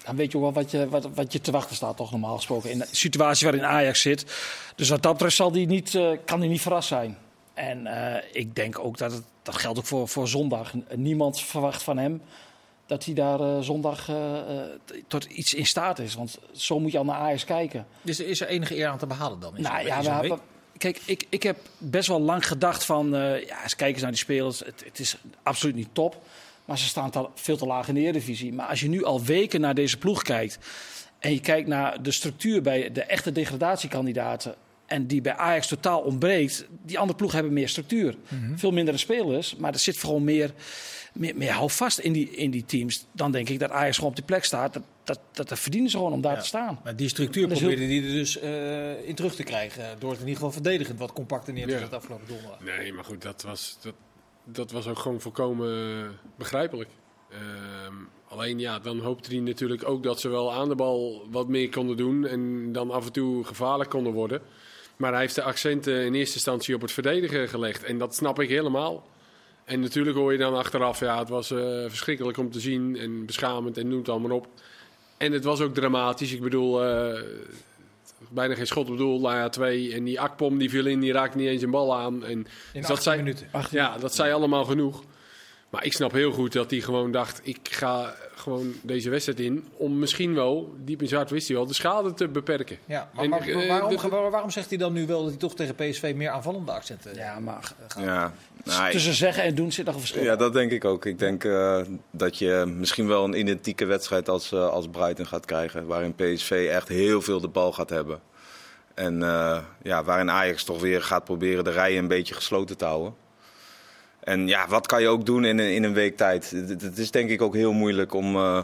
Dan 0.05 0.15
weet 0.15 0.31
je 0.31 0.37
ook 0.37 0.43
wel 0.43 0.53
wat 0.53 0.71
je, 0.71 0.89
wat, 0.89 1.09
wat 1.13 1.33
je 1.33 1.41
te 1.41 1.51
wachten 1.51 1.75
staat, 1.75 1.97
toch 1.97 2.11
normaal 2.11 2.35
gesproken. 2.35 2.71
In 2.71 2.79
de 2.79 2.87
situatie 2.91 3.47
waarin 3.47 3.65
Ajax 3.65 4.01
zit. 4.01 4.25
Dus 4.75 4.89
wat 4.89 5.01
dat 5.01 5.13
betreft 5.13 5.35
zal 5.35 5.51
die 5.51 5.67
niet, 5.67 5.95
eh, 5.95 6.11
kan 6.25 6.39
hij 6.39 6.47
niet 6.47 6.61
verrast 6.61 6.87
zijn. 6.87 7.17
En 7.53 7.87
eh, 7.87 8.23
ik 8.31 8.55
denk 8.55 8.79
ook 8.79 8.97
dat 8.97 9.11
het, 9.11 9.23
dat 9.43 9.55
geldt 9.55 9.79
ook 9.79 9.85
voor, 9.85 10.07
voor 10.07 10.27
zondag. 10.27 10.73
Niemand 10.95 11.41
verwacht 11.41 11.83
van 11.83 11.97
hem 11.97 12.21
dat 12.85 13.05
hij 13.05 13.13
daar 13.13 13.39
eh, 13.39 13.59
zondag 13.59 14.09
tot 15.07 15.23
iets 15.23 15.53
in 15.53 15.65
staat 15.65 15.99
is. 15.99 16.15
Want 16.15 16.39
zo 16.51 16.79
moet 16.79 16.91
je 16.91 16.97
al 16.97 17.05
naar 17.05 17.19
Ajax 17.19 17.45
kijken. 17.45 17.87
Dus 18.01 18.19
er 18.19 18.27
is 18.27 18.41
er 18.41 18.47
enige 18.47 18.77
eer 18.77 18.87
aan 18.87 18.97
te 18.97 19.07
behalen 19.07 19.39
dan? 19.39 19.53
Nou 19.57 19.85
ja, 19.85 20.21
we 20.21 20.37
kijk, 20.77 21.01
ik, 21.05 21.25
ik 21.29 21.43
heb 21.43 21.57
best 21.77 22.07
wel 22.07 22.21
lang 22.21 22.47
gedacht 22.47 22.85
van, 22.85 23.15
eh, 23.15 23.47
ja, 23.47 23.63
eens 23.63 23.75
kijken 23.75 23.93
eens 23.93 24.01
naar 24.01 24.11
die 24.11 24.19
spelers. 24.19 24.59
Het, 24.59 24.83
het 24.85 24.99
is 24.99 25.17
absoluut 25.43 25.75
niet 25.75 25.89
top, 25.91 26.21
maar 26.65 26.77
ze 26.77 26.85
staan 26.85 27.11
veel 27.35 27.57
te 27.57 27.65
laag 27.65 27.87
in 27.87 27.93
de 27.93 27.99
Eredivisie. 27.99 28.53
Maar 28.53 28.67
als 28.67 28.79
je 28.79 28.89
nu 28.89 29.03
al 29.03 29.23
weken 29.23 29.61
naar 29.61 29.75
deze 29.75 29.97
ploeg 29.97 30.21
kijkt 30.21 30.59
en 31.19 31.33
je 31.33 31.39
kijkt 31.39 31.67
naar 31.67 32.03
de 32.03 32.11
structuur 32.11 32.61
bij 32.61 32.91
de 32.91 33.03
echte 33.03 33.31
degradatiekandidaten 33.31 34.55
en 34.87 35.07
die 35.07 35.21
bij 35.21 35.35
Ajax 35.35 35.67
totaal 35.67 35.99
ontbreekt, 35.99 36.65
die 36.85 36.99
andere 36.99 37.17
ploegen 37.17 37.37
hebben 37.37 37.55
meer 37.57 37.69
structuur. 37.69 38.15
Veel 38.55 38.71
mindere 38.71 38.97
spelers, 38.97 39.55
maar 39.55 39.73
er 39.73 39.79
zit 39.79 39.97
gewoon 39.97 40.23
meer, 40.23 40.53
meer, 41.13 41.35
meer 41.37 41.51
houvast 41.51 41.97
in 41.99 42.13
die, 42.13 42.29
in 42.29 42.51
die 42.51 42.65
teams. 42.65 43.05
Dan 43.11 43.31
denk 43.31 43.49
ik 43.49 43.59
dat 43.59 43.71
Ajax 43.71 43.95
gewoon 43.95 44.09
op 44.09 44.15
die 44.15 44.25
plek 44.25 44.43
staat. 44.43 44.73
Dat, 44.73 44.83
dat, 45.03 45.19
dat, 45.31 45.49
dat 45.49 45.59
verdienen 45.59 45.89
ze 45.89 45.97
gewoon 45.97 46.13
om 46.13 46.21
daar 46.21 46.33
Ja. 46.35 46.39
te 46.39 46.45
staan. 46.45 46.79
Maar 46.83 46.95
die 46.95 47.09
structuur 47.09 47.47
probeerde 47.47 47.87
die 47.87 48.03
er 48.05 48.11
dus 48.13 48.39
eh, 48.39 49.07
in 49.07 49.15
terug 49.15 49.35
te 49.35 49.43
krijgen. 49.43 49.83
Door 49.99 50.09
het 50.11 50.19
in 50.19 50.25
ieder 50.27 50.35
geval 50.43 50.51
verdedigend 50.51 50.99
wat 50.99 51.13
compacter 51.13 51.53
neer 51.53 51.65
te 51.65 51.71
Ja. 51.71 51.77
zetten 51.79 51.97
afgelopen 51.97 52.27
donderdag. 52.27 52.59
Nee, 52.59 52.93
maar 52.93 53.03
goed, 53.05 53.21
dat 53.21 53.41
was, 53.41 53.77
dat, 53.81 53.93
dat 54.45 54.71
was 54.71 54.87
ook 54.87 54.99
gewoon 54.99 55.21
volkomen 55.21 56.11
begrijpelijk. 56.37 56.89
Ehm, 57.31 57.93
alleen 58.27 58.59
ja, 58.59 58.79
dan 58.79 58.99
hoopte 58.99 59.29
hij 59.29 59.39
natuurlijk 59.39 59.87
ook 59.89 60.03
dat 60.03 60.19
ze 60.19 60.29
wel 60.29 60.53
aan 60.53 60.69
de 60.69 60.75
bal 60.75 61.27
wat 61.31 61.47
meer 61.47 61.69
konden 61.69 61.97
doen. 61.97 62.25
En 62.27 62.71
dan 62.71 62.91
af 62.91 63.05
en 63.05 63.11
toe 63.11 63.43
gevaarlijk 63.43 63.89
konden 63.89 64.13
worden. 64.13 64.41
Maar 64.97 65.11
hij 65.11 65.21
heeft 65.21 65.35
de 65.35 65.41
accenten 65.41 66.05
in 66.05 66.13
eerste 66.13 66.35
instantie 66.35 66.75
op 66.75 66.81
het 66.81 66.91
verdedigen 66.91 67.49
gelegd. 67.49 67.83
En 67.83 67.97
dat 67.97 68.15
snap 68.15 68.39
ik 68.39 68.49
helemaal. 68.49 69.07
En 69.65 69.79
natuurlijk 69.79 70.17
hoor 70.17 70.31
je 70.31 70.37
dan 70.37 70.55
achteraf, 70.55 70.99
ja, 70.99 71.19
het 71.19 71.29
was 71.29 71.51
eh, 71.51 71.59
verschrikkelijk 71.87 72.37
om 72.37 72.51
te 72.51 72.59
zien. 72.59 72.97
En 72.97 73.25
beschamend 73.25 73.77
en 73.77 73.87
noem 73.87 73.97
het 73.99 74.09
allemaal 74.09 74.37
op. 74.37 74.47
En 75.17 75.31
het 75.31 75.43
was 75.43 75.61
ook 75.61 75.73
dramatisch. 75.73 76.33
Ik 76.33 76.41
bedoel, 76.41 76.83
eh, 76.85 77.21
bijna 78.29 78.55
geen 78.55 78.67
schot 78.67 78.89
op 78.89 78.97
doel. 78.97 79.19
Nou 79.19 79.35
ja, 79.35 79.49
twee. 79.49 79.93
En 79.93 80.03
die 80.03 80.19
Akpom 80.21 80.57
die 80.57 80.69
viel 80.69 80.85
in, 80.85 80.99
die 80.99 81.11
raakte 81.11 81.37
niet 81.37 81.47
eens 81.47 81.61
een 81.61 81.71
bal 81.71 81.95
aan. 81.95 82.23
En 82.25 82.31
In 82.31 82.45
dat 82.73 82.81
18 82.83 83.01
zei- 83.01 83.17
minuten. 83.17 83.47
ja, 83.71 83.97
dat 83.97 84.15
zei 84.15 84.33
allemaal 84.33 84.65
genoeg. 84.65 85.03
Maar 85.69 85.85
ik 85.85 85.93
snap 85.93 86.11
heel 86.11 86.31
goed 86.31 86.53
dat 86.53 86.71
hij 86.71 86.79
gewoon 86.79 87.11
dacht: 87.11 87.39
ik 87.43 87.57
ga 87.63 88.15
gewoon 88.35 88.73
deze 88.81 89.09
wedstrijd 89.09 89.39
in. 89.39 89.65
Om 89.73 89.99
misschien 89.99 90.33
wel, 90.33 90.73
diep 90.77 91.01
in 91.01 91.07
zijn 91.07 91.19
hart 91.19 91.31
wist 91.31 91.47
hij 91.47 91.57
wel, 91.57 91.65
de 91.67 91.73
schade 91.73 92.13
te 92.13 92.27
beperken. 92.27 92.77
Ja, 92.85 93.09
maar, 93.13 93.23
En, 93.23 93.29
maar- 93.29 93.41
eh, 93.47 93.67
waarom, 93.69 93.89
de- 93.97 94.09
waarom 94.09 94.49
zegt 94.49 94.69
hij 94.69 94.77
dan 94.77 94.93
nu 94.93 95.05
wel 95.07 95.19
dat 95.21 95.29
hij 95.29 95.39
toch 95.39 95.55
tegen 95.55 95.75
PSV 95.75 96.13
meer 96.15 96.29
aanvallende 96.29 96.71
accenten 96.71 97.15
Ja, 97.15 97.39
maar 97.39 97.73
gaat? 97.87 98.03
Ja, 98.03 98.33
nou, 98.63 98.91
tussen 98.91 99.13
zeggen 99.13 99.43
en 99.43 99.55
doen 99.55 99.71
zit 99.71 99.85
nog 99.85 99.93
een 99.93 99.99
verschil. 99.99 100.23
Ja, 100.23 100.35
dat 100.35 100.53
denk 100.53 100.71
ik 100.71 100.85
ook. 100.85 101.05
Ik 101.05 101.19
denk 101.19 101.43
eh, 101.43 101.81
dat 102.11 102.37
je 102.37 102.63
misschien 102.77 103.07
wel 103.07 103.23
een 103.23 103.39
identieke 103.39 103.85
wedstrijd 103.85 104.29
als, 104.29 104.51
eh, 104.51 104.69
als 104.69 104.87
Brighton 104.89 105.25
gaat 105.27 105.45
krijgen. 105.45 105.85
Waarin 105.85 106.15
PSV 106.15 106.67
echt 106.71 106.87
heel 106.87 107.21
veel 107.21 107.39
de 107.41 107.47
bal 107.47 107.71
gaat 107.73 107.89
hebben. 107.89 108.19
En 108.93 109.23
eh, 109.23 109.59
ja, 109.83 110.03
waarin 110.03 110.29
Ajax 110.31 110.63
toch 110.63 110.81
weer 110.81 111.01
gaat 111.01 111.23
proberen 111.23 111.63
de 111.63 111.71
rijen 111.71 111.97
een 111.99 112.07
beetje 112.07 112.33
gesloten 112.33 112.77
te 112.77 112.85
houden. 112.85 113.13
En 114.27 114.47
ja, 114.47 114.67
wat 114.67 114.87
kan 114.87 115.01
je 115.01 115.07
ook 115.07 115.25
doen 115.25 115.45
in, 115.45 115.57
een- 115.59 115.73
in 115.73 115.83
een 115.83 115.93
week 115.93 116.17
tijd? 116.17 116.49
Het, 116.81 116.97
is 116.97 117.11
denk 117.11 117.29
ik 117.29 117.41
ook 117.41 117.53
heel 117.55 117.73
moeilijk 117.73 118.13
om, 118.13 118.35
eh, 118.35 118.63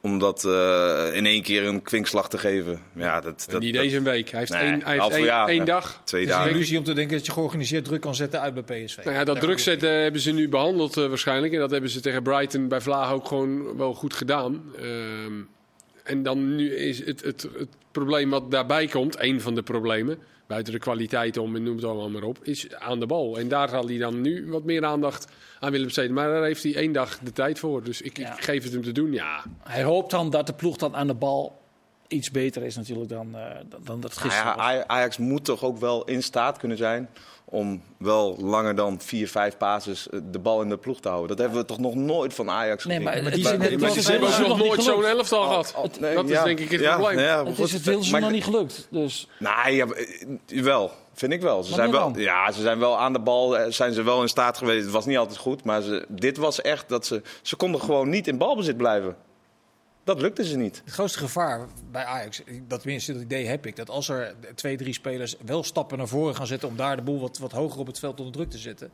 om 0.00 0.18
dat 0.18 0.44
eh, 0.44 1.06
in 1.12 1.26
één 1.26 1.42
keer 1.42 1.64
een 1.66 1.82
kwinkslag 1.82 2.28
te 2.28 2.38
geven. 2.38 2.80
Ja, 2.94 3.20
dat, 3.20 3.46
dat, 3.50 3.60
niet 3.60 3.74
dat- 3.74 3.82
deze 3.82 4.02
week. 4.02 4.28
Hij 4.30 4.38
heeft 4.40 4.52
Nee, 4.52 4.62
één, 4.62 4.82
hij 4.84 4.92
heeft 5.00 5.08
één, 5.16 5.24
jaar, 5.24 5.48
één 5.48 5.56
ja. 5.58 5.64
dag. 5.64 6.00
twee 6.04 6.20
Het 6.20 6.30
is 6.30 6.36
een 6.36 6.42
dagen. 6.42 6.56
illusie 6.56 6.78
om 6.78 6.84
te 6.84 6.92
denken 6.92 7.16
dat 7.16 7.26
je 7.26 7.32
georganiseerd 7.32 7.84
druk 7.84 8.00
kan 8.00 8.14
zetten 8.14 8.40
uit 8.40 8.54
bij 8.66 8.84
PSV. 8.84 8.96
Nou 9.04 9.16
ja, 9.16 9.24
dat 9.24 9.40
druk 9.40 9.58
zetten 9.58 9.90
hebben 10.02 10.20
ze 10.20 10.30
nu 10.32 10.48
behandeld 10.48 10.96
eh, 10.96 11.06
waarschijnlijk. 11.08 11.52
En 11.52 11.58
dat 11.58 11.70
hebben 11.70 11.90
ze 11.90 12.00
tegen 12.00 12.22
Brighton 12.22 12.68
bij 12.68 12.80
Vlaag 12.80 13.12
ook 13.12 13.26
gewoon 13.26 13.76
wel 13.76 13.94
goed 13.94 14.14
gedaan. 14.14 14.62
Ehm, 14.78 15.32
en 16.04 16.22
dan 16.22 16.54
nu 16.56 16.74
is 16.74 17.04
het, 17.04 17.22
het, 17.22 17.42
het 17.42 17.68
probleem 17.90 18.30
wat 18.30 18.50
daarbij 18.50 18.86
komt, 18.86 19.16
één 19.16 19.40
van 19.40 19.54
de 19.54 19.62
problemen, 19.62 20.18
buiten 20.46 20.72
de 20.72 20.78
kwaliteit 20.78 21.36
om 21.36 21.56
en 21.56 21.62
noem 21.62 21.76
het 21.76 21.84
allemaal 21.84 22.10
maar 22.10 22.22
op, 22.22 22.38
is 22.42 22.74
aan 22.74 23.00
de 23.00 23.06
bal. 23.06 23.38
En 23.38 23.48
daar 23.48 23.68
zal 23.68 23.86
hij 23.86 23.98
dan 23.98 24.20
nu 24.20 24.46
wat 24.50 24.64
meer 24.64 24.84
aandacht 24.84 25.26
aan 25.60 25.70
willen 25.70 25.86
besteden. 25.86 26.12
Maar 26.12 26.28
daar 26.28 26.44
heeft 26.44 26.62
hij 26.62 26.74
één 26.74 26.92
dag 26.92 27.18
de 27.18 27.32
tijd 27.32 27.58
voor. 27.58 27.82
Dus 27.84 28.02
ik, 28.02 28.16
Ja. 28.18 28.36
ik 28.36 28.44
geef 28.44 28.62
het 28.64 28.72
hem 28.72 28.82
te 28.82 28.92
doen, 28.92 29.12
ja. 29.12 29.44
Hij 29.62 29.82
hoopt 29.82 30.10
dan 30.10 30.30
dat 30.30 30.46
de 30.46 30.52
ploeg 30.54 30.76
dan 30.76 30.96
aan 30.96 31.06
de 31.06 31.14
bal 31.14 31.61
iets 32.12 32.30
beter 32.30 32.62
is 32.62 32.76
natuurlijk 32.76 33.08
dan, 33.08 33.36
eh, 33.36 33.40
dan- 33.84 34.00
dat 34.00 34.14
Nou 34.14 34.20
gisteren 34.28 34.46
ja, 34.46 34.56
was. 34.56 34.64
Aj- 34.64 34.84
Ajax 34.86 35.18
moet 35.18 35.44
toch 35.44 35.62
ook 35.64 35.78
wel 35.78 36.04
in 36.04 36.22
staat 36.22 36.58
kunnen 36.58 36.76
zijn 36.76 37.08
om 37.44 37.82
wel 37.98 38.36
langer 38.40 38.74
dan 38.74 39.00
vier, 39.00 39.28
vijf 39.28 39.56
bases 39.56 40.08
eh, 40.08 40.20
de 40.30 40.38
bal 40.38 40.62
in 40.62 40.68
de 40.68 40.76
ploeg 40.78 41.00
te 41.00 41.08
houden. 41.08 41.28
Dat 41.28 41.38
hebben 41.38 41.58
we 41.58 41.64
toch 41.64 41.78
nog 41.78 41.94
nooit 41.94 42.34
van 42.34 42.50
Ajax 42.50 42.84
Nee, 42.84 42.96
gezien. 42.96 43.12
maar 43.12 43.22
Maar 43.22 43.24
het 43.24 43.34
die 43.34 43.44
zijn 43.44 43.60
het 43.60 43.70
het 43.96 44.06
hebben 44.08 44.48
nog 44.48 44.58
nooit 44.58 44.82
zo'n 44.82 45.04
elftal 45.04 45.42
gehad. 45.42 45.74
Oh, 45.76 45.84
nee, 46.00 46.14
dat 46.14 46.24
is 46.24 46.30
ja. 46.30 46.44
denk 46.44 46.58
ik 46.60 46.70
het 46.70 46.80
Ja, 46.80 46.96
probleem. 46.96 47.18
ja, 47.18 47.44
Het 47.44 47.58
is 47.58 47.72
het 47.72 47.82
wil 47.82 48.02
ze 48.02 48.10
maar- 48.12 48.20
nog 48.20 48.30
niet 48.30 48.44
gelukt. 48.44 48.86
Dus 48.90 49.28
Nee, 49.38 49.74
ja, 49.76 49.86
eh, 49.86 50.62
wel. 50.62 50.90
Vind 51.14 51.32
ik 51.32 51.40
wel. 51.40 51.62
Ze 51.62 51.72
zijn 51.74 51.90
wel, 51.90 52.12
ja, 52.18 52.52
ze 52.52 52.60
zijn 52.60 52.78
wel 52.78 52.98
aan 52.98 53.12
de 53.12 53.18
bal. 53.18 53.56
Zijn 53.72 53.92
ze 53.92 54.02
wel 54.02 54.22
in 54.22 54.28
staat 54.28 54.58
geweest. 54.58 54.82
Het 54.84 54.92
was 54.92 55.06
niet 55.06 55.16
altijd 55.18 55.38
goed, 55.38 55.64
maar 55.64 55.82
ze, 55.82 56.04
dit 56.08 56.36
was 56.36 56.60
echt 56.60 56.88
dat 56.88 57.06
ze. 57.06 57.22
Ze 57.42 57.56
konden 57.56 57.80
gewoon 57.80 58.08
niet 58.08 58.28
in 58.28 58.38
balbezit 58.38 58.76
blijven. 58.76 59.16
Dat 60.04 60.20
lukte 60.20 60.44
ze 60.44 60.56
niet. 60.56 60.82
Het 60.84 60.94
grootste 60.94 61.18
gevaar 61.18 61.66
bij 61.90 62.04
Ajax, 62.04 62.42
dat 62.68 62.80
tenminste 62.80 63.12
dat 63.12 63.22
idee 63.22 63.46
heb 63.46 63.66
ik, 63.66 63.76
dat 63.76 63.90
als 63.90 64.08
er 64.08 64.34
twee, 64.54 64.76
drie 64.76 64.92
spelers 64.94 65.36
wel 65.44 65.62
stappen 65.64 65.98
naar 65.98 66.08
voren 66.08 66.34
gaan 66.36 66.46
zetten 66.46 66.68
om 66.68 66.76
daar 66.76 66.96
de 66.96 67.02
boel 67.02 67.20
wat, 67.20 67.38
wat 67.38 67.52
hoger 67.52 67.78
op 67.80 67.86
het 67.86 67.98
veld 67.98 68.18
onder 68.18 68.34
druk 68.34 68.50
te 68.50 68.58
zetten, 68.58 68.90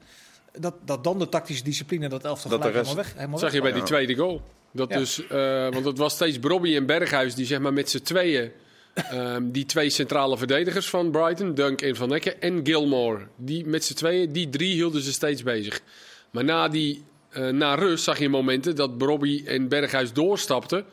dat, 0.58 0.74
dat 0.84 1.04
dan 1.04 1.18
de 1.18 1.28
tactische 1.28 1.64
discipline 1.64 2.08
dat 2.08 2.24
elftal 2.24 2.50
Dat 2.50 2.62
de 2.62 2.68
gelijk 2.68 2.86
rest- 2.86 2.96
helemaal 2.96 3.04
weg. 3.04 3.14
Helemaal 3.14 3.40
Dat 3.40 3.50
zag 3.50 3.52
je 3.58 3.62
bij 3.62 3.72
die 3.72 3.82
tweede 3.82 4.14
goal. 4.14 4.42
Dat 4.72 4.88
Ja. 4.90 4.98
dus, 4.98 5.26
eh, 5.26 5.68
want 5.72 5.84
het 5.84 5.98
was 5.98 6.12
steeds 6.14 6.38
Brobby 6.38 6.76
en 6.76 6.86
Berghuis 6.86 7.34
die 7.34 7.46
zeg 7.46 7.58
maar 7.58 7.72
met 7.72 7.90
z'n 7.90 8.02
tweeën... 8.02 8.50
ehm, 8.94 9.50
die 9.50 9.66
twee 9.66 9.90
centrale 9.90 10.38
verdedigers 10.38 10.88
van 10.90 11.10
Brighton, 11.10 11.54
Dunk 11.54 11.82
en 11.82 11.96
Van 11.96 12.10
Hekken 12.10 12.40
en 12.40 12.60
Gilmore. 12.66 13.26
Die 13.36 13.66
met 13.66 13.84
z'n 13.84 13.94
tweeën, 13.94 14.32
die 14.32 14.48
drie 14.50 14.72
hielden 14.74 15.02
ze 15.02 15.12
steeds 15.12 15.42
bezig. 15.42 15.80
Maar 16.30 16.44
na, 16.44 16.68
die, 16.68 17.04
eh, 17.30 17.48
na 17.48 17.74
rust 17.74 18.04
zag 18.04 18.18
je 18.18 18.28
momenten 18.28 18.76
dat 18.76 18.98
Brobby 18.98 19.42
en 19.46 19.68
Berghuis 19.68 20.12
doorstapten 20.12 20.84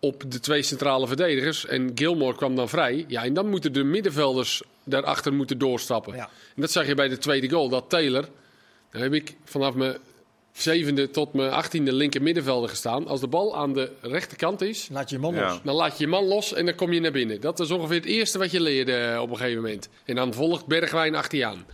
op 0.00 0.22
de 0.28 0.40
twee 0.40 0.62
centrale 0.62 1.06
verdedigers. 1.06 1.66
En 1.66 1.90
Gilmore 1.94 2.36
kwam 2.36 2.56
dan 2.56 2.68
vrij. 2.68 3.04
Ja, 3.08 3.24
en 3.24 3.34
dan 3.34 3.48
moeten 3.48 3.72
de 3.72 3.84
middenvelders 3.84 4.62
daarachter 4.84 5.32
moeten 5.32 5.58
doorstappen. 5.58 6.14
Ja. 6.14 6.28
En 6.54 6.60
dat 6.60 6.70
zag 6.70 6.86
je 6.86 6.94
bij 6.94 7.08
de 7.08 7.18
tweede 7.18 7.48
goal. 7.50 7.68
Dat 7.68 7.84
Taylor, 7.88 8.28
daar 8.90 9.02
heb 9.02 9.14
ik 9.14 9.36
vanaf 9.44 9.74
mijn 9.74 9.96
zevende 10.52 11.10
tot 11.10 11.32
mijn 11.32 11.50
achttiende 11.50 11.92
linker 11.92 12.22
middenvelder 12.22 12.68
gestaan. 12.68 13.06
Als 13.06 13.20
de 13.20 13.26
bal 13.26 13.56
aan 13.56 13.72
de 13.72 13.90
rechterkant 14.00 14.60
is, 14.60 14.88
Laat 14.92 15.10
je 15.10 15.18
man 15.18 15.34
Ja. 15.34 15.48
los. 15.48 15.60
dan 15.64 15.74
laat 15.74 15.98
je 15.98 16.04
je 16.04 16.10
man 16.10 16.24
los 16.24 16.52
en 16.54 16.66
dan 16.66 16.74
kom 16.74 16.92
je 16.92 17.00
naar 17.00 17.10
binnen. 17.12 17.40
Dat 17.40 17.60
is 17.60 17.70
ongeveer 17.70 17.96
het 17.96 18.04
eerste 18.04 18.38
wat 18.38 18.50
je 18.50 18.60
leerde 18.60 18.92
eh, 18.96 19.20
op 19.20 19.30
een 19.30 19.36
gegeven 19.36 19.62
moment. 19.62 19.88
En 20.04 20.14
dan 20.14 20.34
volgt 20.34 20.66
Bergwijn 20.66 21.14
achter 21.14 21.38
je 21.38 21.44
aan. 21.46 21.66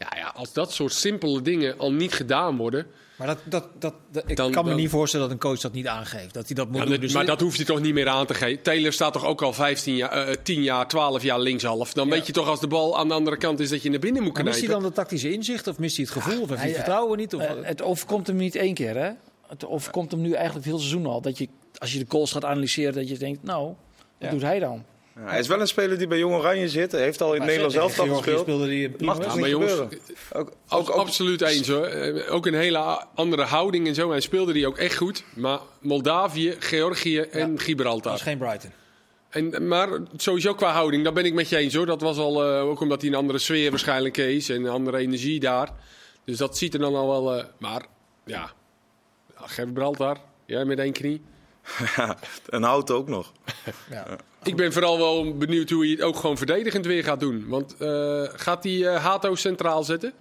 Ja, 0.00 0.08
ja, 0.16 0.32
als 0.36 0.52
dat 0.52 0.72
soort 0.72 0.92
simpele 0.92 1.42
dingen 1.42 1.78
al 1.78 1.92
niet 1.92 2.12
gedaan 2.12 2.56
worden... 2.56 2.86
Maar 3.16 3.28
dat, 3.28 3.38
dat, 3.44 3.64
dat, 3.78 3.94
dat- 4.12 4.22
ik 4.26 4.36
Dan- 4.36 4.50
kan 4.50 4.64
me 4.64 4.70
dan- 4.70 4.78
niet 4.78 4.90
voorstellen 4.90 5.26
dat 5.28 5.34
een 5.34 5.42
coach 5.42 5.60
dat 5.60 5.72
niet 5.72 5.86
aangeeft. 5.86 6.34
Dat 6.34 6.46
hij 6.46 6.54
dat 6.54 6.66
moet 6.66 6.76
Ja, 6.76 6.82
doen. 6.82 6.90
dat- 6.92 7.00
Dus 7.00 7.12
maar 7.12 7.20
dit- 7.22 7.30
dat 7.30 7.40
hoeft 7.40 7.56
hij 7.56 7.66
toch 7.66 7.80
niet 7.80 7.94
meer 7.94 8.08
aan 8.08 8.26
te 8.26 8.34
geven. 8.34 8.62
Taylor 8.62 8.92
staat 8.92 9.12
toch 9.12 9.24
ook 9.24 9.42
al 9.42 9.52
15 9.52 9.96
jaar, 9.96 10.10
eh, 10.28 10.36
10 10.42 10.62
jaar, 10.62 10.88
12 10.88 11.22
jaar 11.22 11.40
linkshalf. 11.40 11.92
Dan 11.92 12.06
Ja. 12.06 12.12
weet 12.12 12.26
je 12.26 12.32
toch 12.32 12.48
als 12.48 12.60
de 12.60 12.66
bal 12.66 12.98
aan 12.98 13.08
de 13.08 13.14
andere 13.14 13.36
kant 13.36 13.60
is 13.60 13.68
dat 13.70 13.82
je 13.82 13.90
naar 13.90 13.98
binnen 13.98 14.22
moet 14.22 14.34
Maar 14.34 14.44
mist 14.44 14.58
hij 14.60 14.68
dan 14.68 14.82
de 14.82 14.92
tactische 14.92 15.32
inzicht 15.32 15.66
of 15.66 15.78
mist 15.78 15.96
hij 15.96 16.04
het 16.04 16.14
gevoel 16.22 16.42
of 16.42 16.48
heeft 16.48 16.60
hij 16.60 16.68
het 16.68 16.76
vertrouwen 16.76 17.18
niet? 17.18 17.34
Of, 17.34 17.42
Eh, 17.42 17.50
het 17.62 17.82
overkomt 17.82 18.26
hem 18.26 18.36
niet 18.36 18.54
één 18.54 18.74
keer, 18.74 18.96
hè? 18.96 19.10
Het 19.48 19.66
overkomt 19.66 20.10
hem 20.10 20.20
nu 20.20 20.32
eigenlijk 20.32 20.54
het 20.54 20.74
hele 20.74 20.78
seizoen 20.88 21.06
al. 21.12 21.20
Dat 21.20 21.38
je, 21.38 21.48
als 21.78 21.92
je 21.92 21.98
de 21.98 22.06
goals 22.08 22.32
gaat 22.32 22.44
analyseren, 22.44 22.92
dat 22.94 23.08
je 23.08 23.18
denkt, 23.18 23.42
nou, 23.42 23.64
wat 23.66 23.74
Ja. 24.18 24.30
doet 24.30 24.42
hij 24.42 24.58
dan? 24.58 24.84
Ja, 25.16 25.22
hij 25.26 25.38
is 25.38 25.46
wel 25.46 25.60
een 25.60 25.66
speler 25.66 25.98
die 25.98 26.06
bij 26.06 26.18
Jong 26.18 26.34
Oranje 26.34 26.68
zit. 26.68 26.92
Hij 26.92 27.00
heeft 27.02 27.20
al 27.20 27.34
in 27.34 27.40
het 27.40 27.40
Maar 27.40 27.48
Nederlands 27.58 27.74
tegen 27.74 27.88
elftal 27.88 28.04
Georgië 28.06 28.22
gespeeld. 28.22 28.60
speelde 28.60 28.84
een 28.84 29.06
Mag 29.06 29.16
toch 29.16 29.24
Ja, 29.24 29.30
niet 29.32 29.40
maar 29.40 29.50
jongens? 29.50 29.72
Ook, 30.32 30.52
Ook, 30.68 30.88
absoluut 30.88 31.40
eens 31.40 31.68
hoor. 31.68 31.84
Eh, 31.84 32.34
Ook 32.34 32.46
een 32.46 32.54
hele 32.54 32.78
andere 33.14 33.42
houding 33.42 33.86
en 33.86 33.94
zo. 33.94 34.10
Hij 34.10 34.20
speelde 34.20 34.52
die 34.52 34.66
ook 34.66 34.78
echt 34.78 34.96
goed. 34.96 35.24
Maar 35.34 35.58
Moldavië, 35.80 36.56
Georgië 36.58 37.18
en 37.18 37.50
dat 37.54 37.62
Gibraltar. 37.62 38.14
is 38.14 38.20
geen 38.22 38.38
Brighton. 38.38 38.70
En, 39.30 39.68
maar 39.68 39.88
sowieso 40.16 40.54
qua 40.54 40.72
houding, 40.72 41.04
daar 41.04 41.12
ben 41.12 41.24
ik 41.24 41.34
met 41.34 41.48
je 41.48 41.56
eens 41.56 41.74
hoor. 41.74 41.86
Dat 41.86 42.00
was 42.00 42.16
al, 42.16 42.44
eh, 42.44 42.62
ook 42.62 42.80
omdat 42.80 43.00
hij 43.00 43.10
een 43.10 43.16
andere 43.16 43.38
sfeer 43.38 43.70
waarschijnlijk 43.70 44.16
is 44.16 44.48
en 44.48 44.64
een 44.64 44.70
andere 44.70 44.96
energie 44.98 45.40
daar. 45.40 45.68
Dus 46.24 46.36
dat 46.36 46.58
ziet 46.58 46.74
er 46.74 46.80
dan 46.80 46.94
al 46.94 47.08
wel... 47.08 47.36
eh, 47.38 47.44
maar 47.58 47.82
ja, 48.24 48.50
Gibraltar, 49.36 50.16
jij 50.46 50.64
met 50.64 50.78
één 50.78 50.92
knie. 50.92 51.22
en 52.48 52.62
houdt 52.62 52.90
ook 52.90 53.08
nog. 53.08 53.32
Ja. 53.90 54.06
Ik 54.42 54.56
ben 54.56 54.72
vooral 54.72 54.98
wel 54.98 55.36
benieuwd 55.36 55.70
hoe 55.70 55.82
hij 55.82 55.90
het 55.90 56.02
ook 56.02 56.16
gewoon 56.16 56.36
verdedigend 56.38 56.86
weer 56.86 57.04
gaat 57.04 57.20
doen. 57.20 57.44
Want 57.48 57.76
eh, 57.78 58.22
gaat 58.32 58.64
hij 58.64 58.86
eh, 58.86 59.04
Hato 59.04 59.34
centraal 59.34 59.84
zetten? 59.84 60.12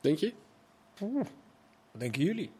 Denk 0.00 0.18
je? 0.18 0.32
Wat 0.98 1.26
denken 1.98 2.22
jullie? 2.22 2.50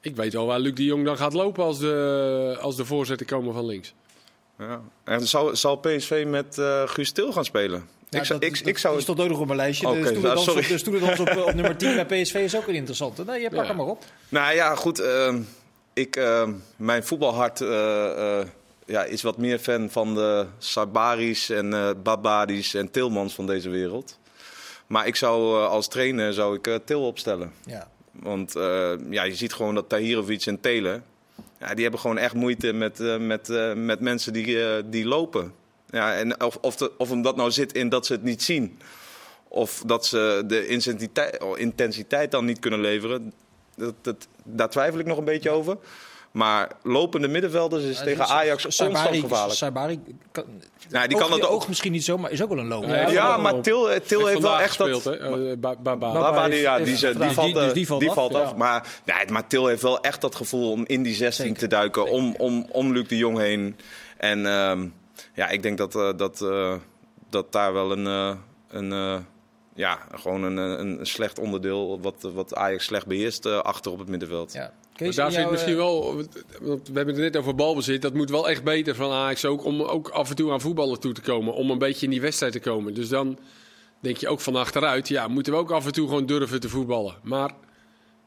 Ik 0.00 0.16
weet 0.16 0.32
wel 0.32 0.46
waar 0.46 0.58
Luc 0.58 0.74
de 0.74 0.84
Jong 0.84 1.04
dan 1.04 1.16
gaat 1.16 1.32
lopen 1.32 1.64
als 1.64 1.78
de, 1.78 2.58
als 2.60 2.76
de 2.76 2.84
voorzetten 2.84 3.26
komen 3.26 3.54
van 3.54 3.66
links. 3.66 3.94
Ja. 4.58 4.80
En 5.04 5.26
zal, 5.26 5.56
zal 5.56 5.76
PSV 5.76 6.24
met 6.28 6.58
eh 6.58 6.88
Guus 6.88 7.10
Til 7.10 7.32
gaan 7.32 7.44
spelen? 7.44 7.88
Ja, 8.08 8.18
ik, 8.20 8.24
zou, 8.26 8.40
dat- 8.40 8.48
ik, 8.48 8.58
dat- 8.58 8.66
ik 8.66 8.78
zou 8.78 8.94
dat 8.94 9.02
stond 9.02 9.20
ook 9.20 9.28
nog 9.28 9.38
op 9.40 9.46
mijn 9.46 9.58
lijstje. 9.58 9.88
Oké, 9.88 10.12
de 10.12 10.18
nou, 10.20 10.38
sorry. 10.38 10.62
op, 10.62 10.68
de 10.68 10.78
stoelendans 10.78 11.20
op, 11.20 11.28
op 11.36 11.54
nummer 11.58 11.76
10 11.76 11.94
bij 12.06 12.22
PSV 12.22 12.34
is 12.34 12.56
ook 12.56 12.66
een 12.66 12.74
interessante. 12.74 13.24
Nee, 13.24 13.40
je 13.40 13.48
pak 13.50 13.58
Ja. 13.60 13.66
hem 13.66 13.76
maar 13.76 13.86
op. 13.86 14.04
Nou 14.28 14.54
ja, 14.54 14.74
goed. 14.74 14.98
ehm, 14.98 15.42
ik, 15.92 16.16
ehm, 16.16 16.52
mijn 16.76 17.04
voetbalhart 17.04 17.60
eh, 17.60 18.38
eh, 18.40 18.46
ja, 18.84 19.04
is 19.04 19.22
wat 19.22 19.38
meer 19.38 19.58
fan 19.58 19.90
van 19.90 20.14
de 20.14 20.46
Sabaris 20.58 21.50
en 21.50 21.74
eh 21.74 21.90
Babadis 22.02 22.74
en 22.74 22.90
Tilmans 22.90 23.34
van 23.34 23.46
deze 23.46 23.70
wereld. 23.70 24.18
Maar 24.86 25.06
ik 25.06 25.16
zou 25.16 25.60
eh, 25.60 25.68
als 25.68 25.88
trainer 25.88 26.32
zou 26.32 26.56
ik 26.56 26.66
eh, 26.66 26.74
Til 26.84 27.06
opstellen. 27.06 27.52
Ja. 27.66 27.88
Want 28.12 28.52
ja, 29.10 29.22
je 29.22 29.34
ziet 29.34 29.52
gewoon 29.52 29.74
dat 29.74 29.88
Tahirovic 29.88 30.46
en 30.46 30.60
Telen... 30.60 31.04
Ja, 31.58 31.74
die 31.74 31.82
hebben 31.82 32.00
gewoon 32.00 32.18
echt 32.18 32.34
moeite 32.34 32.72
met, 32.72 32.98
met, 33.18 33.48
met 33.74 34.00
mensen 34.00 34.32
die, 34.32 34.58
die 34.88 35.04
lopen. 35.04 35.52
Ja, 35.90 36.14
en 36.14 36.42
of, 36.42 36.58
of, 36.60 36.76
de- 36.76 36.92
of 36.98 37.08
hem 37.08 37.22
dat 37.22 37.36
nou 37.36 37.50
zit 37.50 37.72
in 37.72 37.88
dat 37.88 38.06
ze 38.06 38.12
het 38.12 38.22
niet 38.22 38.42
zien... 38.42 38.78
of 39.48 39.82
dat 39.86 40.06
ze 40.06 40.42
de 40.46 40.66
intensiteit, 40.66 41.44
intensiteit 41.56 42.30
dan 42.30 42.44
niet 42.44 42.58
kunnen 42.58 42.80
leveren... 42.80 43.32
Dat, 43.76 43.94
dat, 44.02 44.28
daar 44.44 44.70
twijfel 44.70 44.98
ik 44.98 45.06
nog 45.06 45.18
een 45.18 45.24
beetje 45.24 45.50
over. 45.50 45.76
Maar 46.34 46.70
lopende 46.82 47.28
middenvelders 47.28 47.82
is 47.84 47.98
tegen 47.98 48.26
Ajax 48.26 48.62
constant 48.62 48.96
gevaarlijk. 48.96 49.54
Sabari 49.56 50.00
kan, 50.32 50.44
Nou, 50.90 51.08
die 51.08 51.18
kan 51.18 51.32
het 51.32 51.42
ook. 51.42 51.50
oog 51.50 51.68
misschien 51.68 51.92
niet 51.92 52.04
zo, 52.04 52.18
maar 52.18 52.30
is 52.30 52.42
ook 52.42 52.48
wel 52.48 52.58
een 52.58 52.66
loper. 52.66 53.12
Ja, 53.12 53.36
maar. 53.36 53.60
Til, 53.60 53.90
eh, 53.90 54.00
Til 54.00 54.26
heeft 54.26 54.40
wel 54.40 54.60
echt 54.60 54.78
dat... 54.78 54.88
gespeeld, 54.88 55.60
Baba. 55.60 56.48
Die, 56.48 56.64
valt, 56.66 56.84
Die- 56.84 57.54
dus 57.54 57.72
die 57.72 57.86
valt 57.86 58.00
die 58.00 58.08
af, 58.08 58.14
valt 58.14 58.32
ja. 58.32 58.38
af. 58.38 58.54
Maar, 58.54 58.86
nee, 59.04 59.26
maar 59.30 59.46
Til 59.46 59.66
heeft 59.66 59.82
wel 59.82 60.00
echt 60.00 60.20
dat 60.20 60.34
gevoel 60.34 60.70
om 60.70 60.84
in 60.86 61.02
die 61.02 61.14
16 61.14 61.44
Zeker. 61.44 61.60
te 61.60 61.66
duiken, 61.66 62.02
Zeker. 62.02 62.16
om, 62.18 62.34
om, 62.38 62.66
om 62.70 62.92
Luc 62.92 63.08
de 63.08 63.16
Jong 63.16 63.38
heen. 63.38 63.76
En 64.16 64.46
ehm, 64.46 64.86
ja, 65.34 65.48
ik 65.48 65.62
denk 65.62 65.78
dat, 65.78 65.94
eh, 65.96 66.10
dat, 66.16 66.40
eh, 66.42 66.74
dat 67.30 67.52
daar 67.52 67.72
wel 67.72 67.92
een, 67.92 68.06
eh, 68.06 68.36
een, 68.68 68.92
eh, 68.92 69.16
ja, 69.74 69.98
gewoon 70.14 70.42
een, 70.42 70.56
een, 70.56 71.06
slecht 71.06 71.38
onderdeel, 71.38 72.00
wat, 72.00 72.28
wat 72.34 72.54
Ajax 72.54 72.84
slecht 72.84 73.06
beheerst, 73.06 73.46
eh, 73.46 73.58
achter 73.58 73.92
op 73.92 73.98
het 73.98 74.08
middenveld. 74.08 74.52
Ja. 74.52 74.72
Kees, 74.94 75.16
daar 75.16 75.32
zit 75.32 75.40
jouw, 75.40 75.50
misschien 75.50 75.72
eh, 75.72 75.78
wel, 75.78 76.16
want 76.60 76.88
we 76.88 76.94
hebben 76.94 77.14
het 77.14 77.22
net 77.22 77.36
over 77.36 77.54
balbezit. 77.54 78.02
Dat 78.02 78.14
moet 78.14 78.30
wel 78.30 78.48
echt 78.48 78.64
beter 78.64 78.94
van 78.94 79.10
Ajax 79.10 79.44
ook, 79.44 79.64
om 79.64 79.82
ook 79.82 80.08
af 80.08 80.30
en 80.30 80.36
toe 80.36 80.52
aan 80.52 80.60
voetballen 80.60 81.00
toe 81.00 81.12
te 81.12 81.20
komen. 81.20 81.54
Om 81.54 81.70
een 81.70 81.78
beetje 81.78 82.04
in 82.04 82.10
die 82.10 82.20
wedstrijd 82.20 82.52
te 82.52 82.60
komen. 82.60 82.94
Dus 82.94 83.08
dan 83.08 83.38
denk 84.00 84.16
je 84.16 84.28
ook 84.28 84.40
van 84.40 84.56
achteruit, 84.56 85.08
ja, 85.08 85.28
moeten 85.28 85.52
we 85.52 85.58
ook 85.58 85.70
af 85.70 85.86
en 85.86 85.92
toe 85.92 86.08
gewoon 86.08 86.26
durven 86.26 86.60
te 86.60 86.68
voetballen. 86.68 87.14
Maar 87.22 87.50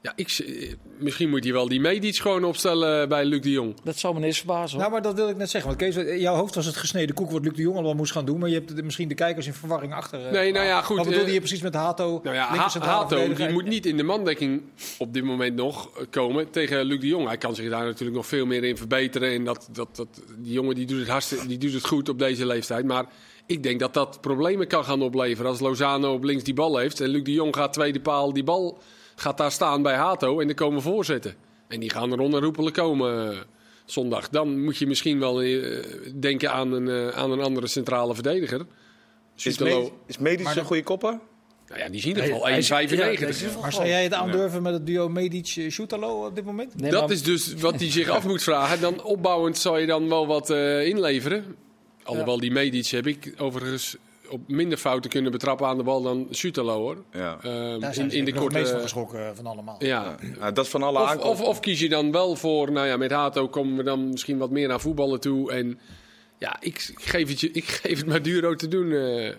Ja, 0.02 0.14
ik, 0.16 0.30
eh, 0.46 0.74
misschien 1.00 1.30
moet 1.30 1.44
hij 1.44 1.54
wel 1.54 1.68
die 1.68 1.80
Medic 1.80 2.16
gewoon 2.16 2.44
opstellen 2.44 3.10
bij 3.10 3.26
Luc 3.26 3.42
de 3.42 3.52
Jong. 3.52 3.76
Dat 3.84 3.98
zou 3.98 4.14
me 4.14 4.20
niet 4.20 4.28
eens 4.28 4.38
verbazen. 4.38 4.70
hoor. 4.70 4.80
Nou, 4.80 4.92
maar 4.92 5.02
dat 5.02 5.14
wil 5.16 5.30
ik 5.30 5.38
net 5.38 5.50
zeggen. 5.50 5.70
Want 5.70 5.82
Kees, 5.82 5.96
in 5.96 6.20
jouw 6.20 6.36
hoofd 6.36 6.56
was 6.56 6.66
het 6.66 6.76
gesneden 6.76 7.16
koek 7.16 7.32
wat 7.32 7.44
Luc 7.44 7.54
de 7.54 7.62
Jong 7.62 7.76
allemaal 7.76 7.94
moest 7.94 8.12
gaan 8.12 8.26
doen. 8.26 8.40
Maar 8.40 8.50
je 8.50 8.56
hebt 8.56 8.76
de- 8.76 8.84
misschien 8.84 9.08
de 9.08 9.14
kijkers 9.16 9.48
in 9.48 9.54
verwarring 9.54 9.94
achter. 9.94 10.26
eh, 10.26 10.32
Nee, 10.32 10.52
nou 10.52 10.66
ja, 10.66 10.82
goed, 10.82 10.98
Wat 10.98 11.06
bedoelde 11.06 11.28
eh, 11.28 11.34
je 11.34 11.40
precies 11.40 11.62
met 11.62 11.74
Hato? 11.74 12.20
Nou 12.24 12.36
ja, 12.36 12.46
Ha- 12.48 12.80
Hato 12.80 13.34
die 13.34 13.50
moet 13.50 13.66
niet 13.66 13.86
in 13.86 13.98
de 13.98 14.04
mandekking 14.04 14.62
op 14.98 15.14
dit 15.14 15.24
moment 15.24 15.56
nog 15.56 15.90
eh, 15.98 16.04
komen 16.10 16.50
tegen 16.50 16.86
Luc 16.86 17.00
de 17.00 17.08
Jong. 17.08 17.28
Hij 17.28 17.38
kan 17.38 17.56
zich 17.56 17.70
daar 17.70 17.86
natuurlijk 17.86 18.18
nog 18.18 18.28
veel 18.28 18.46
meer 18.46 18.64
in 18.64 18.78
verbeteren. 18.78 19.32
En 19.34 19.44
dat, 19.44 19.70
dat, 19.72 19.96
dat, 19.96 20.08
die 20.38 20.54
jongen 20.54 20.76
die 20.76 20.86
doet, 20.86 21.00
het 21.00 21.08
hartstikke, 21.10 21.48
die 21.48 21.58
doet 21.58 21.74
het 21.74 21.86
goed 21.88 22.10
op 22.10 22.20
deze 22.20 22.46
leeftijd. 22.46 22.86
Maar 22.86 23.06
ik 23.46 23.64
denk 23.64 23.80
dat 23.80 23.94
dat 23.94 24.22
problemen 24.22 24.68
kan 24.68 24.84
gaan 24.84 25.02
opleveren 25.02 25.52
als 25.52 25.60
Lozano 25.60 26.14
op 26.14 26.24
links 26.24 26.44
die 26.44 26.54
bal 26.54 26.78
heeft. 26.78 27.02
En 27.02 27.10
Luc 27.10 27.24
de 27.24 27.34
Jong 27.34 27.56
gaat 27.56 27.74
tweede 27.74 28.00
paal, 28.00 28.34
die 28.34 28.44
bal 28.44 28.78
gaat 29.20 29.38
daar 29.38 29.52
staan 29.52 29.82
bij 29.82 29.96
Hato. 29.96 30.40
En 30.40 30.48
er 30.48 30.54
komen 30.56 30.82
voorzetten. 30.82 31.36
En 31.68 31.80
die 31.80 31.90
gaan 31.90 32.12
er 32.12 32.20
onherroepelijk 32.20 32.76
komen 32.76 33.32
eh, 33.32 33.38
zondag. 33.86 34.30
Dan 34.30 34.64
moet 34.64 34.78
je 34.78 34.88
misschien 34.88 35.20
wel 35.20 35.42
eh, 35.42 35.84
denken 36.20 36.52
aan 36.52 36.72
een, 36.72 36.88
eh, 36.90 37.18
aan 37.18 37.32
een 37.32 37.42
andere 37.42 37.68
centrale 37.68 38.14
verdediger. 38.14 38.66
Is, 39.36 39.46
is 40.08 40.18
Medisch 40.18 40.44
Maar 40.44 40.54
een 40.56 40.60
de- 40.62 40.66
goede 40.68 40.84
kopper? 40.84 41.20
Nou 41.68 41.80
ja, 41.80 41.90
die 41.90 42.02
zien 42.02 42.16
er 42.18 42.24
is- 42.24 42.30
1,95. 42.30 43.20
ja, 43.20 43.28
is 43.28 43.44
Maar 43.62 43.74
zou 43.74 43.88
jij 43.88 44.04
het 44.04 44.14
aandurven 44.14 44.62
met 44.62 44.74
het 44.74 44.86
duo 44.86 45.10
Medic-Shootalo 45.10 46.26
op 46.26 46.36
dit 46.36 46.46
moment? 46.46 46.76
Nee, 46.82 46.92
dat 46.92 47.02
maar- 47.02 47.12
is 47.12 47.24
dus 47.24 47.54
wat 47.54 47.80
hij 47.80 47.92
zich 47.92 48.10
af 48.10 48.26
moet 48.28 48.44
vragen. 48.44 48.82
Dan 48.82 49.04
opbouwend 49.04 49.58
zou 49.58 49.80
je 49.80 49.86
dan 49.86 50.10
wel 50.10 50.28
wat 50.28 50.50
eh, 50.50 50.86
inleveren. 50.88 51.56
Alhoewel 52.04 52.40
die 52.40 52.52
Medic 52.52 52.86
heb 52.88 53.08
ik 53.08 53.34
overigens 53.38 53.98
op 54.30 54.42
minder 54.48 54.78
fouten 54.78 55.10
kunnen 55.10 55.32
betrappen 55.32 55.68
aan 55.68 55.78
de 55.78 55.84
bal 55.84 56.02
dan 56.02 56.28
Sutalo 56.32 56.78
hoor. 56.80 57.04
Ja. 57.12 57.38
Ehm, 57.42 57.44
Daar 57.80 57.90
in, 57.90 57.94
zijn 57.94 58.12
in 58.12 58.26
de 58.26 58.32
het 58.32 58.40
meest 58.42 58.54
van 58.54 58.64
korte. 58.64 58.80
geschrokken 58.82 59.36
van 59.36 59.46
allemaal. 59.46 59.76
Ja. 59.80 60.16
Nou, 60.40 60.54
dat 60.54 60.66
is 60.66 60.72
van 60.72 60.84
alle 60.84 61.00
Of, 61.00 61.08
aankomsten. 61.10 61.46
of, 61.46 61.50
of 61.50 61.60
kies 61.60 61.80
je 61.80 61.90
dan 61.90 62.12
wel 62.12 62.36
voor, 62.36 62.72
nou 62.72 62.88
ja, 62.88 62.98
met 62.98 63.12
Hato 63.12 63.48
komen 63.48 63.78
we 63.78 63.84
dan 63.84 64.10
misschien 64.10 64.38
wat 64.38 64.50
meer 64.50 64.68
naar 64.68 64.80
voetballen 64.80 65.20
toe. 65.20 65.52
En 65.52 65.80
ja, 66.38 66.58
ik, 66.60 66.88
ik 66.98 67.04
geef, 67.06 67.28
het 67.30 67.40
je, 67.40 67.52
ik 67.52 67.66
geef 67.66 67.98
het 67.98 68.08
maar 68.08 68.22
Duro 68.22 68.56
te 68.56 68.68
doen, 68.68 68.92
eh, 68.92 69.34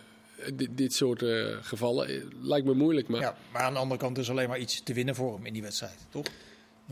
dit, 0.55 0.69
dit 0.71 0.95
soort 0.95 1.23
eh, 1.23 1.45
gevallen. 1.63 2.09
Eh, 2.09 2.15
Lijkt 2.41 2.67
me 2.67 2.75
moeilijk, 2.75 3.09
maar 3.09 3.21
Ja, 3.21 3.37
maar 3.53 3.63
aan 3.63 3.73
de 3.73 3.79
andere 3.79 4.01
kant 4.01 4.19
is 4.19 4.31
alleen 4.31 4.49
maar 4.49 4.59
iets 4.59 4.83
te 4.83 4.93
winnen 4.93 5.15
voor 5.15 5.35
hem 5.35 5.47
in 5.47 5.53
die 5.53 5.63
wedstrijd, 5.63 5.97
toch? 6.11 6.25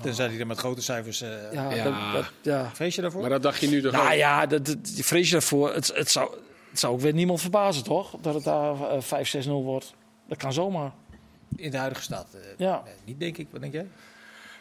Tenzij 0.02 0.26
hij 0.26 0.38
er 0.38 0.46
met 0.46 0.58
grote 0.58 0.82
cijfers... 0.82 1.20
eh 1.20 1.28
Ja, 1.52 1.74
Ja. 1.74 1.84
dat- 1.84 2.12
dat- 2.12 2.32
ja. 2.42 2.70
Vrees 2.74 2.94
je 2.94 3.00
daarvoor? 3.02 3.20
Maar 3.20 3.30
dat 3.30 3.42
dacht 3.42 3.60
je 3.60 3.68
nu 3.68 3.82
toch 3.82 3.92
Nou 3.92 4.06
ook? 4.06 4.12
ja, 4.12 4.46
dat, 4.46 4.76
vrees 4.82 5.26
je 5.26 5.32
daarvoor. 5.32 5.74
Het, 5.74 5.90
het, 5.94 6.10
zou, 6.10 6.30
het 6.76 6.84
zou 6.84 6.94
ook 6.94 7.00
weer 7.00 7.12
niemand 7.12 7.40
verbazen, 7.40 7.84
toch? 7.84 8.14
Dat 8.20 8.34
het 8.34 8.44
daar 8.44 8.90
eh, 8.90 9.44
5-6-0 9.46 9.48
wordt. 9.50 9.94
Dat 10.28 10.38
kan 10.38 10.52
zomaar. 10.52 10.92
In 11.56 11.70
de 11.70 11.76
huidige 11.76 12.02
staat. 12.02 12.26
eh, 12.34 12.40
Ja. 12.56 12.82
nee, 12.84 12.94
niet 13.04 13.20
denk 13.20 13.36
ik. 13.38 13.48
Wat 13.50 13.60
denk 13.60 13.72
jij? 13.72 13.86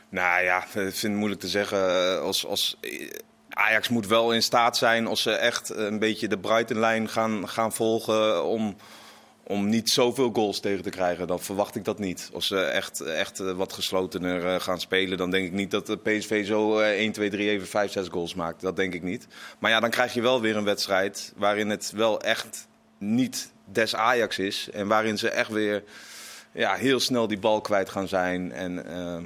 Nou 0.09 0.43
ja, 0.43 0.63
ik 0.63 0.69
vind 0.69 1.01
het 1.01 1.11
moeilijk 1.11 1.41
te 1.41 1.47
zeggen. 1.47 2.11
Eh, 2.13 2.19
Als, 2.21 2.45
als, 2.45 2.77
eh, 2.81 3.09
Ajax 3.49 3.89
moet 3.89 4.07
wel 4.07 4.33
in 4.33 4.43
staat 4.43 4.77
zijn 4.77 5.07
als 5.07 5.21
ze 5.21 5.31
echt 5.31 5.69
een 5.69 5.99
beetje 5.99 6.27
de 6.27 6.37
Brighton-lijn 6.37 7.09
gaan, 7.09 7.49
gaan 7.49 7.73
volgen 7.73 8.45
om, 8.45 8.75
om 9.47 9.69
niet 9.69 9.89
zoveel 9.89 10.29
goals 10.33 10.59
tegen 10.59 10.83
te 10.83 10.89
krijgen. 10.89 11.27
Dan 11.27 11.39
verwacht 11.39 11.75
ik 11.75 11.83
dat 11.83 11.99
niet. 11.99 12.29
Als 12.33 12.47
ze 12.47 12.59
echt, 12.59 13.01
echt 13.01 13.39
eh, 13.39 13.51
wat 13.51 13.73
geslotener 13.73 14.53
eh, 14.53 14.59
gaan 14.59 14.79
spelen, 14.79 15.17
dan 15.17 15.31
denk 15.31 15.45
ik 15.45 15.53
niet 15.53 15.71
dat 15.71 15.85
de 15.85 15.97
PSV 15.97 16.45
zo 16.45 16.79
eh, 16.79 16.89
1, 16.89 17.11
2, 17.11 17.29
3 17.29 17.49
even 17.49 17.67
5, 17.67 17.91
6 17.91 18.07
goals 18.07 18.33
maakt. 18.33 18.61
Dat 18.61 18.75
denk 18.75 18.93
ik 18.93 19.03
niet. 19.03 19.27
Maar 19.59 19.71
ja, 19.71 19.79
dan 19.79 19.89
krijg 19.89 20.13
je 20.13 20.21
wel 20.21 20.41
weer 20.41 20.55
een 20.55 20.63
wedstrijd 20.63 21.33
waarin 21.35 21.69
het 21.69 21.91
wel 21.95 22.21
echt 22.21 22.67
niet 22.97 23.51
des 23.65 23.95
Ajax 23.95 24.39
is. 24.39 24.69
En 24.73 24.87
waarin 24.87 25.17
ze 25.17 25.29
echt 25.29 25.49
weer 25.49 25.83
ja, 26.55 26.73
heel 26.73 26.99
snel 26.99 27.27
die 27.27 27.39
bal 27.39 27.61
kwijt 27.61 27.89
gaan 27.89 28.07
zijn. 28.07 28.51
En 28.51 28.85
eh, 28.85 29.23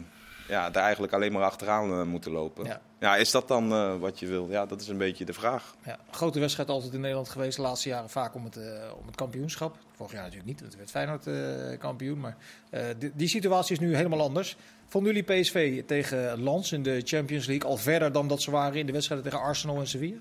ja, 0.48 0.70
daar 0.70 0.84
eigenlijk 0.84 1.14
alleen 1.14 1.32
maar 1.32 1.44
achteraan 1.44 1.92
eh, 1.92 2.04
moeten 2.04 2.32
lopen. 2.32 2.80
Ja. 3.00 3.16
is 3.16 3.32
dat 3.32 3.48
dan 3.48 3.72
eh, 3.72 3.98
wat 3.98 4.20
je 4.20 4.28
wil? 4.28 4.48
Ja, 4.50 4.66
dat 4.66 4.82
is 4.82 4.88
een 4.88 4.98
beetje 4.98 5.26
de 5.26 5.34
vraag. 5.34 5.76
Ja, 5.86 6.00
grote 6.12 6.40
wedstrijd 6.40 6.70
altijd 6.70 6.94
in 6.94 7.00
Nederland 7.00 7.30
geweest. 7.30 7.56
De 7.56 7.62
laatste 7.62 7.90
jaren 7.90 8.10
vaak 8.10 8.36
om 8.36 8.44
het, 8.44 8.58
eh, 8.58 8.64
om 9.00 9.06
het 9.06 9.16
kampioenschap. 9.16 9.78
Vorig 9.96 10.12
jaar 10.12 10.22
natuurlijk 10.22 10.48
niet, 10.50 10.60
want 10.60 10.72
het 10.72 10.80
werd 10.82 10.92
Feyenoord 10.92 11.28
eh, 11.28 11.80
kampioen. 11.80 12.20
Maar 12.20 12.38
eh, 12.70 12.84
die, 13.00 13.12
die 13.16 13.28
situatie 13.28 13.74
is 13.76 13.80
nu 13.80 13.96
helemaal 13.96 14.22
anders. 14.22 14.56
Vonden 14.88 15.14
jullie 15.14 15.42
PSV 15.42 15.84
tegen 15.86 16.44
Lens 16.44 16.72
in 16.72 16.84
de 16.84 17.02
Champions 17.06 17.46
League 17.46 17.70
al 17.70 17.78
verder 17.78 18.12
dan 18.12 18.28
dat 18.28 18.42
ze 18.42 18.52
waren 18.52 18.80
in 18.80 18.86
de 18.86 18.92
wedstrijden 18.92 19.30
tegen 19.32 19.46
Arsenal 19.46 19.80
en 19.80 19.88
Sevilla? 19.88 20.18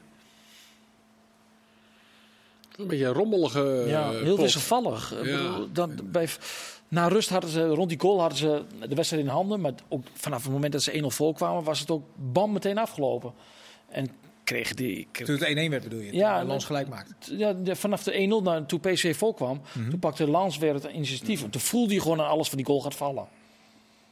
Een 2.76 2.86
beetje 2.86 3.06
een 3.06 3.12
rommelige 3.12 3.84
ja, 3.86 4.10
heel 4.10 4.34
pot. 4.34 4.40
wisselvallig. 4.40 5.12
Ik 5.12 5.26
Ja. 5.26 5.36
bedoel, 5.50 5.72
Dan, 5.72 5.98
bij, 6.04 6.28
na 6.88 7.08
rust 7.08 7.28
hadden 7.28 7.50
ze, 7.50 7.66
rond 7.66 7.88
die 7.88 8.00
goal 8.00 8.20
hadden 8.20 8.38
ze 8.38 8.62
de 8.88 8.94
wedstrijd 8.94 9.22
in 9.24 9.28
handen. 9.28 9.60
Maar 9.60 9.72
ook 9.88 10.06
vanaf 10.14 10.42
het 10.42 10.52
moment 10.52 10.72
dat 10.72 10.82
ze 10.82 11.00
1-0 11.02 11.06
voorkwamen, 11.06 11.62
was 11.64 11.80
het 11.80 11.90
ook 11.90 12.02
bam 12.14 12.52
meteen 12.52 12.78
afgelopen. 12.78 13.32
En 13.88 14.08
kregen 14.44 14.76
die... 14.76 15.08
Toen 15.12 15.36
het 15.38 15.66
1-1 15.66 15.70
werd 15.70 15.82
bedoel 15.82 16.00
je? 16.00 16.14
Ja, 16.14 16.42
Lens 16.44 16.64
gelijk 16.64 16.88
maakte. 16.88 17.36
Ja, 17.36 17.52
de- 17.52 17.76
vanaf 17.76 18.02
de 18.02 18.40
1-0 18.40 18.42
naar 18.44 18.66
toen 18.66 18.80
PSV 18.80 19.16
voorkwam, 19.16 19.60
toen 19.90 19.98
pakte 19.98 20.26
Lans 20.30 20.58
weer 20.58 20.74
het 20.74 20.84
initiatief. 20.92 21.48
Toen 21.50 21.60
voelde 21.60 21.92
hij 21.92 22.02
gewoon 22.02 22.20
aan 22.20 22.28
alles 22.28 22.48
van 22.48 22.56
die 22.56 22.66
goal 22.66 22.80
gaat 22.80 22.94
vallen. 22.94 23.26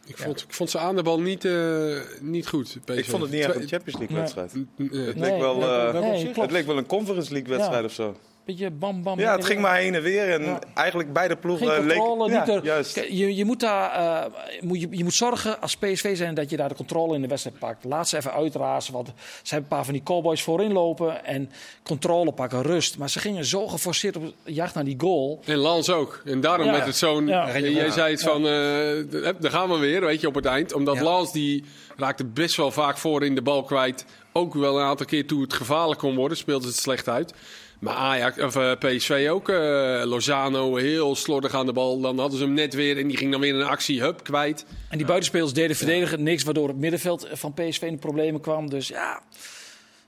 Ik 0.07 0.17
vond, 0.19 0.43
ik 0.43 0.53
vond 0.55 0.71
ze 0.71 0.79
aan 0.79 0.97
de 0.97 1.03
bal 1.03 1.21
niet, 1.21 1.45
eh, 1.45 1.97
niet 2.21 2.47
goed. 2.49 2.79
Ik 2.95 3.05
vond 3.05 3.23
het 3.23 3.31
niet 3.31 3.41
echt 3.41 3.55
een 3.55 3.69
Champions 3.69 3.99
League 3.99 4.17
wedstrijd. 4.17 4.53
Het 4.53 4.65
Nee, 4.77 5.15
leek 5.15 5.39
wel, 5.41 5.57
nee, 5.57 5.69
eh, 5.69 6.01
nee, 6.01 6.33
het 6.35 6.51
leek 6.51 6.67
wel 6.67 6.79
een 6.79 6.87
Conference 6.87 7.33
League 7.33 7.49
wedstrijd 7.57 7.81
Ja. 7.81 7.87
of 7.87 7.93
zo. 7.93 8.17
Beetje 8.47 8.71
bam, 8.71 9.03
bam. 9.03 9.19
Ja, 9.19 9.37
het 9.37 9.45
ging 9.45 9.61
maar 9.61 9.77
heen 9.77 9.95
en 9.95 10.03
weer. 10.03 10.31
En 10.31 10.43
Ja. 10.43 10.59
eigenlijk 10.75 11.13
beide 11.13 11.37
ploegen 11.37 11.67
Geen 11.69 11.77
controle. 11.87 12.31
Ja, 12.31 12.39
niet 12.45 12.55
er- 12.55 12.65
juist. 12.65 12.95
Je, 12.95 13.35
je, 13.37 13.45
moet 13.45 13.61
daar, 13.61 13.91
eh, 14.25 14.33
moet, 14.61 14.81
je, 14.81 14.87
je 14.91 15.05
moet 15.05 15.15
zorgen 15.15 15.61
als 15.61 15.77
PSV 15.77 16.17
zijn 16.17 16.35
dat 16.35 16.51
je 16.51 16.57
daar 16.57 16.69
de 16.69 16.75
controle 16.75 17.15
in 17.15 17.23
de 17.23 17.29
wedstrijd 17.29 17.59
pakt. 17.59 17.85
Laat 17.85 18.09
ze 18.09 18.17
even 18.17 18.33
uitrazen. 18.33 18.93
Want 18.93 19.07
ze 19.07 19.15
hebben 19.55 19.71
een 19.71 19.77
paar 19.77 19.85
van 19.85 19.95
die 19.95 20.03
cowboys 20.03 20.43
voorin 20.43 20.73
lopen. 20.73 21.25
En 21.25 21.51
controle 21.83 22.33
pakken, 22.33 22.63
rust. 22.63 22.99
Maar 22.99 23.11
ze 23.11 23.19
gingen 23.19 23.45
zo 23.45 23.67
geforceerd 23.67 24.17
op 24.17 24.33
jacht 24.45 24.75
naar 24.75 24.85
die 24.85 24.97
goal. 24.99 25.41
En 25.45 25.57
Lans 25.57 25.91
ook. 25.91 26.23
En 26.25 26.41
daarom 26.41 26.67
Ja. 26.67 26.73
werd 26.73 26.87
het 26.87 26.97
zo'n... 26.97 27.27
Ja. 27.27 27.59
Jij 27.59 27.91
zei 27.91 28.11
het 28.11 28.23
van, 28.23 28.37
eh, 28.47 29.33
daar 29.41 29.51
gaan 29.51 29.71
we 29.71 29.77
weer, 29.79 30.01
weet 30.01 30.21
je, 30.21 30.27
op 30.27 30.35
het 30.35 30.45
eind. 30.47 30.73
Omdat 30.73 30.95
Ja. 30.97 31.03
Lans, 31.03 31.33
die 31.33 31.65
raakte 31.97 32.25
best 32.25 32.57
wel 32.57 32.71
vaak 32.71 32.99
voor 32.99 33.25
in 33.25 33.35
de 33.35 33.43
bal 33.43 33.63
kwijt. 33.63 34.05
Ook 34.33 34.55
wel 34.55 34.79
een 34.79 34.85
aantal 34.87 35.07
keer 35.07 35.27
toen 35.27 35.41
het 35.41 35.53
gevaarlijk 35.55 36.01
kon 36.01 36.15
worden, 36.15 36.37
speelde 36.37 36.67
het 36.67 36.77
slecht 36.77 37.09
uit. 37.09 37.33
Maar 37.79 37.95
Ajax, 37.95 38.39
of 38.43 38.57
eh, 38.57 38.73
PSV 38.79 39.27
ook. 39.31 39.49
eh, 39.49 40.03
Lozano 40.05 40.77
heel 40.77 41.17
slordig 41.17 41.55
aan 41.55 41.67
de 41.67 41.73
bal. 41.73 42.01
Dan 42.01 42.19
hadden 42.19 42.39
ze 42.39 42.45
hem 42.45 42.55
net 42.55 42.75
weer 42.75 42.99
en 42.99 43.09
die 43.09 43.17
ging 43.17 43.31
dan 43.31 43.41
weer 43.41 43.55
in 43.55 43.61
een 43.61 43.67
actie, 43.67 44.01
hup, 44.01 44.25
kwijt. 44.25 44.65
En 44.89 44.97
die 44.97 45.07
buitenspelers 45.07 45.53
deden 45.53 45.77
verdedigen 45.77 46.23
niks. 46.23 46.43
Waardoor 46.43 46.69
het 46.69 46.77
middenveld 46.77 47.29
van 47.33 47.55
PSV 47.55 47.83
in 47.83 47.93
de 47.93 47.99
problemen 47.99 48.41
kwam. 48.41 48.71
Dus 48.71 48.89
ja, 48.89 49.23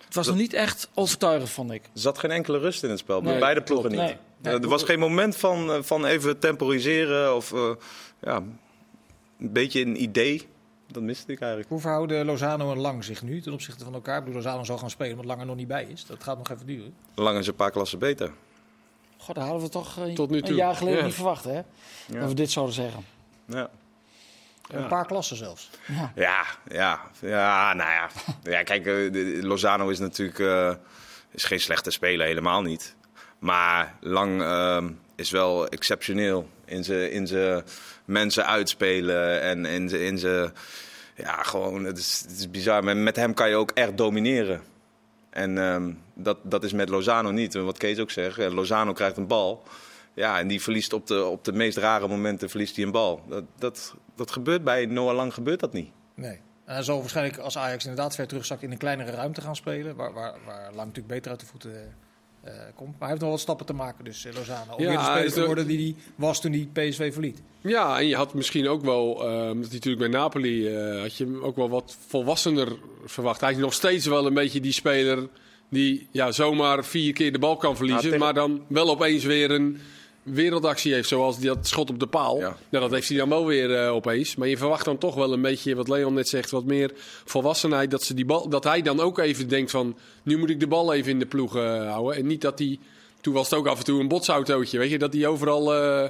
het 0.05 0.15
was 0.15 0.27
nog 0.27 0.37
niet 0.37 0.53
echt 0.53 0.91
overtuigend, 0.95 1.51
vond 1.51 1.73
ik. 1.73 1.83
Er 1.83 1.91
zat 2.01 2.19
geen 2.19 2.31
enkele 2.31 2.59
rust 2.59 2.83
in 2.83 2.91
het 2.91 2.99
spel. 2.99 3.23
Bij 3.23 3.39
beide 3.39 3.63
ploegen 3.63 3.91
niet. 3.91 4.01
Nee. 4.01 4.17
Eh, 4.43 4.53
er 4.53 4.69
was 4.69 4.83
geen 4.83 4.99
moment 4.99 5.37
van, 5.37 5.73
eh, 5.73 5.79
van 5.83 6.05
even 6.07 6.39
temporiseren 6.39 7.35
of 7.37 7.53
eh, 7.53 7.71
ja, 8.21 8.37
een 8.37 9.53
beetje 9.53 9.81
een 9.81 10.03
idee. 10.03 10.47
Dat 10.93 11.03
miste 11.03 11.33
ik 11.33 11.41
eigenlijk. 11.41 11.71
Hoe 11.71 11.81
verhouden 11.81 12.25
Lozano 12.25 12.73
en 12.73 12.79
Lang 12.79 13.05
zich 13.05 13.23
nu 13.23 13.41
ten 13.41 13.53
opzichte 13.53 13.85
van 13.85 13.95
elkaar? 13.95 14.19
Ik 14.19 14.25
bedoel, 14.25 14.43
Lozano 14.43 14.65
zal 14.65 14.79
gaan 14.79 14.91
spelen, 14.91 15.11
omdat 15.11 15.27
Lang 15.27 15.41
er 15.41 15.47
nog 15.47 15.57
niet 15.57 15.69
bij 15.69 15.85
is. 15.85 16.07
Dat 16.07 16.23
gaat 16.23 16.39
nog 16.39 16.51
even 16.51 16.67
duren. 16.67 16.95
Lang 17.15 17.39
is 17.39 17.47
een 17.47 17.55
paar 17.55 17.71
klassen 17.71 17.99
beter. 17.99 18.33
God, 19.17 19.35
dat 19.35 19.45
hadden 19.45 19.63
we 19.63 19.69
toch 19.69 19.99
eh, 19.99 20.15
Tot 20.15 20.31
nu 20.31 20.41
een 20.43 20.55
jaar 20.55 20.75
geleden 20.77 20.99
Ja. 20.99 21.05
niet 21.05 21.15
verwacht, 21.15 21.45
hè? 21.45 21.61
Dat 22.07 22.29
we 22.29 22.35
dit 22.35 22.51
zouden 22.51 22.75
zeggen. 22.75 23.05
Ja. 23.45 23.71
Een 24.69 24.89
paar 24.89 25.07
klassen 25.07 25.37
zelfs. 25.37 25.71
Ja. 25.87 26.13
Ja, 26.15 26.45
ja, 26.69 27.01
ja, 27.21 27.73
nou 27.75 27.91
ja. 27.91 28.09
ja 28.43 28.63
kijk, 28.63 28.87
eh, 28.87 29.43
Lozano 29.43 29.89
is 29.89 29.99
natuurlijk 29.99 30.39
eh, 30.39 30.75
is 31.31 31.45
geen 31.45 31.61
slechte 31.61 31.91
speler, 31.91 32.27
helemaal 32.27 32.63
niet. 32.63 32.97
Maar 33.39 33.95
Lang 34.01 34.43
ehm, 34.43 34.91
is 35.19 35.31
wel 35.31 35.69
exceptioneel 35.69 36.49
in 36.65 36.85
zijn 36.85 37.13
in 37.13 37.27
zijn 37.27 37.63
mensen 38.05 38.47
uitspelen 38.47 39.41
en 39.41 39.67
in 39.67 39.89
zijn- 39.89 40.03
in 40.03 40.19
zijn... 40.19 40.53
Ja, 41.17 41.43
gewoon, 41.43 41.85
het 41.85 41.99
is, 41.99 42.25
het 42.29 42.39
is 42.39 42.51
bizar. 42.51 42.85
Maar 42.85 42.97
met 42.97 43.17
hem 43.17 43.35
kan 43.35 43.49
je 43.49 43.55
ook 43.57 43.71
echt 43.71 43.97
domineren. 43.97 44.63
En 45.31 45.59
ehm, 45.59 45.93
dat, 46.15 46.39
dat 46.43 46.65
is 46.65 46.73
met 46.73 46.89
Lozano 46.89 47.31
niet. 47.31 47.55
En 47.55 47.65
Wat 47.65 47.79
Kees 47.79 47.99
ook 47.99 48.11
zegt, 48.11 48.37
Lozano 48.37 48.93
krijgt 48.93 49.17
een 49.17 49.27
bal. 49.27 49.63
Ja, 50.15 50.39
en 50.39 50.49
die 50.49 50.63
verliest 50.63 50.93
op 50.93 51.07
de, 51.07 51.25
op 51.25 51.45
de 51.45 51.53
meest 51.53 51.77
rare 51.77 52.09
momenten 52.09 52.51
verliest 52.51 52.77
hij 52.77 52.85
een 52.85 52.91
bal. 52.91 53.23
Dat, 53.29 53.45
dat, 53.59 53.95
dat 54.17 54.31
gebeurt 54.31 54.65
bij 54.65 54.87
Noah 54.87 55.15
Lang 55.15 55.35
gebeurt 55.35 55.61
dat 55.61 55.73
niet. 55.73 55.91
Nee. 56.15 56.41
En 56.65 56.85
zal 56.85 57.01
waarschijnlijk 57.01 57.39
als 57.39 57.59
Ajax 57.59 57.85
inderdaad 57.85 58.15
ver 58.15 58.27
terugzakt 58.27 58.63
in 58.63 58.71
een 58.73 58.79
kleinere 58.79 59.11
ruimte 59.11 59.41
gaan 59.41 59.57
spelen. 59.57 59.97
Waar, 59.97 60.13
waar, 60.13 60.35
waar 60.47 60.63
Lang 60.65 60.77
natuurlijk 60.77 61.07
beter 61.07 61.31
uit 61.31 61.41
de 61.41 61.47
voeten 61.47 61.95
komt. 62.75 62.91
Maar 62.91 62.99
hij 62.99 63.09
heeft 63.09 63.21
nog 63.21 63.31
wat 63.31 63.41
stappen 63.41 63.67
te 63.67 63.73
maken, 63.73 64.05
dus 64.05 64.25
eh, 64.25 64.35
Lozano. 64.35 64.73
Om 64.75 64.83
Ja, 64.83 64.89
weer 64.89 64.99
de 64.99 65.05
speler 65.05 65.33
te 65.33 65.41
de- 65.41 65.47
worden 65.47 65.67
die 65.67 65.79
hij 65.79 65.95
was 66.15 66.41
toen 66.41 66.53
hij 66.53 66.69
PSV 66.73 67.13
verliet. 67.13 67.43
Ja, 67.61 67.99
en 67.99 68.07
je 68.07 68.17
had 68.17 68.35
misschien 68.35 68.69
ook 68.69 68.83
wel, 68.85 69.25
eh, 69.29 69.41
hij 69.41 69.53
natuurlijk 69.55 69.99
bij 69.99 70.09
Napoli, 70.21 70.69
eh, 70.69 71.01
had 71.01 71.17
je 71.17 71.25
hem 71.25 71.43
ook 71.43 71.57
wel 71.57 71.69
wat 71.69 71.97
volwassener 72.07 72.69
verwacht. 73.05 73.41
Hij 73.41 73.51
is 73.53 73.59
nog 73.59 73.73
steeds 73.73 74.07
wel 74.07 74.27
een 74.27 74.35
beetje 74.35 74.61
die 74.61 74.73
speler 74.73 75.29
die 75.71 76.09
ja, 76.11 76.33
zomaar 76.33 76.85
vier 76.85 77.13
keer 77.13 77.33
de 77.33 77.39
bal 77.39 77.57
kan 77.57 77.77
verliezen, 77.77 78.19
maar 78.19 78.35
dan 78.35 78.63
wel 78.69 78.91
opeens 78.91 79.25
weer 79.25 79.51
een 79.51 79.79
wereldactie 80.33 80.93
heeft, 80.93 81.09
zoals 81.09 81.39
die 81.39 81.47
dat 81.47 81.67
schot 81.67 81.91
op 81.91 82.01
de 82.01 82.07
paal. 82.07 82.39
Ja. 82.39 82.57
Nou, 82.69 82.85
dat 82.85 82.91
heeft 82.91 83.09
hij 83.09 83.17
dan 83.17 83.29
wel 83.29 83.47
weer 83.47 83.75
eh, 83.75 83.95
opeens. 83.95 84.37
Maar 84.37 84.49
je 84.49 84.57
verwacht 84.57 84.85
dan 84.85 84.99
toch 84.99 85.15
wel 85.15 85.33
een 85.33 85.43
beetje, 85.43 85.75
wat 85.75 85.89
Leon 85.89 86.15
net 86.15 86.29
zegt, 86.29 86.51
wat 86.51 86.65
meer 86.65 86.91
volwassenheid. 87.25 87.91
Dat, 87.91 88.03
ze 88.03 88.15
die 88.15 88.25
bal, 88.25 88.49
dat 88.49 88.65
hij 88.65 88.83
dan 88.83 89.01
ook 89.01 89.19
even 89.19 89.49
denkt 89.49 89.71
van, 89.71 89.97
nu 90.23 90.39
moet 90.39 90.51
ik 90.51 90.61
de 90.61 90.67
bal 90.67 90.95
even 90.95 91.11
in 91.11 91.19
de 91.19 91.27
ploeg 91.27 91.57
eh, 91.57 91.91
houden. 91.91 92.17
En 92.17 92.27
niet 92.27 92.41
dat 92.41 92.59
hij, 92.59 92.79
toen 93.21 93.35
was 93.35 93.51
het 93.51 93.59
ook 93.59 93.67
af 93.67 93.79
en 93.79 93.85
toe 93.85 94.01
een 94.01 94.09
botsautootje, 94.09 94.79
weet 94.79 94.91
je, 94.91 94.99
dat 94.99 95.13
hij 95.13 95.27
overal... 95.27 95.75
eh, 95.75 96.09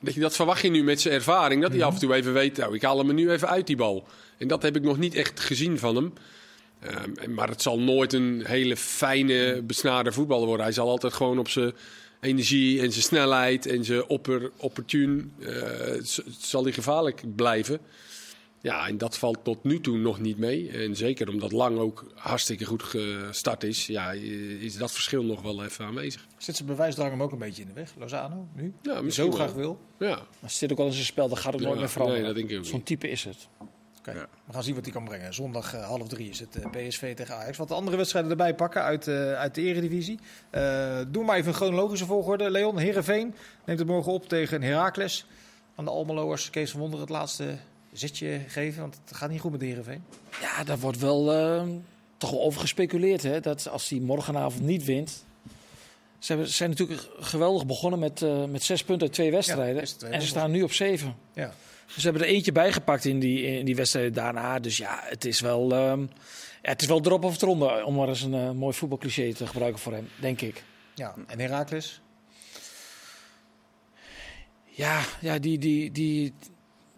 dat, 0.00 0.14
je, 0.14 0.20
dat 0.20 0.36
verwacht 0.36 0.62
je 0.62 0.70
nu 0.70 0.82
met 0.82 1.00
zijn 1.00 1.14
ervaring. 1.14 1.62
Dat 1.62 1.72
hij 1.72 1.82
af 1.82 1.94
en 1.94 2.00
toe 2.00 2.14
even 2.14 2.32
weet, 2.32 2.56
nou, 2.56 2.74
ik 2.74 2.82
haal 2.82 2.98
hem 2.98 3.08
er 3.08 3.14
nu 3.14 3.30
even 3.30 3.48
uit 3.48 3.66
die 3.66 3.76
bal. 3.76 4.06
En 4.38 4.48
dat 4.48 4.62
heb 4.62 4.76
ik 4.76 4.82
nog 4.82 4.98
niet 4.98 5.14
echt 5.14 5.40
gezien 5.40 5.78
van 5.78 5.96
hem. 5.96 6.12
Ehm, 6.80 7.34
maar 7.34 7.48
het 7.48 7.62
zal 7.62 7.80
nooit 7.80 8.12
een 8.12 8.42
hele 8.46 8.76
fijne, 8.76 9.62
besnade 9.62 10.12
voetballer 10.12 10.46
worden. 10.46 10.64
Hij 10.64 10.74
zal 10.74 10.88
altijd 10.88 11.12
gewoon 11.12 11.38
op 11.38 11.48
zijn 11.48 11.72
energie 12.20 12.80
en 12.80 12.92
zijn 12.92 13.04
snelheid 13.04 13.66
en 13.66 13.84
zijn 13.84 14.06
opper, 14.08 14.50
opportun... 14.56 15.32
eh, 15.40 15.94
zal 16.38 16.62
hij 16.62 16.72
gevaarlijk 16.72 17.22
blijven. 17.36 17.78
Ja, 18.62 18.86
en 18.88 18.98
dat 18.98 19.18
valt 19.18 19.44
tot 19.44 19.64
nu 19.64 19.80
toe 19.80 19.98
nog 19.98 20.20
niet 20.20 20.38
mee. 20.38 20.68
En 20.70 20.96
zeker 20.96 21.28
omdat 21.28 21.52
Lang 21.52 21.78
ook 21.78 22.12
hartstikke 22.14 22.64
goed 22.64 22.82
gestart 22.82 23.62
is... 23.64 23.86
Ja, 23.86 24.12
is 24.60 24.76
dat 24.76 24.92
verschil 24.92 25.24
nog 25.24 25.42
wel 25.42 25.64
even 25.64 25.84
aanwezig. 25.84 26.26
Zit 26.38 26.56
zijn 26.56 26.68
bewijsdrang 26.68 27.10
hem 27.10 27.22
ook 27.22 27.32
een 27.32 27.38
beetje 27.38 27.62
in 27.62 27.68
de 27.68 27.74
weg? 27.74 27.92
Lozano, 27.98 28.48
nu? 28.54 28.72
Ja, 28.82 28.94
Zo 28.96 29.02
misschien 29.02 29.32
graag 29.32 29.52
wel. 29.52 29.78
wil. 29.98 30.08
Ja, 30.08 30.14
Maar 30.16 30.26
het 30.40 30.52
zit 30.52 30.72
ook 30.72 30.78
al 30.78 30.86
in 30.86 30.92
zijn 30.92 31.04
spel, 31.04 31.28
dat 31.28 31.38
gaat 31.38 31.54
ook 31.54 31.60
nooit 31.60 31.74
Ja, 31.74 31.80
meer 31.80 31.88
veranderen. 31.88 32.22
nee, 32.22 32.32
dat 32.32 32.40
denk 32.40 32.50
ik 32.50 32.58
ook 32.58 32.70
Zo'n 32.70 32.82
type 32.82 33.10
is 33.10 33.24
het. 33.24 33.48
Ja. 34.04 34.26
we 34.44 34.52
gaan 34.52 34.62
zien 34.62 34.74
wat 34.74 34.84
hij 34.84 34.92
kan 34.92 35.04
brengen. 35.04 35.34
Zondag 35.34 35.74
eh, 35.74 35.86
half 35.86 36.08
drie 36.08 36.30
is 36.30 36.40
het 36.40 36.56
eh, 36.56 36.70
PSV 36.70 37.14
tegen 37.14 37.36
Ajax. 37.36 37.56
Wat 37.56 37.68
de 37.68 37.74
andere 37.74 37.96
wedstrijden 37.96 38.30
erbij 38.30 38.54
pakken 38.54 38.82
uit, 38.82 39.08
eh, 39.08 39.32
uit 39.32 39.54
de 39.54 39.62
eredivisie. 39.62 40.18
Eh 40.50 41.00
doe 41.08 41.24
maar 41.24 41.36
even 41.36 41.48
een 41.48 41.54
chronologische 41.54 42.06
volgorde. 42.06 42.50
Leon, 42.50 42.78
Herenveen 42.78 43.34
neemt 43.64 43.78
het 43.78 43.88
morgen 43.88 44.12
op 44.12 44.28
tegen 44.28 44.62
Heracles. 44.62 45.26
Aan 45.74 45.84
de 45.84 45.90
Almeloers, 45.90 46.50
Kees 46.50 46.70
van 46.70 46.80
Wonder 46.80 47.00
het 47.00 47.08
laatste 47.08 47.56
zetje 47.92 48.40
geven. 48.48 48.80
Want 48.80 49.00
het 49.04 49.16
gaat 49.16 49.30
niet 49.30 49.40
goed 49.40 49.50
met 49.50 49.60
de 49.60 49.66
Herenveen. 49.66 50.04
Ja, 50.40 50.64
daar 50.64 50.78
wordt 50.78 50.98
wel 50.98 51.32
eh, 51.32 51.62
toch 52.16 52.30
wel 52.30 52.42
over 52.42 52.60
gespeculeerd. 52.60 53.22
Hè? 53.22 53.40
Dat 53.40 53.68
als 53.68 53.88
hij 53.88 53.98
morgenavond 53.98 54.64
niet 54.64 54.84
wint. 54.84 55.24
Ze 56.18 56.32
hebben, 56.32 56.50
zijn 56.50 56.70
natuurlijk 56.70 57.08
geweldig 57.18 57.66
begonnen 57.66 57.98
met, 57.98 58.22
eh, 58.22 58.44
met 58.44 58.62
zes 58.62 58.84
punten 58.84 59.06
uit 59.06 59.16
twee 59.16 59.30
wedstrijden. 59.30 59.84
twee 59.84 60.12
en 60.12 60.20
ze 60.20 60.26
staan 60.26 60.50
nu 60.50 60.62
op 60.62 60.72
zeven. 60.72 61.14
Ja. 61.34 61.52
Dus 61.94 62.02
ze 62.02 62.08
hebben 62.10 62.22
er 62.22 62.34
eentje 62.34 62.52
bijgepakt 62.52 63.04
in 63.04 63.18
die, 63.18 63.42
in 63.42 63.64
die 63.64 63.76
wedstrijden 63.76 64.12
daarna. 64.12 64.58
Dus 64.58 64.76
ja, 64.76 65.00
het 65.02 65.24
is 65.24 65.40
wel, 65.40 65.72
ehm, 65.72 66.00
ja, 66.62 66.70
het 66.70 66.82
is 66.82 66.88
wel 66.88 67.00
drop 67.00 67.24
of 67.24 67.40
ronde. 67.40 67.84
Om 67.84 67.94
maar 67.94 68.08
eens 68.08 68.22
een 68.22 68.34
eh, 68.34 68.50
mooi 68.50 68.74
voetbalcliché 68.74 69.32
te 69.34 69.46
gebruiken 69.46 69.80
voor 69.80 69.92
hem, 69.92 70.08
denk 70.20 70.40
ik. 70.40 70.62
ja. 70.94 71.14
En 71.26 71.40
Heracles? 71.40 72.00
Ja, 74.64 75.02
ja 75.20 75.38
die, 75.38 75.58
die, 75.58 75.90
die, 75.90 76.32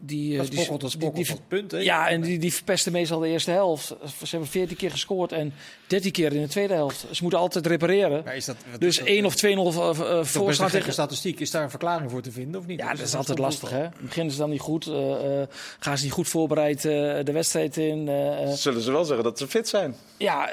die, 0.04 0.32
eh, 0.32 0.38
Dat 0.38 0.46
die, 0.50 0.54
spokkelt, 0.60 0.80
dat 0.80 0.90
die- 0.90 1.00
spokkelt 1.00 1.26
die- 1.26 1.34
tot 1.36 1.48
punten. 1.48 1.82
Ja, 1.84 2.08
en 2.08 2.20
die, 2.20 2.38
die 2.38 2.52
verpesten 2.54 2.92
meestal 2.92 3.18
de 3.20 3.28
eerste 3.28 3.50
helft. 3.50 3.86
Ze 3.86 4.26
hebben 4.30 4.48
14 4.48 4.76
keer 4.76 4.90
gescoord 4.90 5.32
en 5.32 5.54
13 5.86 6.12
keer 6.12 6.32
in 6.32 6.42
de 6.42 6.48
tweede 6.48 6.74
helft. 6.74 7.06
Ze 7.10 7.18
moeten 7.22 7.40
altijd 7.40 7.66
repareren. 7.66 8.22
Maar 8.24 8.36
is 8.36 8.44
dat, 8.44 8.56
wat 8.70 8.80
Dus 8.80 8.88
is 8.88 8.98
dat, 8.98 9.06
1 9.08 9.18
eh, 9.18 9.24
of 9.24 9.34
2-0 9.36 9.98
uh, 10.00 10.24
voorstaan 10.24 10.70
tegen... 10.70 10.92
statistiek. 10.92 11.40
Is 11.40 11.50
daar 11.50 11.62
een 11.62 11.70
verklaring 11.70 12.10
voor 12.10 12.22
te 12.22 12.32
vinden 12.32 12.60
of 12.60 12.66
niet? 12.66 12.80
Ja, 12.80 12.90
dat 12.94 13.06
is 13.06 13.14
altijd 13.14 13.38
lastig, 13.38 13.70
hè? 13.70 13.86
Beginnen 14.00 14.32
ze 14.32 14.38
dan 14.38 14.50
niet 14.50 14.60
goed? 14.60 14.86
eh, 14.86 15.40
eh, 15.42 15.48
gaan 15.78 15.98
ze 15.98 16.04
niet 16.04 16.12
goed 16.12 16.28
voorbereid 16.28 16.76
eh, 16.84 16.92
de 17.24 17.32
wedstrijd 17.32 17.76
in? 17.76 18.08
eh, 18.08 18.42
eh, 18.42 18.52
Zullen 18.52 18.82
ze 18.82 18.92
wel 18.92 19.04
zeggen 19.04 19.24
dat 19.24 19.38
ze 19.38 19.46
fit 19.48 19.68
zijn? 19.68 19.96
ja, 20.16 20.48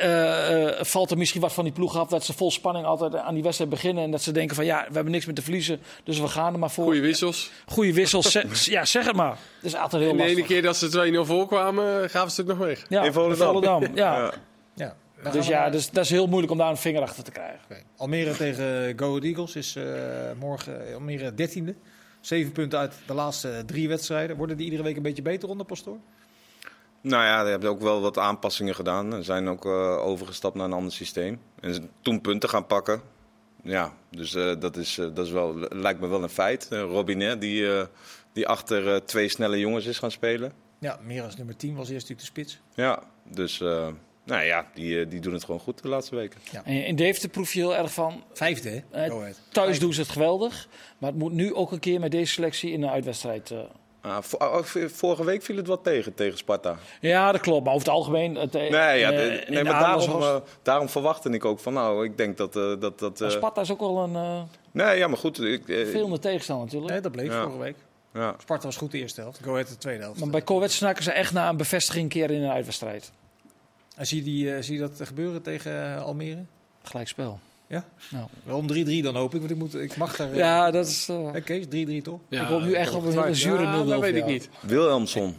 valt 0.81 1.11
er 1.11 1.17
misschien 1.17 1.41
wat 1.41 1.53
van 1.53 1.63
die 1.63 1.73
ploeg 1.73 1.97
af 1.97 2.07
dat 2.09 2.25
ze 2.25 2.33
vol 2.33 2.51
spanning 2.51 2.85
altijd 2.85 3.15
aan 3.15 3.33
die 3.33 3.43
wedstrijd 3.43 3.69
beginnen 3.71 4.03
en 4.03 4.11
dat 4.11 4.21
ze 4.21 4.31
denken 4.31 4.55
van 4.55 4.65
ja, 4.65 4.85
we 4.87 4.93
hebben 4.93 5.11
niks 5.11 5.25
meer 5.25 5.35
te 5.35 5.41
verliezen, 5.41 5.79
dus 6.03 6.19
we 6.19 6.27
gaan 6.27 6.53
er 6.53 6.59
maar 6.59 6.71
voor. 6.71 6.83
goede 6.83 6.99
wissels. 6.99 7.51
Goeie 7.65 7.93
wissels, 7.93 8.37
ja, 8.65 8.85
zeg 8.85 9.05
het 9.05 9.15
maar. 9.15 9.37
Is 9.61 9.75
altijd 9.75 10.01
heel 10.01 10.11
En 10.11 10.17
de 10.17 10.23
ene 10.23 10.43
keer 10.43 10.61
dat 10.61 10.77
ze 10.77 11.21
2-0 11.23 11.27
voorkwamen, 11.27 12.09
gaven 12.09 12.31
ze 12.31 12.41
het 12.41 12.49
nog 12.49 12.57
weg. 12.57 12.85
Ja, 12.89 13.03
In 13.03 13.13
Volendam. 13.13 13.47
Volendam, 13.47 13.95
ja. 13.95 14.17
Ja. 14.17 14.33
Ja. 14.75 14.95
Dan 15.23 15.31
Dus 15.31 15.47
ja, 15.47 15.69
dus, 15.69 15.89
dat 15.89 16.03
is 16.03 16.09
heel 16.09 16.27
moeilijk 16.27 16.51
om 16.51 16.57
daar 16.57 16.69
een 16.69 16.77
vinger 16.77 17.01
achter 17.01 17.23
te 17.23 17.31
krijgen. 17.31 17.59
Almere 17.97 18.35
tegen 18.35 18.93
Go 18.99 19.07
Ahead 19.07 19.23
Eagles 19.23 19.55
is 19.55 19.75
eh, 19.75 19.83
morgen 20.39 20.87
eh, 20.87 20.93
Almere 20.93 21.31
13e. 21.31 21.75
Zeven 22.21 22.51
punten 22.51 22.79
uit 22.79 22.93
de 23.05 23.13
laatste 23.13 23.63
drie 23.65 23.87
wedstrijden. 23.87 24.37
Worden 24.37 24.57
die 24.57 24.65
iedere 24.65 24.83
week 24.83 24.95
een 24.95 25.01
beetje 25.01 25.21
beter 25.21 25.49
onder 25.49 25.65
Pastoor? 25.65 25.97
Nou 27.01 27.23
ja, 27.23 27.43
ze 27.43 27.49
hebben 27.49 27.69
ook 27.69 27.81
wel 27.81 28.01
wat 28.01 28.17
aanpassingen 28.17 28.75
gedaan. 28.75 29.13
En 29.13 29.23
zijn 29.23 29.49
ook 29.49 29.65
eh, 29.65 30.05
overgestapt 30.05 30.55
naar 30.55 30.65
een 30.65 30.73
ander 30.73 30.91
systeem. 30.91 31.39
En 31.59 31.73
ze 31.73 31.81
toen 32.01 32.21
punten 32.21 32.49
gaan 32.49 32.65
pakken. 32.65 33.01
Ja, 33.63 33.93
dus 34.09 34.35
eh, 34.35 34.51
dat, 34.59 34.77
is, 34.77 34.97
eh, 34.97 35.05
dat 35.13 35.25
is 35.25 35.31
wel, 35.31 35.55
lijkt 35.69 35.99
me 35.99 36.07
wel 36.07 36.23
een 36.23 36.29
feit. 36.29 36.67
Uh, 36.71 36.81
Robinet, 36.81 37.41
die, 37.41 37.77
eh, 37.77 37.85
die 38.33 38.47
achter 38.47 38.93
eh, 38.93 38.95
twee 39.01 39.29
snelle 39.29 39.59
jongens 39.59 39.85
is 39.85 39.99
gaan 39.99 40.11
spelen. 40.11 40.53
Ja, 40.79 40.99
meer 41.03 41.23
als 41.23 41.35
nummer 41.35 41.55
10 41.55 41.75
was 41.75 41.89
eerst 41.89 42.09
natuurlijk 42.09 42.19
de 42.19 42.25
spits. 42.25 42.59
Ja, 42.75 43.03
dus 43.23 43.61
eh, 43.61 43.87
nou 44.23 44.43
ja, 44.43 44.67
die, 44.73 44.99
eh, 44.99 45.09
die 45.09 45.19
doen 45.19 45.33
het 45.33 45.43
gewoon 45.43 45.59
goed 45.59 45.81
de 45.81 45.87
laatste 45.87 46.15
weken. 46.15 46.39
En 46.63 46.85
in 46.85 46.95
Deventer 46.95 47.29
proef 47.29 47.53
je 47.53 47.59
heel 47.59 47.75
erg 47.75 47.91
van, 47.93 48.23
Vijfde, 48.33 48.83
hè? 48.91 49.05
Eh, 49.07 49.25
thuis 49.51 49.79
doen 49.79 49.93
ze 49.93 50.01
het 50.01 50.09
geweldig, 50.09 50.67
maar 50.97 51.09
het 51.09 51.19
moet 51.19 51.31
nu 51.33 51.53
ook 51.55 51.71
een 51.71 51.79
keer 51.79 51.99
met 51.99 52.11
deze 52.11 52.33
selectie 52.33 52.71
in 52.71 52.83
een 52.83 52.89
uitwedstrijd. 52.89 53.51
eh. 53.51 53.57
Ah, 54.01 54.17
ah, 54.37 54.63
v- 54.63 54.91
vorige 54.91 55.23
week 55.25 55.41
viel 55.43 55.55
het 55.55 55.67
wat 55.67 55.83
tegen, 55.83 56.13
tegen 56.13 56.37
Sparta. 56.37 56.77
Ja, 57.01 57.31
dat 57.31 57.41
klopt, 57.41 57.63
maar 57.65 57.73
over 57.73 57.85
het 57.87 57.95
algemeen... 57.95 58.35
Het, 58.35 58.53
Nee, 58.53 58.99
ja, 58.99 59.11
de- 59.11 59.43
maar 59.51 59.63
daarom, 59.63 60.11
was- 60.11 60.25
eh, 60.25 60.35
daarom 60.63 60.89
verwachtte 60.89 61.29
ik 61.29 61.45
ook 61.45 61.59
van, 61.59 61.73
nou, 61.73 62.05
ik 62.05 62.17
denk 62.17 62.37
dat... 62.37 62.55
eh, 62.55 62.73
dat, 62.79 62.99
dat 62.99 63.21
eh, 63.21 63.29
Sparta 63.29 63.61
is 63.61 63.71
ook 63.71 63.79
wel 63.79 63.97
een 64.03 64.15
eh 64.15 64.41
nee, 64.71 64.97
ja, 64.97 65.07
maar 65.07 65.17
goed. 65.17 65.41
Ik, 65.41 65.63
veel 65.65 66.19
tegenstander 66.19 66.65
natuurlijk. 66.65 66.91
Nee, 66.91 67.01
dat 67.01 67.11
bleef 67.11 67.27
Ja. 67.27 67.41
vorige 67.41 67.59
week. 67.59 67.75
Ja. 68.13 68.35
Sparta 68.41 68.65
was 68.65 68.77
goed 68.77 68.91
de 68.91 68.97
eerste 68.97 69.21
helft. 69.21 69.39
Go 69.43 69.51
Ahead 69.51 69.67
de 69.67 69.77
tweede 69.77 70.03
helft. 70.03 70.19
Maar 70.19 70.29
bij 70.29 70.43
Corvette 70.43 70.75
snakken 70.75 71.03
ze 71.03 71.11
echt 71.11 71.33
naar 71.33 71.49
een 71.49 71.57
bevestiging 71.57 72.09
keer 72.09 72.31
in 72.31 72.41
een 72.43 72.51
uitwedstrijd. 72.51 73.11
En 73.95 74.07
zie 74.07 74.17
je, 74.17 74.23
die, 74.23 74.53
eh, 74.55 74.61
zie 74.63 74.73
je 74.73 74.79
dat 74.79 75.01
gebeuren 75.03 75.41
tegen 75.41 75.95
eh, 75.95 76.01
Almere? 76.03 76.43
Gelijkspel. 76.83 77.39
Ja? 77.67 77.85
Nou. 78.09 78.27
Wel 78.43 78.57
om 78.57 78.67
3-3 78.73 79.03
dan 79.03 79.15
hoop 79.15 79.33
ik, 79.33 79.39
want 79.39 79.51
ik, 79.51 79.57
moet, 79.57 79.75
ik 79.75 79.97
mag 79.97 80.15
daar... 80.15 80.31
eh, 80.31 80.37
Ja, 80.37 80.71
dat 80.71 80.87
is... 80.87 81.07
Hè, 81.07 81.41
Kees, 81.41 81.65
3-3 81.65 81.69
toch? 82.03 82.19
Ja, 82.27 82.41
ik 82.41 82.47
hoop 82.47 82.61
nu 82.61 82.73
echt 82.73 82.93
op 82.93 83.03
een 83.05 83.11
hele 83.11 83.35
zure 83.35 83.83
0-0 83.83 83.87
dat 83.87 83.99
weet 83.99 84.15
ik 84.15 84.25
niet. 84.25 84.49
Wilhelmsson, 84.61 85.35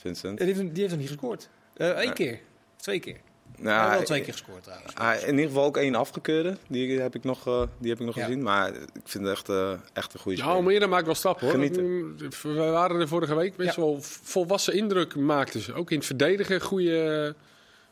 Vincent. 0.00 0.38
Die 0.38 0.46
heeft, 0.46 0.58
die 0.60 0.70
heeft 0.74 0.90
nog 0.90 0.98
niet 0.98 1.08
gescoord. 1.08 1.48
Eén 1.76 2.12
keer. 2.12 2.40
Twee 2.76 2.98
keer. 3.00 3.16
Nou, 3.56 3.68
Ja, 3.76 3.80
wel 3.88 3.96
hij- 3.96 4.04
twee 4.04 4.20
keer 4.20 4.32
gescoord 4.32 4.62
trouwens. 4.62 4.92
hij- 4.98 5.20
in 5.20 5.30
ieder 5.34 5.46
geval 5.46 5.64
ook 5.64 5.76
één 5.76 5.94
afgekeurde. 5.94 6.56
Die 6.68 7.00
heb 7.00 7.14
ik 7.14 7.24
nog, 7.24 7.46
eh, 7.46 7.62
die 7.78 7.90
heb 7.90 8.00
ik 8.00 8.06
nog 8.06 8.14
Ja. 8.14 8.24
gezien. 8.24 8.42
Maar 8.42 8.68
ik 8.74 9.00
vind 9.04 9.24
het 9.24 9.32
echt, 9.32 9.48
eh, 9.48 9.72
echt 9.92 10.14
een 10.14 10.20
goede 10.20 10.36
Ja, 10.38 10.44
speler. 10.44 10.62
Almere 10.62 10.86
maakt 10.86 11.06
wel 11.06 11.14
stap 11.14 11.40
hoor. 11.40 11.50
Genieten. 11.50 12.16
We 12.42 12.54
waren 12.54 13.00
er 13.00 13.08
vorige 13.08 13.34
week 13.34 13.56
best 13.56 13.74
Ja. 13.76 13.82
wel 13.82 13.98
volwassen 14.02 14.74
indruk 14.74 15.16
maakten 15.16 15.60
ze. 15.60 15.74
Ook 15.74 15.90
in 15.90 15.96
het 15.96 16.06
verdedigen 16.06 16.60
goede, 16.60 17.34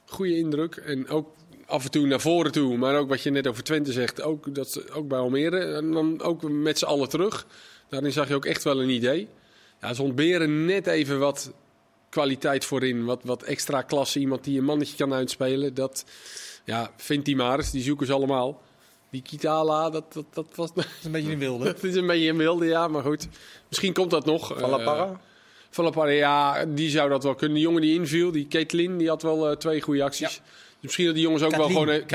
goede 0.05 0.37
indruk. 0.37 0.77
En 0.77 1.09
ook 1.09 1.35
af 1.67 1.85
en 1.85 1.91
toe 1.91 2.07
naar 2.07 2.21
voren 2.21 2.53
toe. 2.53 2.77
Maar 2.77 2.99
ook 2.99 3.09
wat 3.09 3.23
je 3.23 3.31
net 3.31 3.47
over 3.47 3.63
Twente 3.63 3.93
zegt. 3.93 4.23
Ook, 4.23 4.55
dat, 4.55 4.71
ze- 4.71 4.91
ook 4.93 5.09
bij 5.09 5.19
Almere. 5.19 5.59
En 5.59 5.93
dan 5.93 6.23
ook 6.23 6.43
met 6.51 6.79
z'n 6.79 6.85
allen 6.85 7.09
terug. 7.09 7.47
Daarin 7.89 8.13
zag 8.13 8.29
je 8.29 8.35
ook 8.35 8.45
echt 8.45 8.65
wel 8.65 8.83
een 8.83 8.89
idee. 8.91 9.29
Ja, 9.81 9.95
ze 9.95 10.03
ontberen 10.03 10.65
net 10.65 10.87
even 10.87 11.19
wat 11.19 11.53
kwaliteit 12.17 12.65
voorin. 12.65 13.05
Wat, 13.05 13.21
wat 13.25 13.43
extra 13.43 13.83
klasse. 13.83 14.19
Iemand 14.19 14.45
die 14.45 14.59
een 14.59 14.65
mannetje 14.65 14.97
kan 14.97 15.13
uitspelen. 15.13 15.75
Dat 15.75 16.05
ja, 16.65 16.91
vindt 16.97 17.25
die 17.25 17.37
maar 17.37 17.59
eens. 17.59 17.71
Die 17.71 17.83
zoeken 17.83 18.07
ze 18.07 18.13
allemaal. 18.13 18.63
Die 19.11 19.23
Kitala, 19.23 19.91
dat, 19.91 20.13
dat, 20.13 20.25
dat 20.35 20.47
was... 20.55 20.75
Dat 20.75 20.85
is 20.85 21.05
een 21.05 21.11
beetje 21.13 21.33
een 21.33 21.39
wilde. 21.39 21.67
Het 21.73 21.85
is 21.85 21.95
een 21.95 22.07
beetje 22.07 22.29
een 22.29 22.37
wilde, 22.37 22.67
ja, 22.67 22.89
maar 22.89 23.03
goed. 23.03 23.29
Misschien 23.69 23.93
komt 23.93 24.11
dat 24.11 24.25
nog. 24.27 24.53
Van 24.59 24.71
La 24.71 24.79
Eh, 24.79 24.85
Parra? 24.85 25.21
Van 25.71 25.85
La 25.85 25.91
Parra, 25.91 26.11
ja, 26.11 26.65
die 26.65 26.91
zou 26.91 27.09
dat 27.11 27.23
wel 27.23 27.35
kunnen. 27.35 27.55
Die 27.57 27.65
jongen 27.67 27.83
die 27.83 27.95
inviel, 27.95 28.31
die 28.33 28.47
Caitlin, 28.49 28.99
die 28.99 29.09
had 29.09 29.23
wel 29.23 29.51
eh, 29.51 29.57
twee 29.57 29.81
goede 29.81 30.03
acties. 30.05 30.29
Dus 30.29 30.41
misschien 30.81 31.05
dat 31.07 31.15
die 31.15 31.23
jongens 31.25 31.43
ook 31.43 31.51
Kathleen. 31.51 31.75
wel 31.75 31.83
gewoon... 31.85 32.01
eh, 32.01 32.07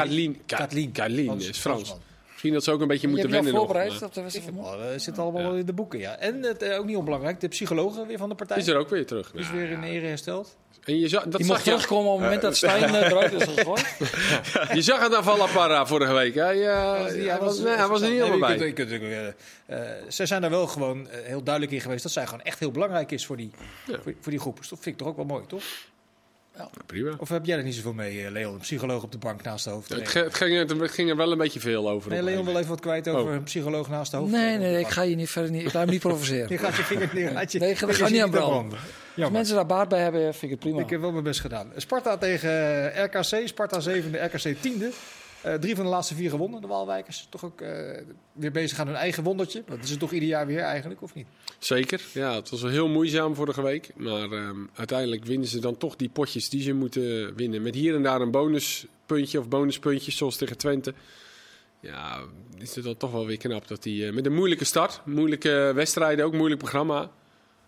Kathleen. 0.45 0.91
Caitlin, 0.91 1.25
Frans- 1.25 1.47
is 1.49 1.57
Frans. 1.57 1.93
Misschien 2.41 2.53
dat 2.53 2.63
ze 2.63 2.71
ook 2.71 2.81
een 2.81 2.87
beetje 2.87 3.07
Je 3.07 3.13
moeten 3.13 3.31
hebt 3.31 3.45
je 3.45 3.51
al 3.51 3.57
wennen 3.59 3.75
nog. 3.75 3.85
voorbereid 3.85 3.99
maar- 3.99 4.09
op 4.09 4.13
de 4.13 4.21
wedstrijd 4.21 4.47
van 4.49 4.63
morgen? 4.63 4.85
Oh, 4.85 4.91
dat 4.91 5.01
zit 5.01 5.19
allemaal 5.19 5.41
wel 5.41 5.55
in 5.55 5.65
de 5.65 5.73
boeken, 5.73 5.99
ja. 5.99 6.17
En 6.17 6.43
het, 6.43 6.61
eh, 6.61 6.77
ook 6.79 6.85
niet 6.85 6.95
onbelangrijk, 6.97 7.39
de 7.39 7.47
psychologen 7.47 8.07
weer 8.07 8.17
van 8.17 8.29
de 8.29 8.35
partij. 8.35 8.57
Is 8.57 8.67
er 8.67 8.77
ook 8.77 8.89
weer 8.89 9.05
terug. 9.05 9.31
is 9.33 9.51
weer 9.51 9.69
in 9.69 9.83
ere 9.83 10.05
hersteld. 10.05 10.55
en 10.83 10.99
je 10.99 11.07
zag, 11.07 11.23
dat 11.23 11.33
Die 11.33 11.45
mocht 11.45 11.63
je, 11.63 11.71
terugkomen 11.71 12.05
op 12.11 12.13
het 12.13 12.21
moment 12.23 12.41
dat 12.41 12.55
Stijn 12.57 12.83
eh, 12.83 13.01
eruit 13.11 13.33
is 13.33 13.43
gegooid. 13.43 13.95
je 14.77 14.81
zag 14.81 15.01
het 15.01 15.15
aan 15.15 15.23
Van 15.23 15.37
La 15.37 15.45
Parra 15.45 15.85
vorige 15.85 16.13
week. 16.13 16.35
Hij, 16.35 16.67
eh, 16.69 17.05
hij 17.05 17.37
was, 17.39 17.57
nee, 17.59 17.75
hij 17.75 17.87
was 17.87 18.01
er 18.01 18.09
niet 18.09 18.17
helemaal 18.21 18.39
bij. 18.57 18.73
eh, 18.73 19.27
eh, 19.65 19.81
Ze 20.09 20.25
zijn 20.25 20.41
daar 20.41 20.49
wel 20.49 20.67
gewoon 20.67 21.09
eh, 21.09 21.19
heel 21.23 21.43
duidelijk 21.43 21.73
in 21.73 21.81
geweest 21.81 22.03
dat 22.03 22.11
zij 22.11 22.25
gewoon 22.25 22.41
echt 22.41 22.59
heel 22.59 22.71
belangrijk 22.71 23.11
is 23.11 23.25
voor 23.25 23.37
die, 23.37 23.51
Ja. 23.87 23.93
voor, 24.03 24.13
voor 24.21 24.31
die 24.31 24.39
groep. 24.39 24.57
Dus 24.57 24.69
dat 24.69 24.79
vind 24.81 24.95
ik 24.95 25.01
toch 25.01 25.07
ook 25.11 25.15
wel 25.15 25.25
mooi, 25.25 25.43
toch? 25.47 25.63
Prima. 26.85 27.13
Of 27.17 27.29
heb 27.29 27.45
jij 27.45 27.57
er 27.57 27.63
niet 27.63 27.75
zoveel 27.75 27.93
mee, 27.93 28.25
eh, 28.25 28.31
Leon? 28.31 28.53
Een 28.53 28.59
psycholoog 28.59 29.03
op 29.03 29.11
de 29.11 29.17
bank 29.17 29.43
naast 29.43 29.63
de 29.63 29.69
hoofd. 29.69 29.89
Het, 29.89 30.07
ging, 30.09 30.57
het 30.81 30.91
ging 30.91 31.09
er 31.09 31.15
wel 31.15 31.31
een 31.31 31.37
beetje 31.37 31.59
veel 31.59 31.89
over. 31.89 32.09
Nee, 32.11 32.23
Leon 32.23 32.45
wil 32.45 32.57
even 32.57 32.69
wat 32.69 32.79
kwijt 32.79 33.07
over 33.07 33.27
Oh. 33.29 33.33
een 33.33 33.43
psycholoog 33.43 33.89
naast 33.89 34.11
de 34.11 34.17
hoofd. 34.17 34.31
Nee, 34.31 34.57
nee, 34.57 34.79
ik 34.79 34.87
ga 34.87 35.01
je 35.01 35.15
niet 35.15 35.29
verder 35.29 35.51
niet, 35.51 35.59
ik 35.61 35.73
laat 35.73 35.83
hem 35.83 35.91
niet 35.91 35.99
provoceren. 36.01 36.49
Je 36.53 36.57
gaat 36.57 36.75
je 36.75 36.83
vinger 36.83 37.09
neer. 37.13 37.31
laat 37.31 37.51
je 37.51 37.59
Nee, 37.59 37.69
ik 37.69 37.77
ga- 37.77 38.07
niet 38.09 38.21
aan 38.21 38.29
branden. 38.29 38.79
Als 39.17 39.31
mensen 39.31 39.55
daar 39.55 39.65
baat 39.65 39.89
bij 39.89 39.99
hebben, 40.01 40.21
vind 40.21 40.43
ik 40.43 40.49
het 40.49 40.59
prima. 40.59 40.79
Ik 40.79 40.89
heb 40.89 41.01
wel 41.01 41.11
mijn 41.11 41.23
best 41.23 41.39
gedaan. 41.39 41.71
Sparta 41.75 42.17
tegen 42.17 42.49
eh, 42.93 43.03
RKC. 43.03 43.47
Sparta 43.47 43.79
7e, 43.81 44.23
RKC 44.33 44.55
10e. 44.55 44.85
Eh, 45.41 45.53
drie 45.53 45.75
van 45.75 45.85
de 45.85 45.91
laatste 45.91 46.15
vier 46.15 46.29
gewonnen, 46.29 46.61
de 46.61 46.67
Waalwijkers. 46.67 47.27
Toch 47.29 47.45
ook 47.45 47.61
eh, 47.61 48.01
weer 48.33 48.51
bezig 48.51 48.79
aan 48.79 48.87
hun 48.87 48.95
eigen 48.95 49.23
wondertje. 49.23 49.63
Dat 49.67 49.83
is 49.83 49.89
het 49.89 49.99
toch 49.99 50.11
ieder 50.11 50.29
jaar 50.29 50.45
weer 50.47 50.59
eigenlijk, 50.59 51.01
of 51.01 51.13
niet? 51.13 51.27
Zeker. 51.59 52.01
Ja, 52.13 52.35
het 52.35 52.49
was 52.49 52.61
wel 52.61 52.71
heel 52.71 52.87
moeizaam 52.87 53.35
vorige 53.35 53.61
week. 53.61 53.91
Maar 53.95 54.31
ehm, 54.31 54.65
uiteindelijk 54.73 55.25
winnen 55.25 55.47
ze 55.47 55.59
dan 55.59 55.77
toch 55.77 55.95
die 55.95 56.09
potjes 56.09 56.49
die 56.49 56.61
ze 56.61 56.73
moeten 56.73 57.35
winnen. 57.35 57.61
Met 57.61 57.75
hier 57.75 57.95
en 57.95 58.03
daar 58.03 58.21
een 58.21 58.31
bonuspuntje 58.31 59.39
of 59.39 59.47
bonuspuntjes, 59.47 60.17
zoals 60.17 60.37
tegen 60.37 60.57
Twente. 60.57 60.93
Ja, 61.79 62.19
is 62.57 62.75
het 62.75 62.83
dan 62.83 62.97
toch 62.97 63.11
wel 63.11 63.25
weer 63.25 63.37
knap 63.37 63.67
dat 63.67 63.83
die 63.83 64.07
eh, 64.07 64.13
met 64.13 64.25
een 64.25 64.35
moeilijke 64.35 64.65
start, 64.65 65.01
moeilijke 65.05 65.71
wedstrijden, 65.75 66.25
ook 66.25 66.33
moeilijk 66.33 66.59
programma. 66.59 67.11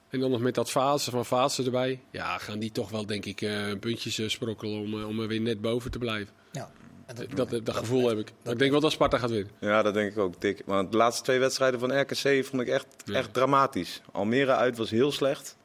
En 0.09 0.19
dan 0.19 0.31
nog 0.31 0.41
met 0.41 0.55
dat 0.55 0.71
fase 0.71 1.11
van 1.11 1.25
fase 1.25 1.63
erbij. 1.63 1.99
Ja, 2.11 2.37
gaan 2.37 2.59
die 2.59 2.71
toch 2.71 2.89
wel, 2.89 3.05
denk 3.05 3.25
ik, 3.25 3.47
puntjes 3.79 4.31
sprokkelen 4.31 4.79
om, 4.79 5.03
om 5.03 5.19
er 5.19 5.27
weer 5.27 5.41
net 5.41 5.61
boven 5.61 5.91
te 5.91 5.97
blijven. 5.97 6.33
Ja. 6.51 6.71
Dat, 7.13 7.49
dat, 7.49 7.65
dat, 7.65 7.75
gevoel 7.75 8.07
heb 8.09 8.17
ik. 8.17 8.31
ik 8.43 8.59
denk 8.59 8.71
wel 8.71 8.79
dat 8.79 8.91
Sparta 8.91 9.17
gaat 9.17 9.29
winnen. 9.29 9.51
Ja, 9.59 9.81
dat 9.81 9.93
denk 9.93 10.11
ik 10.11 10.17
ook, 10.17 10.41
dik. 10.41 10.61
Want 10.65 10.91
de 10.91 10.97
laatste 10.97 11.23
twee 11.23 11.39
wedstrijden 11.39 11.79
van 11.79 11.99
RKC 11.99 12.45
vond 12.45 12.61
ik 12.61 12.67
echt, 12.67 12.85
Ja. 13.05 13.13
echt 13.13 13.33
dramatisch. 13.33 14.01
Almere 14.11 14.55
uit 14.55 14.77
was 14.77 14.89
heel 14.89 15.11
slecht. 15.11 15.57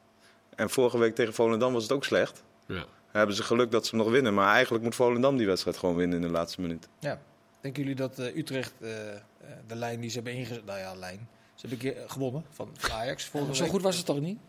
En 0.55 0.69
vorige 0.69 0.97
week 0.97 1.15
tegen 1.15 1.33
Volendam 1.33 1.73
was 1.73 1.83
het 1.83 1.91
ook 1.91 2.05
slecht. 2.05 2.43
Ja. 2.65 2.85
Hebben 3.11 3.35
ze 3.35 3.43
geluk 3.43 3.71
dat 3.71 3.85
ze 3.85 3.95
hem 3.95 4.03
nog 4.03 4.13
winnen. 4.13 4.33
Maar 4.33 4.53
eigenlijk 4.53 4.83
moet 4.83 4.95
Volendam 4.95 5.37
die 5.37 5.47
wedstrijd 5.47 5.77
gewoon 5.77 5.95
winnen 5.95 6.15
in 6.21 6.23
de 6.27 6.31
laatste 6.31 6.61
minuut. 6.61 6.87
Ja. 6.99 7.21
Denken 7.61 7.81
jullie 7.81 7.97
dat 7.97 8.19
eh, 8.19 8.35
Utrecht 8.35 8.73
eh, 8.81 9.09
eh, 9.09 9.17
de 9.67 9.75
lijn 9.75 9.99
die 9.99 10.09
ze 10.09 10.15
hebben 10.15 10.33
ingezet... 10.33 10.65
Nou 10.65 10.79
ja, 10.79 10.95
lijn. 10.95 11.27
Ze 11.55 11.67
hebben 11.67 11.87
een 11.87 11.93
keer 11.93 12.03
gewonnen 12.09 12.45
van 12.49 12.69
Ajax. 12.91 13.25
vorige 13.25 13.55
Zo 13.55 13.61
week. 13.61 13.71
goed 13.71 13.81
was 13.81 13.97
het 13.97 14.05
toch 14.05 14.19
niet? 14.19 14.39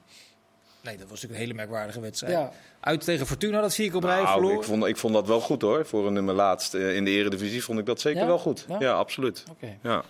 Nee, 0.82 0.96
dat 0.96 1.08
was 1.08 1.22
natuurlijk 1.22 1.32
een 1.32 1.46
hele 1.46 1.54
merkwaardige 1.54 2.00
wedstrijd. 2.00 2.32
Ja. 2.32 2.52
Uit 2.80 3.04
tegen 3.04 3.26
Fortuna, 3.26 3.60
dat 3.60 3.74
vier 3.74 3.86
keer 3.86 3.96
op 3.96 4.04
rij 4.04 4.16
Nou, 4.22 4.32
verloren. 4.32 4.56
ik, 4.56 4.64
vond, 4.64 4.84
ik 4.86 4.96
vond 4.96 5.14
dat 5.14 5.26
wel 5.26 5.40
goed 5.40 5.62
hoor. 5.62 5.86
Voor 5.86 6.06
een 6.06 6.12
nummer 6.12 6.34
laatst 6.34 6.74
eh, 6.74 6.96
in 6.96 7.04
de 7.04 7.10
eredivisie 7.10 7.64
vond 7.64 7.78
ik 7.78 7.86
dat 7.86 8.00
zeker 8.00 8.20
Ja? 8.20 8.26
wel 8.26 8.38
goed. 8.38 8.64
Ja? 8.68 8.76
Ja, 8.78 8.92
absoluut. 8.92 9.44
Oké. 9.50 9.76
Ja. 9.82 10.04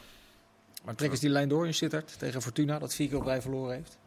Maar 0.85 0.95
trekken 0.95 1.18
ze 1.18 1.25
die 1.25 1.33
lijn 1.35 1.49
door 1.49 1.66
in 1.66 1.75
Sittard 1.75 2.18
tegen 2.18 2.43
Fortuna, 2.43 2.79
dat 2.79 2.95
vier 2.95 3.09
keer 3.09 3.16
op 3.18 3.25
rij 3.25 3.41
verloren 3.43 3.75
heeft? 3.75 3.99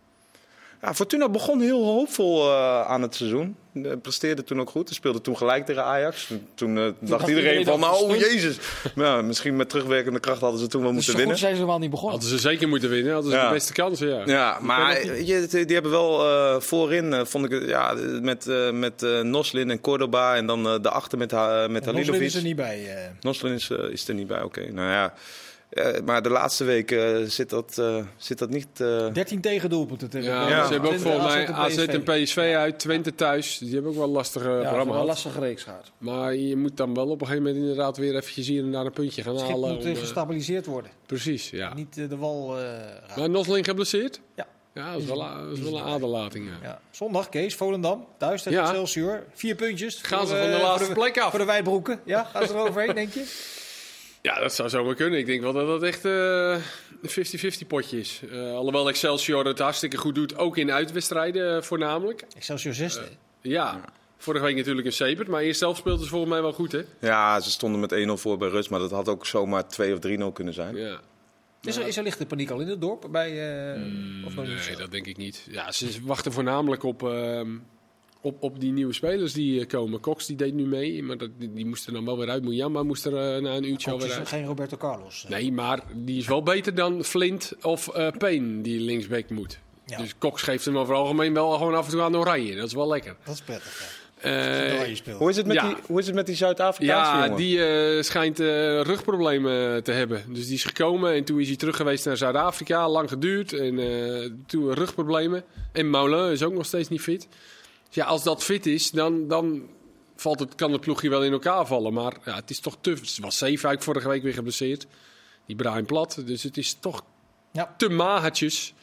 Ja, 0.84 0.94
Fortuna 0.94 1.30
begon 1.30 1.62
heel 1.62 1.84
hoopvol 1.86 2.50
eh, 2.50 2.82
aan 2.82 3.02
het 3.02 3.16
seizoen. 3.16 3.56
De 3.74 3.98
presteerde 3.98 4.44
toen 4.44 4.60
ook 4.60 4.70
goed. 4.70 4.88
Ze 4.88 4.94
speelde 4.94 5.22
toen 5.22 5.38
gelijk 5.38 5.66
tegen 5.66 5.84
Ajax. 5.84 6.30
Toen 6.56 6.78
eh, 6.78 6.84
dacht 6.84 6.96
dacht 7.00 7.28
iedereen 7.28 7.66
van, 7.66 7.80
nou, 7.80 7.96
stond. 7.96 8.20
jezus. 8.20 8.58
Maar 8.96 9.06
ja, 9.06 9.22
misschien 9.22 9.56
met 9.56 9.70
terugwerkende 9.70 10.20
kracht 10.20 10.42
hadden 10.42 10.60
ze 10.60 10.68
toen 10.68 10.82
wel 10.82 10.90
Dus 10.94 10.98
moeten 11.00 11.16
winnen. 11.18 11.38
zijn 11.38 11.52
ze 11.52 11.58
helemaal 11.58 11.80
niet 11.80 11.90
begonnen. 11.90 12.20
Hadden 12.20 12.40
ze 12.40 12.48
zeker 12.48 12.68
moeten 12.68 12.90
winnen. 12.90 13.14
Hadden 13.14 13.32
ze 13.32 13.38
Ja. 13.38 13.48
de 13.48 13.54
beste 13.54 13.74
kansen, 13.74 14.08
ja. 14.10 14.22
Ja, 14.26 14.58
maar 14.62 15.06
je, 15.24 15.48
die 15.50 15.66
die 15.66 15.74
hebben 15.74 15.92
wel 15.92 16.26
eh, 16.30 16.60
voorin, 16.62 17.14
eh, 17.14 17.26
vond 17.26 17.52
ik, 17.52 17.68
ja, 17.68 17.94
met, 18.22 18.48
eh, 18.48 18.72
met 18.72 19.04
eh, 19.04 19.22
Noslin 19.22 19.70
en 19.70 19.82
Cordoba 19.82 20.36
en 20.36 20.46
dan 20.48 20.68
eh 20.68 20.76
daarachter 20.82 21.18
met, 21.18 21.32
met 21.32 21.42
En 21.42 21.72
Noslin 21.72 21.94
Halilovic. 21.96 22.22
is 22.22 22.36
er 22.36 22.44
niet 22.44 22.56
bij. 22.56 22.86
eh. 22.96 23.10
Noslin 23.22 23.54
is, 23.54 23.70
eh, 23.70 23.90
is 23.92 24.08
er 24.08 24.14
niet 24.14 24.28
bij, 24.28 24.42
oké. 24.42 24.72
Nou 24.72 24.90
ja, 24.92 25.14
Eh, 25.74 26.02
maar 26.06 26.22
de 26.22 26.30
laatste 26.30 26.64
week 26.64 26.92
eh, 26.92 27.18
zit, 27.26 27.50
dat, 27.50 27.78
eh, 27.78 27.98
zit 28.18 28.38
dat 28.40 28.50
niet... 28.50 28.68
eh, 28.82 29.08
13 29.14 29.42
tegendoelpunten 29.42 30.10
tegen 30.10 30.30
Ja, 30.32 30.50
Ja. 30.50 30.66
ze 30.66 30.72
hebben 30.74 30.92
ook 30.92 31.00
volgens 31.00 31.34
mij 31.34 31.48
AZ 31.48 31.78
en 31.78 32.04
PSV 32.04 32.38
uit, 32.58 32.80
Twente 32.80 33.16
thuis. 33.16 33.58
Die 33.58 33.74
hebben 33.74 33.92
ook 33.92 33.98
wel 33.98 34.08
lastige 34.08 34.50
ja, 34.50 34.54
programma 34.60 34.78
wel 34.78 34.86
een 34.86 34.92
gehad. 34.92 35.08
lastige 35.08 35.40
reeks 35.40 35.64
gehad. 35.64 35.92
Maar 35.98 36.36
je 36.36 36.56
moet 36.58 36.78
dan 36.78 36.94
wel 36.94 37.08
op 37.08 37.22
een 37.22 37.28
gegeven 37.28 37.44
moment 37.46 37.62
inderdaad 37.62 37.98
weer 37.98 38.16
eventjes 38.16 38.48
hier 38.48 38.64
en 38.64 38.72
daar 38.72 38.86
een 38.86 38.92
puntje 38.92 39.22
gaan 39.22 39.32
Het 39.32 39.42
schip 39.42 39.54
halen. 39.54 39.74
moet 39.76 39.86
om, 39.86 39.96
gestabiliseerd 39.96 40.66
worden. 40.66 40.92
precies, 41.06 41.50
ja. 41.50 41.74
Niet 41.74 41.94
de 41.96 42.18
wal 42.18 42.60
eh. 42.60 43.18
Maar 43.18 43.30
Nosling 43.30 43.66
geblesseerd? 43.66 44.20
Ja. 44.36 44.48
Ja, 44.74 44.92
dat 44.94 45.02
is 45.02 45.08
wel, 45.08 45.18
dat 45.18 45.58
is 45.58 45.60
wel 45.60 45.78
een 45.78 45.84
aderlating. 45.84 46.46
Ja. 46.48 46.68
Ja. 46.68 46.80
Zondag, 46.92 47.30
Kees, 47.30 47.56
Volendam, 47.56 48.06
thuis 48.18 48.42
tegen 48.44 48.60
Ja. 48.60 48.66
Excelsior. 48.68 49.24
Vier 49.34 49.56
puntjes. 49.56 50.00
Gaan 50.02 50.28
voor, 50.28 50.28
ze 50.38 50.42
van 50.42 50.52
de 50.52 50.58
laatste 50.62 50.92
plek 50.94 51.20
af? 51.20 51.30
Voor 51.30 51.40
de 51.40 51.46
wijbroeken. 51.46 52.00
Ja, 52.06 52.24
gaan 52.24 52.48
ze 52.48 52.54
er 52.54 52.60
overheen, 52.60 52.96
denk 52.96 53.14
je? 53.14 53.26
Ja, 54.24 54.40
dat 54.40 54.54
zou 54.54 54.70
zomaar 54.70 54.96
kunnen. 54.96 55.20
Ik 55.20 55.26
denk 55.26 55.42
wel 55.42 55.54
dat 55.54 55.68
dat 55.68 55.84
echt 55.84 56.06
eh, 56.06 56.56
een 57.02 57.64
50-50 57.64 57.68
potje 57.68 58.00
is. 58.00 58.22
Eh, 58.32 58.52
alhoewel 58.54 58.90
Excelsior 58.90 59.46
het 59.46 59.60
hartstikke 59.60 59.98
goed 59.98 60.16
doet, 60.16 60.38
ook 60.38 60.58
in 60.58 60.72
uitwedstrijden 60.72 61.56
eh, 61.56 61.62
voornamelijk. 61.62 62.24
Excelsior 62.36 62.74
zesde. 62.74 63.08
Ja, 63.42 63.82
vorige 64.18 64.44
week 64.46 64.56
natuurlijk 64.56 64.86
een 64.86 64.94
Sepert, 64.94 65.28
maar 65.28 65.42
eerst 65.42 65.60
zelf 65.60 65.78
speelde 65.78 66.04
ze 66.04 66.10
volgens 66.10 66.32
mij 66.32 66.42
wel 66.42 66.54
goed, 66.54 66.72
hè? 66.72 66.82
ja, 67.00 67.40
ze 67.40 67.52
stonden 67.52 67.80
met 67.80 67.94
1-0 68.08 68.12
voor 68.22 68.38
bij 68.38 68.50
rust, 68.50 68.70
maar 68.70 68.80
dat 68.80 68.92
had 68.92 69.10
ook 69.10 69.26
zomaar 69.26 69.68
2 69.68 69.94
of 69.94 70.00
3-0 70.30 70.34
kunnen 70.34 70.54
zijn. 70.54 70.76
Ja. 70.76 71.00
Is, 71.62 71.78
er, 71.78 71.88
is 71.88 71.98
er 71.98 72.04
lichte 72.04 72.26
paniek 72.26 72.50
al 72.50 72.60
in 72.60 72.68
het 72.68 72.82
dorp? 72.82 73.08
Bij, 73.12 73.30
eh, 73.74 73.82
of 74.26 74.36
nog 74.36 74.46
niet 74.46 74.54
Nee, 74.56 74.64
zo? 74.64 74.78
dat 74.78 74.92
denk 74.92 75.06
ik 75.06 75.18
niet. 75.18 75.48
Ja, 75.52 75.72
ze 75.72 76.00
wachten 76.04 76.32
voornamelijk 76.32 76.84
op, 76.84 77.04
ehm, 77.04 77.50
op, 78.24 78.44
op 78.44 78.60
die 78.60 78.72
nieuwe 78.72 78.94
spelers 78.94 79.34
die 79.34 79.60
eh, 79.60 79.68
komen. 79.68 80.00
Cox 80.00 80.26
die 80.26 80.36
deed 80.36 80.54
nu 80.54 80.66
mee, 80.66 81.04
maar 81.04 81.18
dat, 81.18 81.30
die, 81.40 81.54
die 81.54 81.66
moest 81.66 81.88
er 81.88 81.94
dan 81.94 82.06
wel 82.06 82.18
weer 82.18 82.30
uit. 82.30 82.44
Mujamba 82.44 82.84
moest 82.84 83.06
er 83.06 83.12
eh, 83.36 83.42
na 83.42 83.56
een 83.56 83.70
uurtje 83.70 83.90
Cox 83.90 84.02
alweer 84.04 84.08
is 84.10 84.18
uit. 84.18 84.28
geen 84.28 84.46
Roberto 84.46 84.78
Carlos. 84.78 85.24
eh. 85.24 85.30
Nee, 85.30 85.52
maar 85.52 85.84
die 85.94 86.18
is 86.18 86.28
wel 86.28 86.44
beter 86.44 86.76
dan 86.76 87.04
Flint 87.04 87.54
of 87.62 87.88
eh 87.88 88.08
Payne, 88.18 88.62
die 88.62 88.80
linksback 88.80 89.30
moet. 89.30 89.60
Ja. 89.86 89.98
Dus 89.98 90.18
Cox 90.18 90.42
geeft 90.42 90.66
hem 90.66 90.78
over 90.78 90.94
het 90.94 91.02
algemeen 91.04 91.34
wel 91.34 91.52
gewoon 91.52 91.76
af 91.76 91.86
en 91.86 91.92
toe 91.92 92.02
aan 92.02 92.16
oranje. 92.18 92.56
Dat 92.56 92.66
is 92.68 92.74
wel 92.74 92.88
lekker. 92.88 93.16
Dat 93.26 93.34
is 93.34 93.42
prettig, 93.42 93.80
ja. 93.80 94.02
Eh. 94.24 95.16
Hoe 95.18 95.30
is 95.30 95.38
het 95.38 95.46
met 95.46 95.56
Ja. 95.56 95.68
die, 95.68 95.76
hoe 95.86 96.00
is 96.00 96.06
het 96.06 96.16
met 96.16 96.26
die 96.26 96.36
Zuid-Afrikaanse 96.36 97.12
ja, 97.18 97.24
jongen? 97.24 97.38
die 97.38 97.66
eh, 97.66 98.02
schijnt 98.04 98.40
eh, 98.40 98.46
rugproblemen 98.82 99.84
te 99.84 99.92
hebben. 99.92 100.24
Dus 100.34 100.46
die 100.46 100.56
is 100.56 100.64
gekomen 100.64 101.14
en 101.14 101.24
toen 101.24 101.40
is 101.40 101.48
hij 101.48 101.56
terug 101.56 101.76
geweest 101.76 102.06
naar 102.06 102.18
Zuid-Afrika. 102.18 102.90
Lang 102.90 103.10
geduurd 103.10 103.54
en 103.54 103.80
eh, 103.80 104.30
toen 104.48 104.74
rugproblemen. 104.74 105.44
En 105.72 105.90
Moulin 105.90 106.32
is 106.32 106.44
ook 106.44 106.54
nog 106.54 106.66
steeds 106.66 106.90
niet 106.90 107.02
fit. 107.02 107.28
Ja, 107.94 108.06
als 108.06 108.24
dat 108.24 108.44
fit 108.44 108.66
is, 108.66 108.92
dan, 108.92 109.28
dan 109.28 109.70
valt 110.16 110.40
het, 110.40 110.56
kan 110.56 110.72
het 110.72 110.82
ploegje 110.82 111.10
wel 111.10 111.24
in 111.24 111.32
elkaar 111.32 111.66
vallen. 111.68 111.94
Maar 111.94 112.18
ja, 112.26 112.36
het 112.36 112.50
is 112.50 112.60
toch 112.60 112.78
te... 112.82 112.90
Het 112.90 113.18
was 113.20 113.38
Zeefuik 113.38 113.84
vorige 113.84 114.08
week 114.08 114.24
weer 114.24 114.34
geblesseerd. 114.34 114.88
Die 115.46 115.56
Brian 115.56 115.86
Plat. 115.86 116.22
Dus 116.26 116.44
het 116.44 116.58
is 116.58 116.74
toch 116.74 117.04
Ja. 117.52 117.74
te 117.78 117.90
magertjes. 117.90 118.74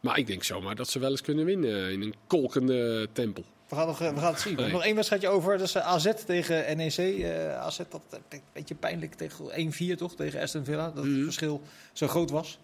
Maar 0.00 0.18
ik 0.18 0.26
denk 0.26 0.42
zomaar 0.44 0.74
dat 0.74 0.88
ze 0.88 0.98
wel 0.98 1.10
eens 1.10 1.20
kunnen 1.20 1.44
winnen 1.44 1.92
in 1.92 2.02
een 2.02 2.14
kolkende 2.26 3.08
tempel. 3.12 3.44
We 3.68 3.74
gaan, 3.76 3.86
nog, 3.86 4.00
eh, 4.00 4.14
we 4.14 4.20
gaan 4.20 4.32
het 4.32 4.40
zien. 4.40 4.56
Nee. 4.56 4.72
nog 4.72 4.84
één 4.84 4.94
wedstrijdje 4.94 5.28
over. 5.28 5.58
Dat 5.58 5.66
is 5.66 5.74
eh, 5.74 5.86
AZ 5.86 6.12
tegen 6.26 6.76
NEC. 6.76 6.96
Eh, 6.96 7.56
AZ, 7.58 7.76
dat 7.88 8.02
een 8.30 8.40
beetje 8.52 8.74
pijnlijk 8.74 9.14
tegen 9.14 9.50
1-4 9.54 9.96
toch? 9.96 10.14
Tegen 10.14 10.40
Aston 10.40 10.64
Villa. 10.64 10.90
Dat 10.90 11.04
Mhm. 11.04 11.14
het 11.14 11.24
verschil 11.24 11.62
zo 11.92 12.08
groot 12.08 12.30
was. 12.30 12.58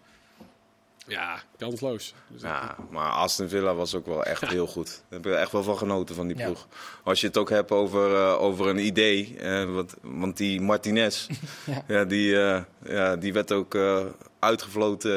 Ja, 1.07 1.41
kansloos. 1.57 2.13
Dus 2.27 2.41
Ja, 2.41 2.75
maar 2.89 3.11
Aston 3.11 3.49
Villa 3.49 3.73
was 3.73 3.95
ook 3.95 4.05
wel 4.05 4.23
echt 4.23 4.45
heel 4.47 4.67
goed. 4.67 4.87
Daar 5.09 5.19
heb 5.21 5.31
ik 5.31 5.37
echt 5.39 5.51
wel 5.51 5.63
van 5.63 5.77
genoten 5.77 6.15
van 6.15 6.27
die 6.27 6.37
Ja. 6.37 6.45
ploeg. 6.45 6.67
Als 7.03 7.21
je 7.21 7.27
het 7.27 7.37
ook 7.37 7.49
hebt 7.49 7.71
over, 7.71 8.15
eh, 8.15 8.41
over 8.41 8.67
een 8.67 8.85
idee. 8.85 9.35
eh, 9.39 9.73
wat, 9.73 9.95
want 10.01 10.37
die 10.37 10.61
Martinez, 10.61 11.27
ja. 11.87 12.03
die, 12.05 12.41
eh, 12.41 12.61
ja, 12.85 13.15
die 13.15 13.33
werd 13.33 13.51
ook 13.51 13.75
eh, 13.75 13.99
uitgefloten. 14.39 15.11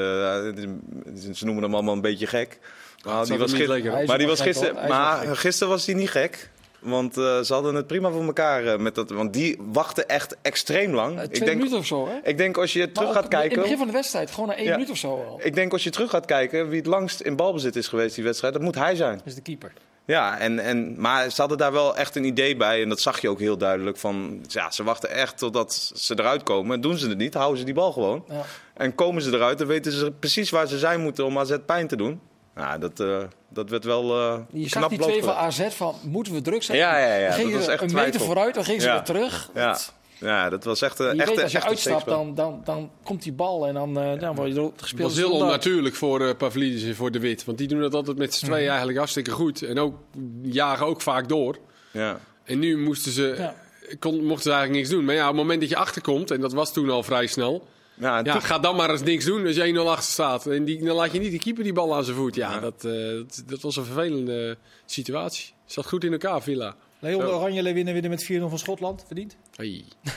eh, 0.57 1.33
ze 1.33 1.45
noemen 1.45 1.63
hem 1.63 1.75
allemaal 1.75 1.95
een 1.95 2.01
beetje 2.01 2.27
gek. 2.27 2.59
Maar 3.05 3.15
zat 3.15 3.27
die 3.27 3.39
was, 3.39 4.07
maar 4.07 4.19
die 4.19 4.27
was 4.27 4.41
gisteren, 4.41 4.89
maar 4.89 5.27
gek. 5.27 5.37
gisteren 5.37 5.73
was 5.73 5.87
hij 5.87 5.95
niet 5.95 6.11
gek. 6.11 6.51
Want 6.79 7.17
eh, 7.17 7.41
ze 7.41 7.53
hadden 7.53 7.75
het 7.75 7.87
prima 7.87 8.11
voor 8.11 8.25
elkaar. 8.25 8.67
eh, 8.67 8.79
met 8.79 8.95
dat, 8.95 9.11
want 9.11 9.33
die 9.33 9.57
wachten 9.73 10.09
echt 10.09 10.37
extreem 10.43 10.95
lang. 10.95 11.17
Eh, 11.17 11.23
ik, 11.25 11.29
Twee 11.33 11.45
denk, 11.45 11.57
minuten 11.57 11.79
of 11.79 11.87
zo, 11.87 12.09
hè? 12.09 12.15
ik 12.23 12.37
denk 12.37 12.57
als 12.57 12.73
je 12.73 12.79
Maar 12.79 12.93
terug 12.93 13.09
op- 13.09 13.15
gaat 13.15 13.25
In 13.25 13.31
het 13.31 13.41
kijken. 13.41 13.61
begin 13.63 13.77
van 13.79 13.87
de 13.87 13.93
wedstrijd, 13.93 14.31
gewoon 14.31 14.49
na 14.49 14.57
één 14.57 14.65
Ja. 14.67 14.73
minuut 14.73 14.91
of 14.91 14.97
zo 14.97 15.09
al. 15.09 15.41
Ik 15.43 15.55
denk 15.55 15.73
als 15.73 15.85
je 15.85 15.91
terug 15.91 16.11
gaat 16.11 16.27
kijken 16.27 16.69
wie 16.69 16.79
het 16.79 16.87
langst 16.87 17.21
in 17.21 17.37
balbezit 17.37 17.77
is 17.77 17.89
geweest 17.89 18.15
die 18.15 18.25
wedstrijd, 18.25 18.53
dat 18.53 18.63
moet 18.63 18.75
hij 18.75 18.95
zijn. 18.95 19.17
Dat 19.17 19.27
is 19.27 19.35
de 19.35 19.43
keeper. 19.43 19.73
Ja, 20.05 20.39
en, 20.39 20.59
en, 20.59 21.01
maar 21.01 21.31
ze 21.31 21.41
hadden 21.41 21.59
daar 21.59 21.73
wel 21.73 21.97
echt 21.97 22.17
een 22.17 22.25
idee 22.25 22.57
bij. 22.57 22.83
En 22.83 22.89
dat 22.89 23.01
zag 23.01 23.21
je 23.21 23.29
ook 23.29 23.39
heel 23.41 23.57
duidelijk. 23.59 23.97
Van, 23.97 24.41
ja, 24.47 24.71
ze 24.71 24.85
wachten 24.85 25.11
echt 25.11 25.39
totdat 25.39 25.91
ze 25.95 26.15
eruit 26.19 26.43
komen. 26.43 26.75
En 26.75 26.81
doen 26.81 26.99
ze 26.99 27.09
het 27.09 27.19
niet, 27.19 27.35
houden 27.35 27.59
ze 27.59 27.65
die 27.65 27.75
bal 27.75 27.93
gewoon. 27.93 28.25
Ja. 28.29 28.43
En 28.75 28.95
komen 28.95 29.23
ze 29.23 29.33
eruit, 29.33 29.59
dan 29.59 29.67
weten 29.67 29.93
ze 29.93 30.13
precies 30.13 30.51
waar 30.51 30.67
ze 30.67 30.79
zijn 30.79 31.01
moeten 31.01 31.25
om 31.25 31.39
AZ 31.39 31.57
pijn 31.67 31.87
te 31.87 31.97
doen. 31.97 32.21
Nou, 32.57 32.79
dat, 32.81 33.01
eh, 33.01 33.23
dat 33.49 33.71
werd 33.71 33.85
wel 33.85 34.19
eh 34.21 34.39
Je 34.53 34.69
zag 34.69 34.89
die 34.89 34.99
twee 34.99 35.23
van. 35.23 35.35
AZ 35.35 35.61
van, 35.71 35.95
moeten 36.03 36.33
we 36.33 36.41
druk 36.41 36.63
zetten? 36.63 36.87
Ja, 36.87 36.99
ja, 36.99 37.07
ja. 37.15 37.19
Dan 37.19 37.27
Dat 37.27 37.35
gingen 37.37 37.55
was 37.57 37.65
ze 37.65 37.71
echt 37.71 37.83
een 37.83 37.93
meter 37.95 38.21
vooruit, 38.21 38.55
dan 38.55 38.65
gingen 38.65 38.81
ze 38.81 38.87
Ja. 38.87 38.93
weer 38.95 39.03
terug. 39.03 39.51
Ja. 39.55 39.79
ja, 40.21 40.49
dat 40.49 40.65
was 40.65 40.83
echt, 40.83 41.01
eh, 41.01 41.13
Je 41.13 41.21
echt, 41.21 41.29
weet, 41.29 41.43
als 41.43 41.53
je 41.53 41.63
uitstapt, 41.63 42.05
dan, 42.07 42.35
dan, 42.35 42.61
dan 42.65 42.91
komt 43.03 43.23
die 43.23 43.33
bal 43.33 43.67
en 43.67 43.75
dan, 43.75 43.99
eh, 44.01 44.21
dan 44.21 44.35
word 44.35 44.49
je 44.49 44.55
erop 44.55 44.81
gespeeld. 44.83 45.09
was 45.09 45.17
heel 45.19 45.33
onnatuurlijk 45.33 45.95
voor 45.95 46.21
eh 46.27 46.37
Pavlidis 46.37 46.83
en 46.85 46.95
voor 46.97 47.11
De 47.11 47.19
Wit. 47.19 47.45
Want 47.45 47.59
die 47.59 47.69
doen 47.69 47.81
dat 47.81 47.95
altijd 47.95 48.19
met 48.19 48.35
z'n 48.35 48.45
Mhm. 48.45 48.53
tweeën 48.55 48.69
eigenlijk 48.69 48.99
hartstikke 48.99 49.31
goed. 49.31 49.63
En 49.63 49.79
ook 49.79 49.95
jagen 50.43 50.87
ook 50.87 51.01
vaak 51.01 51.29
door. 51.29 51.59
Ja. 51.91 52.19
En 52.45 52.59
nu 52.59 52.79
moesten 52.79 53.13
ze, 53.13 53.35
Ja. 53.39 53.55
kon, 53.99 54.15
mochten 54.25 54.43
ze 54.43 54.51
eigenlijk 54.51 54.79
niks 54.81 54.89
doen. 54.95 55.05
Maar 55.05 55.15
ja, 55.15 55.23
op 55.23 55.29
het 55.29 55.37
moment 55.37 55.61
dat 55.61 55.69
je 55.69 55.77
achterkomt, 55.77 56.31
en 56.31 56.41
dat 56.41 56.53
was 56.53 56.73
toen 56.73 56.91
al 56.91 57.03
vrij 57.03 57.27
snel. 57.27 57.67
Ja, 57.99 58.21
Ja, 58.25 58.41
ga 58.41 58.59
dan 58.59 58.77
maar 58.77 58.91
eens 58.91 59.03
niks 59.03 59.25
doen 59.25 59.47
als 59.47 59.57
je 59.57 59.75
1-0 59.75 59.79
achter 59.79 60.13
staat. 60.13 60.47
En 60.47 60.65
die, 60.65 60.85
dan 60.85 60.97
laat 60.97 61.13
je 61.13 61.19
niet 61.21 61.31
die 61.31 61.41
keeper 61.41 61.63
die 61.65 61.73
bal 61.73 61.95
aan 61.97 62.05
zijn 62.05 62.17
voet. 62.17 62.35
Ja, 62.35 62.61
Dat, 62.61 62.85
eh, 62.85 62.93
dat, 62.93 63.43
dat 63.47 63.61
was 63.61 63.77
een 63.77 63.85
vervelende 63.85 64.57
situatie. 64.87 65.53
Zat 65.65 65.87
goed 65.87 66.05
in 66.05 66.13
elkaar, 66.13 66.43
Villa. 66.43 66.77
Leon 66.99 67.21
de. 67.21 67.31
Oranje 67.31 67.63
winnen 67.73 67.93
winnen 67.93 68.11
met 68.11 68.25
4-0 68.25 68.27
van 68.49 68.59
Schotland. 68.59 69.05
Verdiend. 69.07 69.37
Hey. 69.57 69.85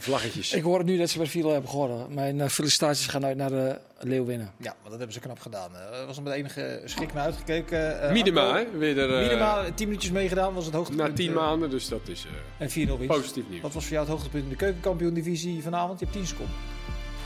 Vlaggetjes. 0.00 0.52
Ik 0.52 0.62
hoor 0.62 0.78
het 0.78 0.86
nu 0.86 0.96
dat 0.98 1.10
ze 1.10 1.18
bij 1.18 1.26
Vilo 1.26 1.52
hebben 1.52 1.70
gewonnen. 1.70 2.14
Mijn 2.14 2.40
eh, 2.40 2.48
felicitaties 2.48 3.06
gaan 3.06 3.24
uit 3.24 3.36
naar 3.36 3.50
de 3.50 3.78
Leeuwinnen. 4.00 4.52
Ja, 4.56 4.70
maar 4.80 4.90
dat 4.90 4.98
hebben 4.98 5.12
ze 5.12 5.20
knap 5.20 5.38
gedaan. 5.40 5.70
Eh, 5.76 6.00
Er 6.00 6.06
was 6.06 6.16
er 6.16 6.22
met 6.22 6.32
enige 6.32 6.82
schrik 6.84 7.12
naar 7.14 7.24
uitgekeken. 7.24 8.02
Eh, 8.02 8.12
Minima, 8.12 8.40
Arco, 8.50 8.70
hè? 8.72 8.78
Weer 8.78 8.98
er, 8.98 9.14
eh, 9.14 9.26
Minima, 9.28 9.64
tien 9.74 9.86
minuutjes 9.86 10.12
meegedaan, 10.12 10.54
was 10.54 10.64
het 10.64 10.74
hoogtepunt. 10.74 11.08
na 11.08 11.14
tien 11.14 11.32
maanden, 11.32 11.70
dus 11.70 11.88
dat 11.88 12.08
is 12.08 12.24
eh, 12.58 12.64
En 12.64 12.70
4-0 12.70 12.98
winst. 12.98 13.06
positief 13.06 13.44
nieuws. 13.48 13.62
Wat 13.62 13.72
was 13.72 13.82
voor 13.84 13.92
jou 13.92 14.04
het 14.04 14.14
hoogtepunt 14.14 14.42
in 14.44 14.50
de 14.50 14.56
keukenkampioen-divisie 14.56 15.62
vanavond? 15.62 15.98
Je 15.98 16.04
hebt 16.04 16.16
10 16.16 16.26
seconden. 16.26 16.54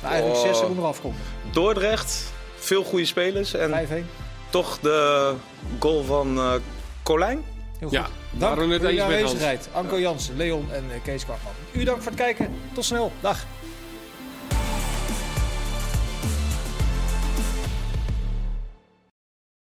Eigenlijk 0.04 0.36
Oh. 0.44 0.52
6 0.54 0.60
om 0.60 0.78
eraf 0.78 1.00
komen. 1.00 1.18
Dordrecht, 1.52 2.32
veel 2.54 2.84
goede 2.84 3.04
spelers. 3.04 3.54
En 3.54 3.70
5-1. 3.70 4.06
toch 4.50 4.78
de 4.80 5.32
goal 5.78 6.02
van 6.04 6.38
eh 6.38 6.52
Colijn. 7.02 7.44
Heel 7.78 7.88
goed. 7.88 7.98
Ja, 7.98 8.06
Dank 8.30 8.54
voor 8.58 8.66
jullie 8.66 9.02
aanwezigheid. 9.02 9.68
Anko 9.72 9.98
Jansen, 10.00 10.36
Leon 10.36 10.72
en 10.72 10.84
eh, 10.90 11.02
Kees 11.02 11.24
Kwakman. 11.24 11.52
U 11.72 11.84
dank 11.84 12.02
voor 12.02 12.12
het 12.12 12.20
kijken. 12.20 12.54
Tot 12.74 12.84
snel. 12.84 13.12
Dag. 13.20 13.44